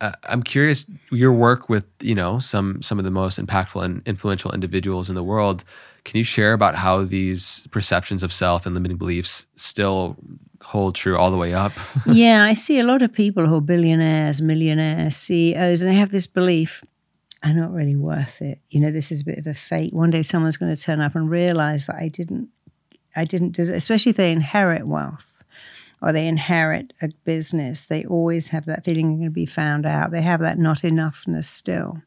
[0.00, 4.02] uh, i'm curious your work with you know some some of the most impactful and
[4.06, 5.64] influential individuals in the world
[6.04, 10.16] can you share about how these perceptions of self and limiting beliefs still
[10.62, 11.72] hold true all the way up.
[12.06, 16.10] yeah, I see a lot of people who are billionaires, millionaires, CEOs, and they have
[16.10, 16.82] this belief
[17.42, 18.60] I'm not really worth it.
[18.70, 19.92] You know, this is a bit of a fate.
[19.92, 22.48] One day someone's going to turn up and realize that I didn't,
[23.14, 25.37] I didn't especially if they inherit wealth
[26.02, 27.86] or they inherit a business.
[27.86, 30.10] They always have that feeling they're going to be found out.
[30.10, 32.02] They have that not enoughness still.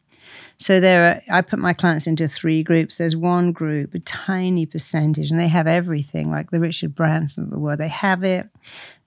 [0.58, 2.96] So there are, I put my clients into three groups.
[2.96, 7.50] There's one group, a tiny percentage, and they have everything, like the Richard Branson of
[7.50, 7.80] the world.
[7.80, 8.48] They have it,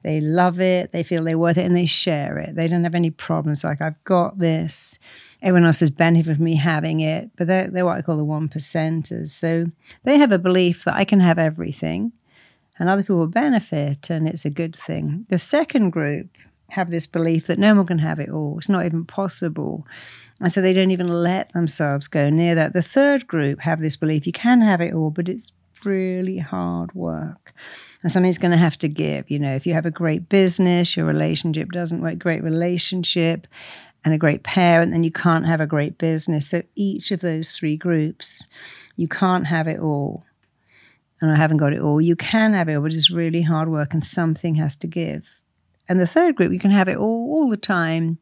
[0.02, 2.56] they love it, they feel they're worth it, and they share it.
[2.56, 3.64] They don't have any problems.
[3.64, 4.98] Like, I've got this.
[5.42, 8.24] Everyone else has benefited from me having it, but they're, they're what I call the
[8.24, 9.28] one percenters.
[9.28, 9.66] So
[10.02, 12.12] they have a belief that I can have everything
[12.78, 15.26] and other people benefit, and it's a good thing.
[15.28, 16.28] The second group
[16.70, 18.58] have this belief that no one can have it all.
[18.58, 19.86] It's not even possible.
[20.40, 22.72] And so they don't even let themselves go near that.
[22.72, 25.52] The third group have this belief you can have it all, but it's
[25.84, 27.52] really hard work.
[28.02, 29.30] And something's going to have to give.
[29.30, 33.46] You know, if you have a great business, your relationship doesn't work, great relationship,
[34.04, 36.48] and a great parent, then you can't have a great business.
[36.48, 38.46] So each of those three groups,
[38.96, 40.24] you can't have it all.
[41.24, 42.02] And I haven't got it all.
[42.02, 45.40] You can have it all, but it's really hard work and something has to give.
[45.88, 48.18] And the third group, you can have it all all the time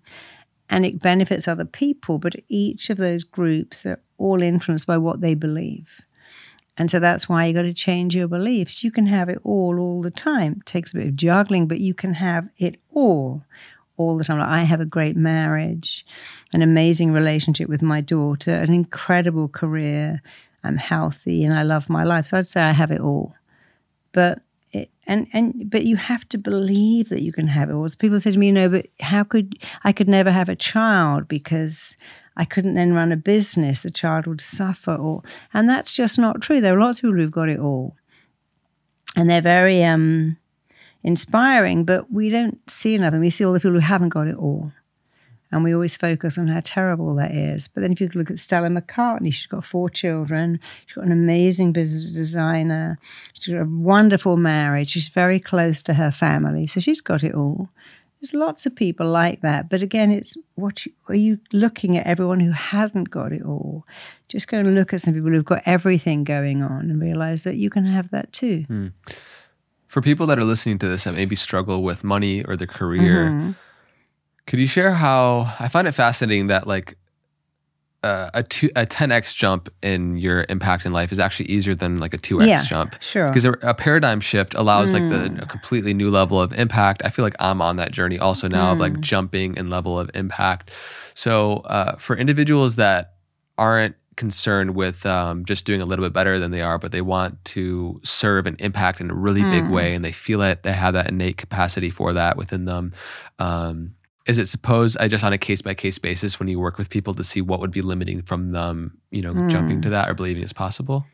[0.71, 5.21] and it benefits other people, but each of those groups are all influenced by what
[5.21, 6.01] they believe.
[6.77, 8.83] And so that's why you got to change your beliefs.
[8.83, 10.59] You can have it all all the time.
[10.61, 13.43] It takes a bit of juggling, but you can have it all
[13.97, 14.39] all the time.
[14.39, 16.07] Like I have a great marriage,
[16.53, 20.23] an amazing relationship with my daughter, an incredible career.
[20.65, 22.27] I'm healthy and I love my life.
[22.27, 23.35] So I'd say I have it all.
[24.13, 24.41] But
[24.73, 27.75] it, and and but you have to believe that you can have it.
[27.75, 27.89] all.
[27.99, 31.29] people say to me, you know, but how could I could never have a child
[31.29, 31.97] because
[32.37, 33.81] I couldn't then run a business.
[33.81, 35.23] The child would suffer, or
[35.53, 36.61] and that's just not true.
[36.61, 37.97] There are lots of people who've got it all,
[39.17, 40.39] and they're very um,
[41.03, 43.13] inspiring, but we don't see enough.
[43.13, 44.73] And we see all the people who haven't got it all.
[45.53, 47.69] And we always focus on how terrible that is.
[47.69, 50.59] But then if you look at Stella McCartney, she's got four children.
[50.87, 52.99] She's got an amazing business designer.
[53.35, 54.91] She's got a wonderful marriage.
[54.91, 56.67] She's very close to her family.
[56.67, 57.69] So she's got it all.
[58.21, 59.69] There's lots of people like that.
[59.69, 63.85] But again, it's what you, are you looking at everyone who hasn't got it all?
[64.29, 67.57] Just go and look at some people who've got everything going on and realize that
[67.57, 68.65] you can have that too.
[68.69, 68.87] Hmm.
[69.89, 73.27] For people that are listening to this that maybe struggle with money or their career,
[73.27, 73.51] mm-hmm.
[74.47, 76.97] Could you share how I find it fascinating that like
[78.03, 81.99] uh, a two a 10x jump in your impact in life is actually easier than
[81.99, 83.01] like a 2x yeah, jump.
[83.01, 83.29] Sure.
[83.29, 84.95] Because a, a, paradigm shift allows mm.
[84.95, 85.43] like the mm.
[85.43, 87.03] a completely new level of impact.
[87.05, 88.73] I feel like I'm on that journey also now mm.
[88.73, 89.01] of like mm.
[89.01, 90.73] jumping in level of impact.
[91.15, 93.15] So uh, for individuals that
[93.57, 97.01] aren't concerned with um, just doing a little bit better than they are, but they
[97.03, 99.51] want to serve and impact in a really mm.
[99.51, 102.93] big way, and they feel it, they have that innate capacity for that within them.
[103.39, 103.95] Um,
[104.27, 106.91] is it supposed I just on a case by case basis when you work with
[106.91, 109.51] people to see what would be limiting from them, you know, mm.
[109.51, 111.05] jumping to that or believing it's possible?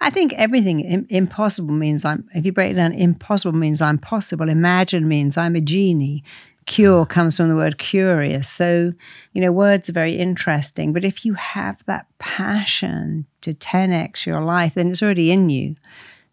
[0.00, 2.28] I think everything impossible means I'm.
[2.32, 4.48] If you break it down, impossible means I'm possible.
[4.48, 6.22] Imagine means I'm a genie.
[6.66, 8.48] Cure comes from the word curious.
[8.48, 8.92] So,
[9.32, 10.92] you know, words are very interesting.
[10.92, 15.76] But if you have that passion to 10x your life, then it's already in you.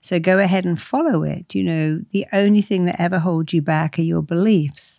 [0.02, 1.56] So go ahead and follow it.
[1.56, 4.95] You know, the only thing that ever holds you back are your beliefs.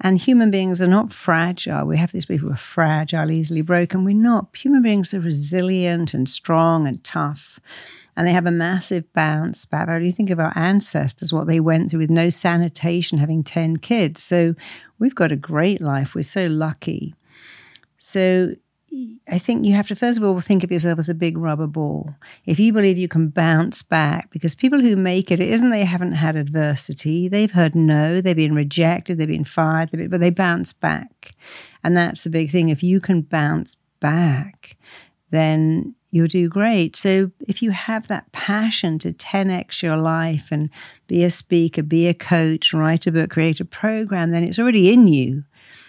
[0.00, 1.86] And human beings are not fragile.
[1.86, 4.04] We have these people we're fragile, easily broken.
[4.04, 4.56] We're not.
[4.56, 7.60] Human beings are resilient and strong and tough.
[8.16, 9.88] And they have a massive bounce back.
[10.02, 14.22] You think of our ancestors, what they went through with no sanitation, having 10 kids?
[14.22, 14.54] So
[14.98, 16.14] we've got a great life.
[16.14, 17.14] We're so lucky.
[17.98, 18.54] So
[19.28, 21.66] I think you have to first of all think of yourself as a big rubber
[21.66, 22.14] ball.
[22.46, 25.84] If you believe you can bounce back, because people who make it, it isn't they
[25.84, 27.28] haven't had adversity.
[27.28, 31.34] They've heard no, they've been rejected, they've been fired, they've been, but they bounce back.
[31.82, 32.68] And that's the big thing.
[32.68, 34.76] If you can bounce back,
[35.30, 36.94] then you'll do great.
[36.94, 40.70] So if you have that passion to 10x your life and
[41.08, 44.92] be a speaker, be a coach, write a book, create a program, then it's already
[44.92, 45.42] in you.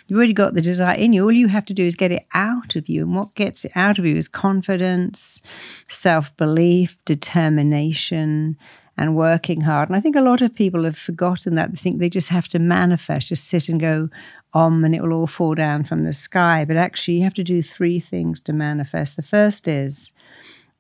[0.08, 1.24] You've already got the desire in you.
[1.24, 3.04] All you have to do is get it out of you.
[3.04, 5.42] And what gets it out of you is confidence,
[5.88, 8.58] self belief, determination,
[8.98, 9.90] and working hard.
[9.90, 11.72] And I think a lot of people have forgotten that.
[11.72, 14.10] They think they just have to manifest, just sit and go
[14.54, 16.66] om, and it will all fall down from the sky.
[16.66, 19.16] But actually, you have to do three things to manifest.
[19.16, 20.14] The first is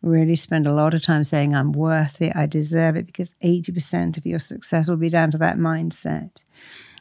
[0.01, 4.17] really spend a lot of time saying, I'm worth it, I deserve it, because 80%
[4.17, 6.43] of your success will be down to that mindset.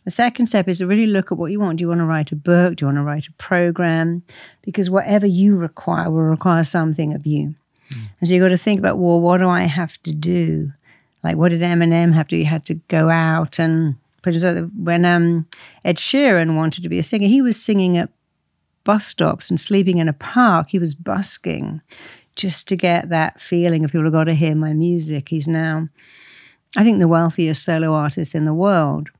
[0.05, 1.78] The second step is to really look at what you want.
[1.78, 2.76] Do you want to write a book?
[2.76, 4.22] Do you want to write a program?
[4.62, 7.55] Because whatever you require will require something of you.
[7.90, 8.01] Mm.
[8.20, 10.72] And so you've got to think about, well, what do I have to do?
[11.22, 12.36] Like, what did Eminem have to?
[12.36, 12.40] do?
[12.40, 14.68] He had to go out and put himself.
[14.76, 15.47] When um,
[15.85, 18.10] Ed Sheeran wanted to be a singer, he was singing at
[18.85, 20.68] bus stops and sleeping in a park.
[20.70, 21.81] He was busking
[22.36, 25.31] just to get that feeling of people have got to hear my music.
[25.31, 25.89] He's now,
[26.76, 29.10] I think, the wealthiest solo artist in the world.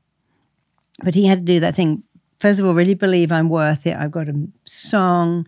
[1.03, 2.03] But he had to do that thing.
[2.39, 3.97] First of all, really believe I'm worth it.
[3.97, 5.47] I've got a song,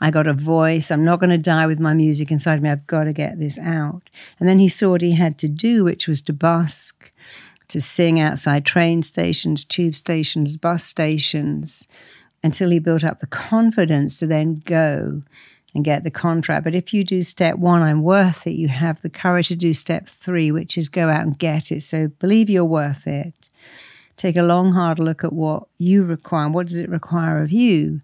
[0.00, 0.90] I got a voice.
[0.90, 2.70] I'm not going to die with my music inside me.
[2.70, 4.08] I've got to get this out.
[4.38, 7.10] And then he saw what he had to do, which was to busk,
[7.68, 11.88] to sing outside train stations, tube stations, bus stations,
[12.42, 15.22] until he built up the confidence to then go
[15.74, 16.64] and get the contract.
[16.64, 19.74] But if you do step one, I'm worth it, you have the courage to do
[19.74, 21.82] step three, which is go out and get it.
[21.82, 23.50] So believe you're worth it
[24.18, 26.48] take a long, hard look at what you require.
[26.48, 28.02] What does it require of you?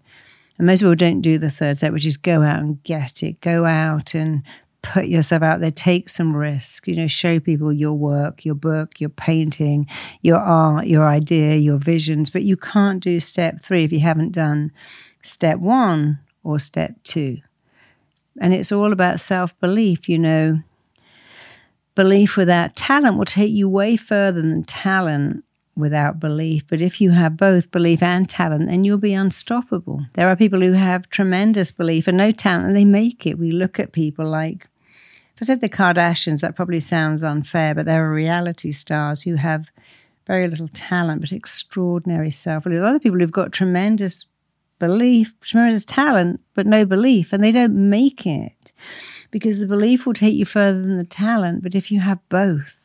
[0.57, 3.41] And most people don't do the third step, which is go out and get it.
[3.41, 4.41] Go out and
[4.81, 8.99] put yourself out there, take some risk, you know, show people your work, your book,
[8.99, 9.87] your painting,
[10.21, 12.29] your art, your idea, your visions.
[12.29, 14.71] But you can't do step three if you haven't done
[15.23, 17.39] step one or step two.
[18.39, 20.61] And it's all about self belief, you know.
[21.95, 26.65] Belief without talent will take you way further than talent without belief.
[26.67, 30.05] But if you have both belief and talent, then you'll be unstoppable.
[30.13, 33.37] There are people who have tremendous belief and no talent, and they make it.
[33.37, 34.67] We look at people like,
[35.35, 39.35] if I said the Kardashians, that probably sounds unfair, but there are reality stars who
[39.35, 39.69] have
[40.25, 42.81] very little talent but extraordinary self belief.
[42.81, 44.25] Other people who've got tremendous
[44.79, 48.73] belief, tremendous talent, but no belief, and they don't make it
[49.31, 51.63] because the belief will take you further than the talent.
[51.63, 52.84] But if you have both,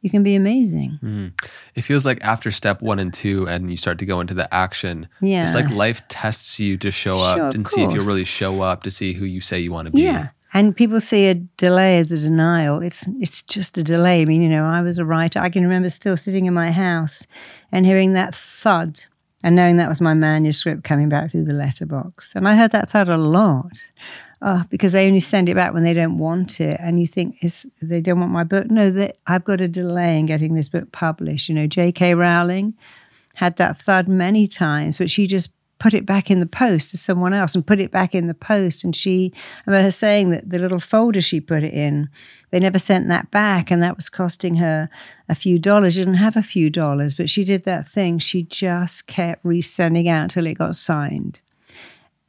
[0.00, 0.98] you can be amazing.
[1.02, 1.32] Mm.
[1.74, 4.52] It feels like after step one and two, and you start to go into the
[4.54, 5.08] action.
[5.20, 8.24] Yeah, it's like life tests you to show up sure, and see if you really
[8.24, 10.02] show up to see who you say you want to be.
[10.02, 12.80] Yeah, And people see a delay as a denial.
[12.80, 14.22] It's it's just a delay.
[14.22, 15.40] I mean, you know, I was a writer.
[15.40, 17.26] I can remember still sitting in my house
[17.72, 19.04] and hearing that thud
[19.42, 22.34] and knowing that was my manuscript coming back through the letterbox.
[22.34, 23.90] And I heard that thud a lot.
[24.40, 26.76] Oh, because they only send it back when they don't want it.
[26.80, 28.70] And you think, is they don't want my book?
[28.70, 31.48] No, they, I've got a delay in getting this book published.
[31.48, 32.14] You know, J.K.
[32.14, 32.74] Rowling
[33.34, 36.96] had that thud many times, but she just put it back in the post to
[36.96, 38.84] someone else and put it back in the post.
[38.84, 42.08] And she, I remember her saying that the little folder she put it in,
[42.50, 43.70] they never sent that back.
[43.70, 44.88] And that was costing her
[45.28, 45.94] a few dollars.
[45.94, 48.18] She didn't have a few dollars, but she did that thing.
[48.18, 51.40] She just kept resending out till it got signed.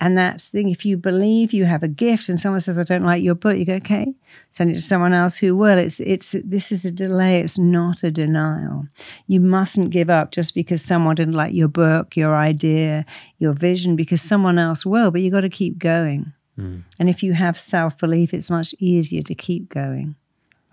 [0.01, 0.69] And that's the thing.
[0.69, 3.57] If you believe you have a gift and someone says, I don't like your book,
[3.57, 4.13] you go, okay,
[4.49, 5.77] send it to someone else who will.
[5.77, 7.41] It's, it's, this is a delay.
[7.41, 8.87] It's not a denial.
[9.27, 13.05] You mustn't give up just because someone didn't like your book, your idea,
[13.39, 16.31] your vision, because someone else will, but you got to keep going.
[16.57, 16.83] Mm.
[16.97, 20.15] And if you have self belief, it's much easier to keep going.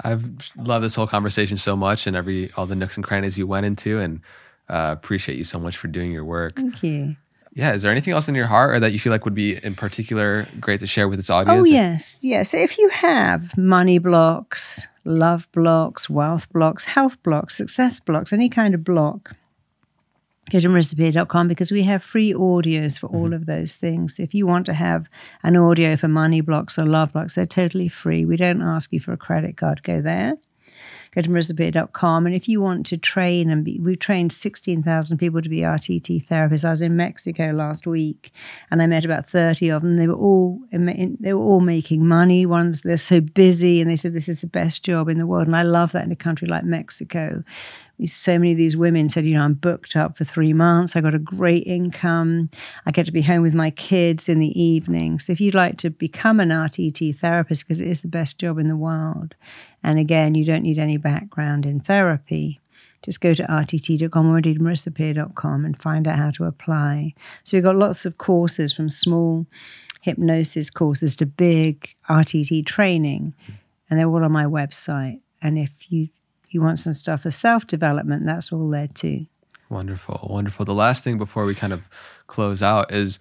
[0.05, 3.47] I've loved this whole conversation so much and every, all the nooks and crannies you
[3.47, 4.21] went into and
[4.69, 6.57] uh, appreciate you so much for doing your work.
[6.57, 7.17] Thank you.
[7.57, 7.73] Yeah.
[7.73, 9.75] Is there anything else in your heart or that you feel like would be in
[9.75, 11.59] particular great to share with this audience?
[11.59, 12.19] Oh, yes.
[12.21, 12.53] Yes.
[12.53, 18.75] If you have money blocks, love blocks, wealth blocks, health blocks, success blocks, any kind
[18.75, 19.33] of block,
[20.51, 23.33] go to marisapeer.com because we have free audios for all mm-hmm.
[23.33, 24.21] of those things.
[24.21, 25.09] If you want to have
[25.43, 28.27] an audio for money blocks or love blocks, they're totally free.
[28.27, 29.83] We don't ask you for a credit card.
[29.83, 30.35] Go there
[31.23, 32.27] go to.
[32.27, 36.27] And if you want to train and be, we've trained 16,000 people to be RTT
[36.27, 36.65] therapists.
[36.65, 38.33] I was in Mexico last week
[38.71, 39.97] and I met about 30 of them.
[39.97, 42.47] They were all, they were all making money.
[42.47, 45.47] One they're so busy and they said, this is the best job in the world.
[45.47, 47.43] And I love that in a country like Mexico
[48.05, 50.97] so many of these women said, you know, I'm booked up for three months.
[50.97, 52.51] I got a great income.
[52.85, 55.19] I get to be home with my kids in the evening.
[55.19, 58.59] So if you'd like to become an RTT therapist, because it is the best job
[58.59, 59.35] in the world,
[59.83, 62.61] and again, you don't need any background in therapy.
[63.03, 67.15] Just go to rtt.com or indeed marisapeer.com and find out how to apply.
[67.45, 69.47] So we've got lots of courses from small
[70.03, 73.35] hypnosis courses to big RTT training,
[73.89, 75.21] and they're all on my website.
[75.41, 76.09] And if you
[76.57, 79.27] you want some stuff for self development, that's all there too.
[79.69, 80.65] Wonderful, wonderful.
[80.65, 81.89] The last thing before we kind of
[82.27, 83.19] close out is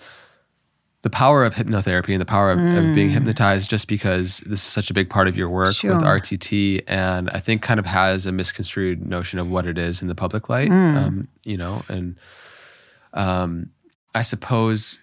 [1.01, 2.89] the power of hypnotherapy and the power of, mm.
[2.89, 3.13] of, being mm.
[3.13, 5.93] hypnotized just because this is such a big part of your work sure.
[5.93, 10.01] with RTT and I think kind of has a misconstrued notion of what it is
[10.01, 10.97] in the public light, mm.
[10.97, 12.15] um, you know, and
[13.13, 13.69] um,
[14.15, 14.99] I suppose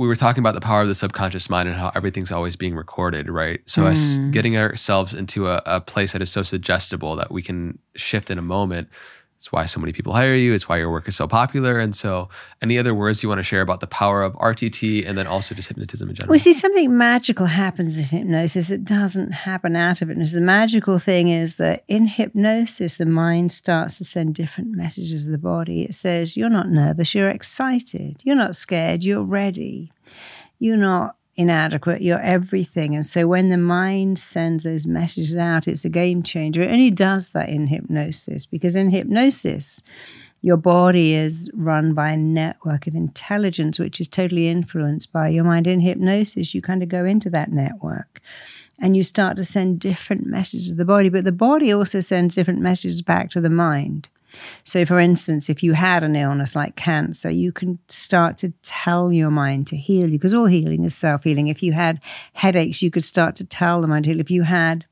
[0.00, 2.74] we were talking about the power of the subconscious mind and how everything's always being
[2.74, 3.60] recorded, right?
[3.66, 3.92] So mm.
[3.92, 8.30] us getting ourselves into a, a, place that is so suggestible that we can shift
[8.30, 8.88] in a moment.
[9.40, 10.52] It's why so many people hire you.
[10.52, 11.78] It's why your work is so popular.
[11.78, 12.28] And so,
[12.60, 15.54] any other words you want to share about the power of RTT and then also
[15.54, 16.30] just hypnotism in general?
[16.30, 18.70] We see something magical happens in hypnosis.
[18.70, 20.34] It doesn't happen out of hypnosis.
[20.34, 25.30] The magical thing is that in hypnosis, the mind starts to send different messages to
[25.30, 25.84] the body.
[25.84, 28.20] It says, You're not nervous, you're excited.
[28.22, 29.90] You're not scared, you're ready.
[30.58, 32.94] You're not inadequate, you're everything.
[32.94, 36.62] And so when the mind sends those messages out, it's a game changer.
[36.62, 39.82] It only does that in hypnosis because in hypnosis,
[40.42, 45.44] your body is run by a network of intelligence, which is totally influenced by your
[45.44, 45.66] mind.
[45.66, 48.20] In hypnosis, you kind of go into that network
[48.78, 52.34] and you start to send different messages to the body, but the body also sends
[52.34, 54.08] different messages back to the mind.
[54.64, 59.12] So, for instance, if you had an illness like cancer, you can start to tell
[59.12, 61.48] your mind to heal you because all healing is self healing.
[61.48, 62.00] If you had
[62.34, 64.20] headaches, you could start to tell the mind to heal.
[64.20, 64.86] If you had,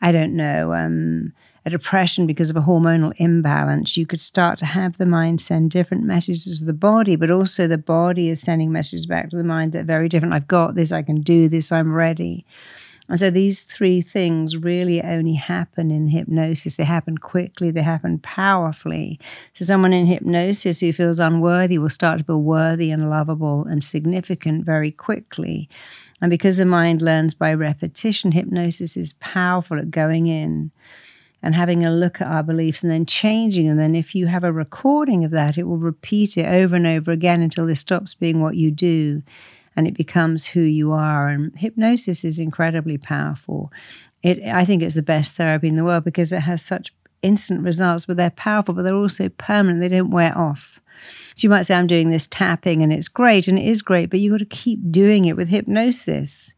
[0.00, 1.32] I don't know, um,
[1.64, 5.70] a depression because of a hormonal imbalance, you could start to have the mind send
[5.70, 9.44] different messages to the body, but also the body is sending messages back to the
[9.44, 10.34] mind that are very different.
[10.34, 12.44] I've got this, I can do this, I'm ready.
[13.08, 16.76] And so these three things really only happen in hypnosis.
[16.76, 19.18] They happen quickly, they happen powerfully.
[19.54, 23.82] So someone in hypnosis who feels unworthy will start to feel worthy and lovable and
[23.82, 25.68] significant very quickly.
[26.20, 30.70] And because the mind learns by repetition, hypnosis is powerful at going in
[31.42, 33.66] and having a look at our beliefs and then changing.
[33.66, 36.86] And then if you have a recording of that, it will repeat it over and
[36.86, 39.22] over again until this stops being what you do
[39.76, 41.28] and it becomes who you are.
[41.28, 43.72] And hypnosis is incredibly powerful.
[44.22, 46.92] It, I think it's the best therapy in the world because it has such
[47.22, 49.80] instant results, but they're powerful, but they're also permanent.
[49.80, 50.80] They don't wear off.
[51.34, 54.10] So you might say, I'm doing this tapping and it's great, and it is great,
[54.10, 56.54] but you've got to keep doing it with hypnosis.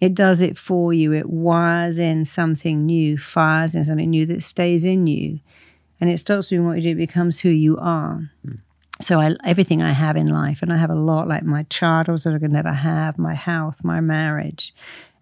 [0.00, 1.12] It does it for you.
[1.12, 5.40] It wires in something new, fires in something new that stays in you.
[6.00, 8.30] And it stops doing what you do, it becomes who you are.
[8.46, 8.58] Mm.
[9.00, 12.20] So I, everything I have in life, and I have a lot, like my childhood
[12.22, 14.72] that I could never have, my health, my marriage,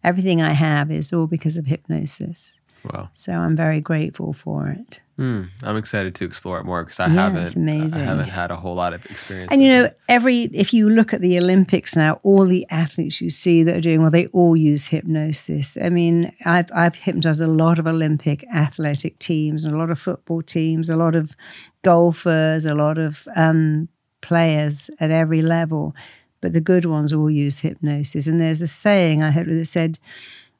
[0.04, 2.60] everything I have is all because of hypnosis.
[2.84, 3.10] Wow.
[3.14, 5.00] So I'm very grateful for it.
[5.18, 7.42] Mm, I'm excited to explore it more because I Yeah, haven't.
[7.44, 8.00] it's amazing.
[8.00, 9.52] I haven't had a whole lot of experience.
[9.52, 9.98] And you know, it.
[10.08, 13.80] every if you look at the Olympics now, all the athletes you see that are
[13.80, 15.76] doing well, they all use hypnosis.
[15.80, 19.98] I mean, I've I've hypnotized a lot of Olympic athletic teams and a lot of
[19.98, 21.36] football teams, a lot of
[21.82, 23.88] golfers, a lot of um,
[24.22, 25.94] players at every level.
[26.40, 28.26] But the good ones all use hypnosis.
[28.26, 29.98] And there's a saying I heard that said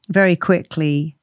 [0.09, 1.17] very quickly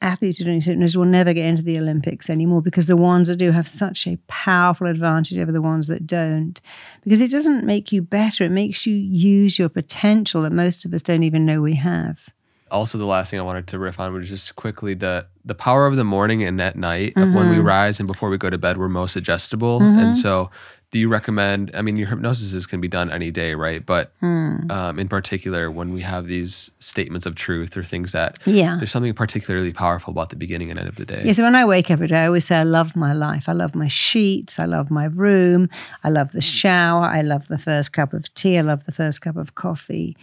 [0.00, 3.36] athletes who don't hypnosis will never get into the Olympics anymore because the ones that
[3.36, 6.60] do have such a powerful advantage over the ones that don't.
[7.02, 10.92] Because it doesn't make you better, it makes you use your potential that most of
[10.92, 12.28] us don't even know we have.
[12.70, 15.86] also the last thing I wanted to riff on was just quickly the the power
[15.86, 17.50] of the morning and at night when Mm-hmm.
[17.50, 20.50] we rise and before we go to bed we're most adjustable and so
[20.96, 24.04] do you recommend i mean your hypnosis is can be done any day right but
[24.20, 24.70] Hmm.
[24.70, 28.76] um, in particular when we have these statements of truth or things that Yeah.
[28.78, 31.54] there's something particularly powerful about the beginning and end of the day Yeah, so when
[31.62, 33.44] I wake up every day, I always say I love my life.
[33.52, 34.58] I love my sheets.
[34.58, 35.68] I love my room.
[36.02, 37.04] I love the shower.
[37.18, 38.56] I love the first cup of tea.
[38.58, 40.16] I love the first cup of coffee.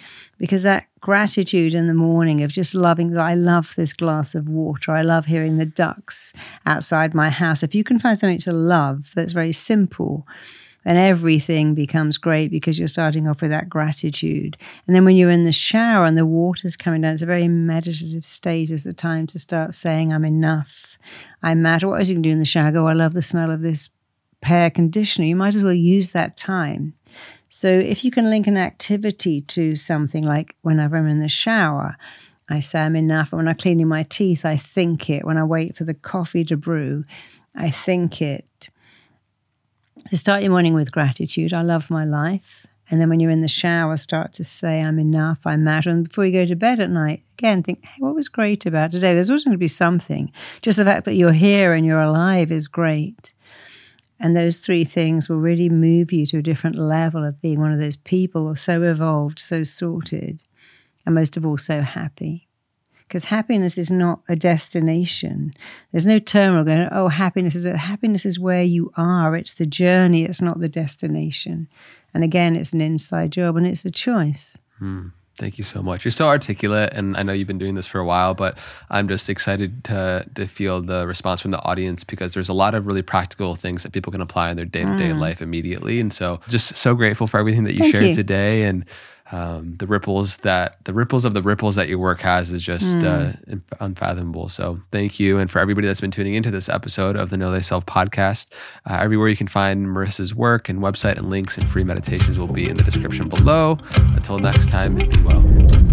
[0.44, 4.48] Because that gratitude in the morning of just loving, that I love this glass of
[4.48, 4.92] water.
[4.92, 6.34] I love hearing the ducks
[6.66, 7.62] outside my house.
[7.64, 10.26] If you can find something to love that's very simple,
[10.84, 14.58] then everything becomes great because you're starting off with that gratitude.
[14.86, 17.48] And then when you're in the shower and the water's coming down, it's a very
[17.48, 18.70] meditative state.
[18.70, 20.98] Is the time to start saying, I'm enough.
[21.42, 21.88] I matter.
[21.88, 22.72] What else you can do in the shower?
[22.72, 23.90] Go, I love the smell of this
[24.44, 25.28] hair conditioner.
[25.28, 26.94] You might as well use that time.
[27.50, 31.96] So if you can link an activity to something like whenever I'm in the shower,
[32.50, 33.32] I say I'm enough.
[33.32, 35.24] And when I'm cleaning my teeth, I think it.
[35.24, 37.06] When I wait for the coffee to brew,
[37.56, 38.70] I think it.
[40.10, 41.54] So start your morning with gratitude.
[41.54, 42.68] I love my life.
[42.92, 45.90] And then when you're in the shower, start to say, I'm enough, I matter.
[45.90, 48.92] And before you go to bed at night, again, think, hey, what was great about
[48.92, 49.14] today?
[49.14, 50.32] There's always going to be something.
[50.62, 53.34] Just the fact that you're here and you're alive is great.
[54.20, 57.72] And those three things will really move you to a different level of being one
[57.72, 60.44] of those people so evolved, so sorted,
[61.06, 62.43] and most of all, so happy.
[63.14, 65.54] Because happiness is not a destination.
[65.92, 69.36] There's no terminal going, oh, happiness is happiness is where you are.
[69.36, 71.68] It's the journey, it's not the destination.
[72.12, 74.58] And again, it's an inside job and it's a choice.
[74.80, 75.10] Hmm.
[75.36, 76.06] Thank you so much.
[76.06, 78.58] You're so articulate, and I know you've been doing this for a while, but
[78.90, 82.74] I'm just excited to to feel the response from the audience because there's a lot
[82.74, 86.00] of really practical things that people can apply in their day to day life immediately.
[86.00, 87.80] And so, just so grateful for everything that you.
[87.80, 88.16] Thank shared you.
[88.16, 88.86] today, and
[89.34, 93.00] um, the ripples that the ripples of the ripples that your work has is just
[93.00, 93.04] Mm.
[93.52, 94.48] uh, unfathomable.
[94.50, 97.52] So, thank you, and for everybody that's been tuning into this episode of the Know
[97.52, 98.48] Thyself podcast.
[98.90, 102.48] Uh, everywhere you can find Marisa's work and website and links and free meditations will
[102.48, 103.78] be in the description below.
[104.16, 105.93] Until next time, be well.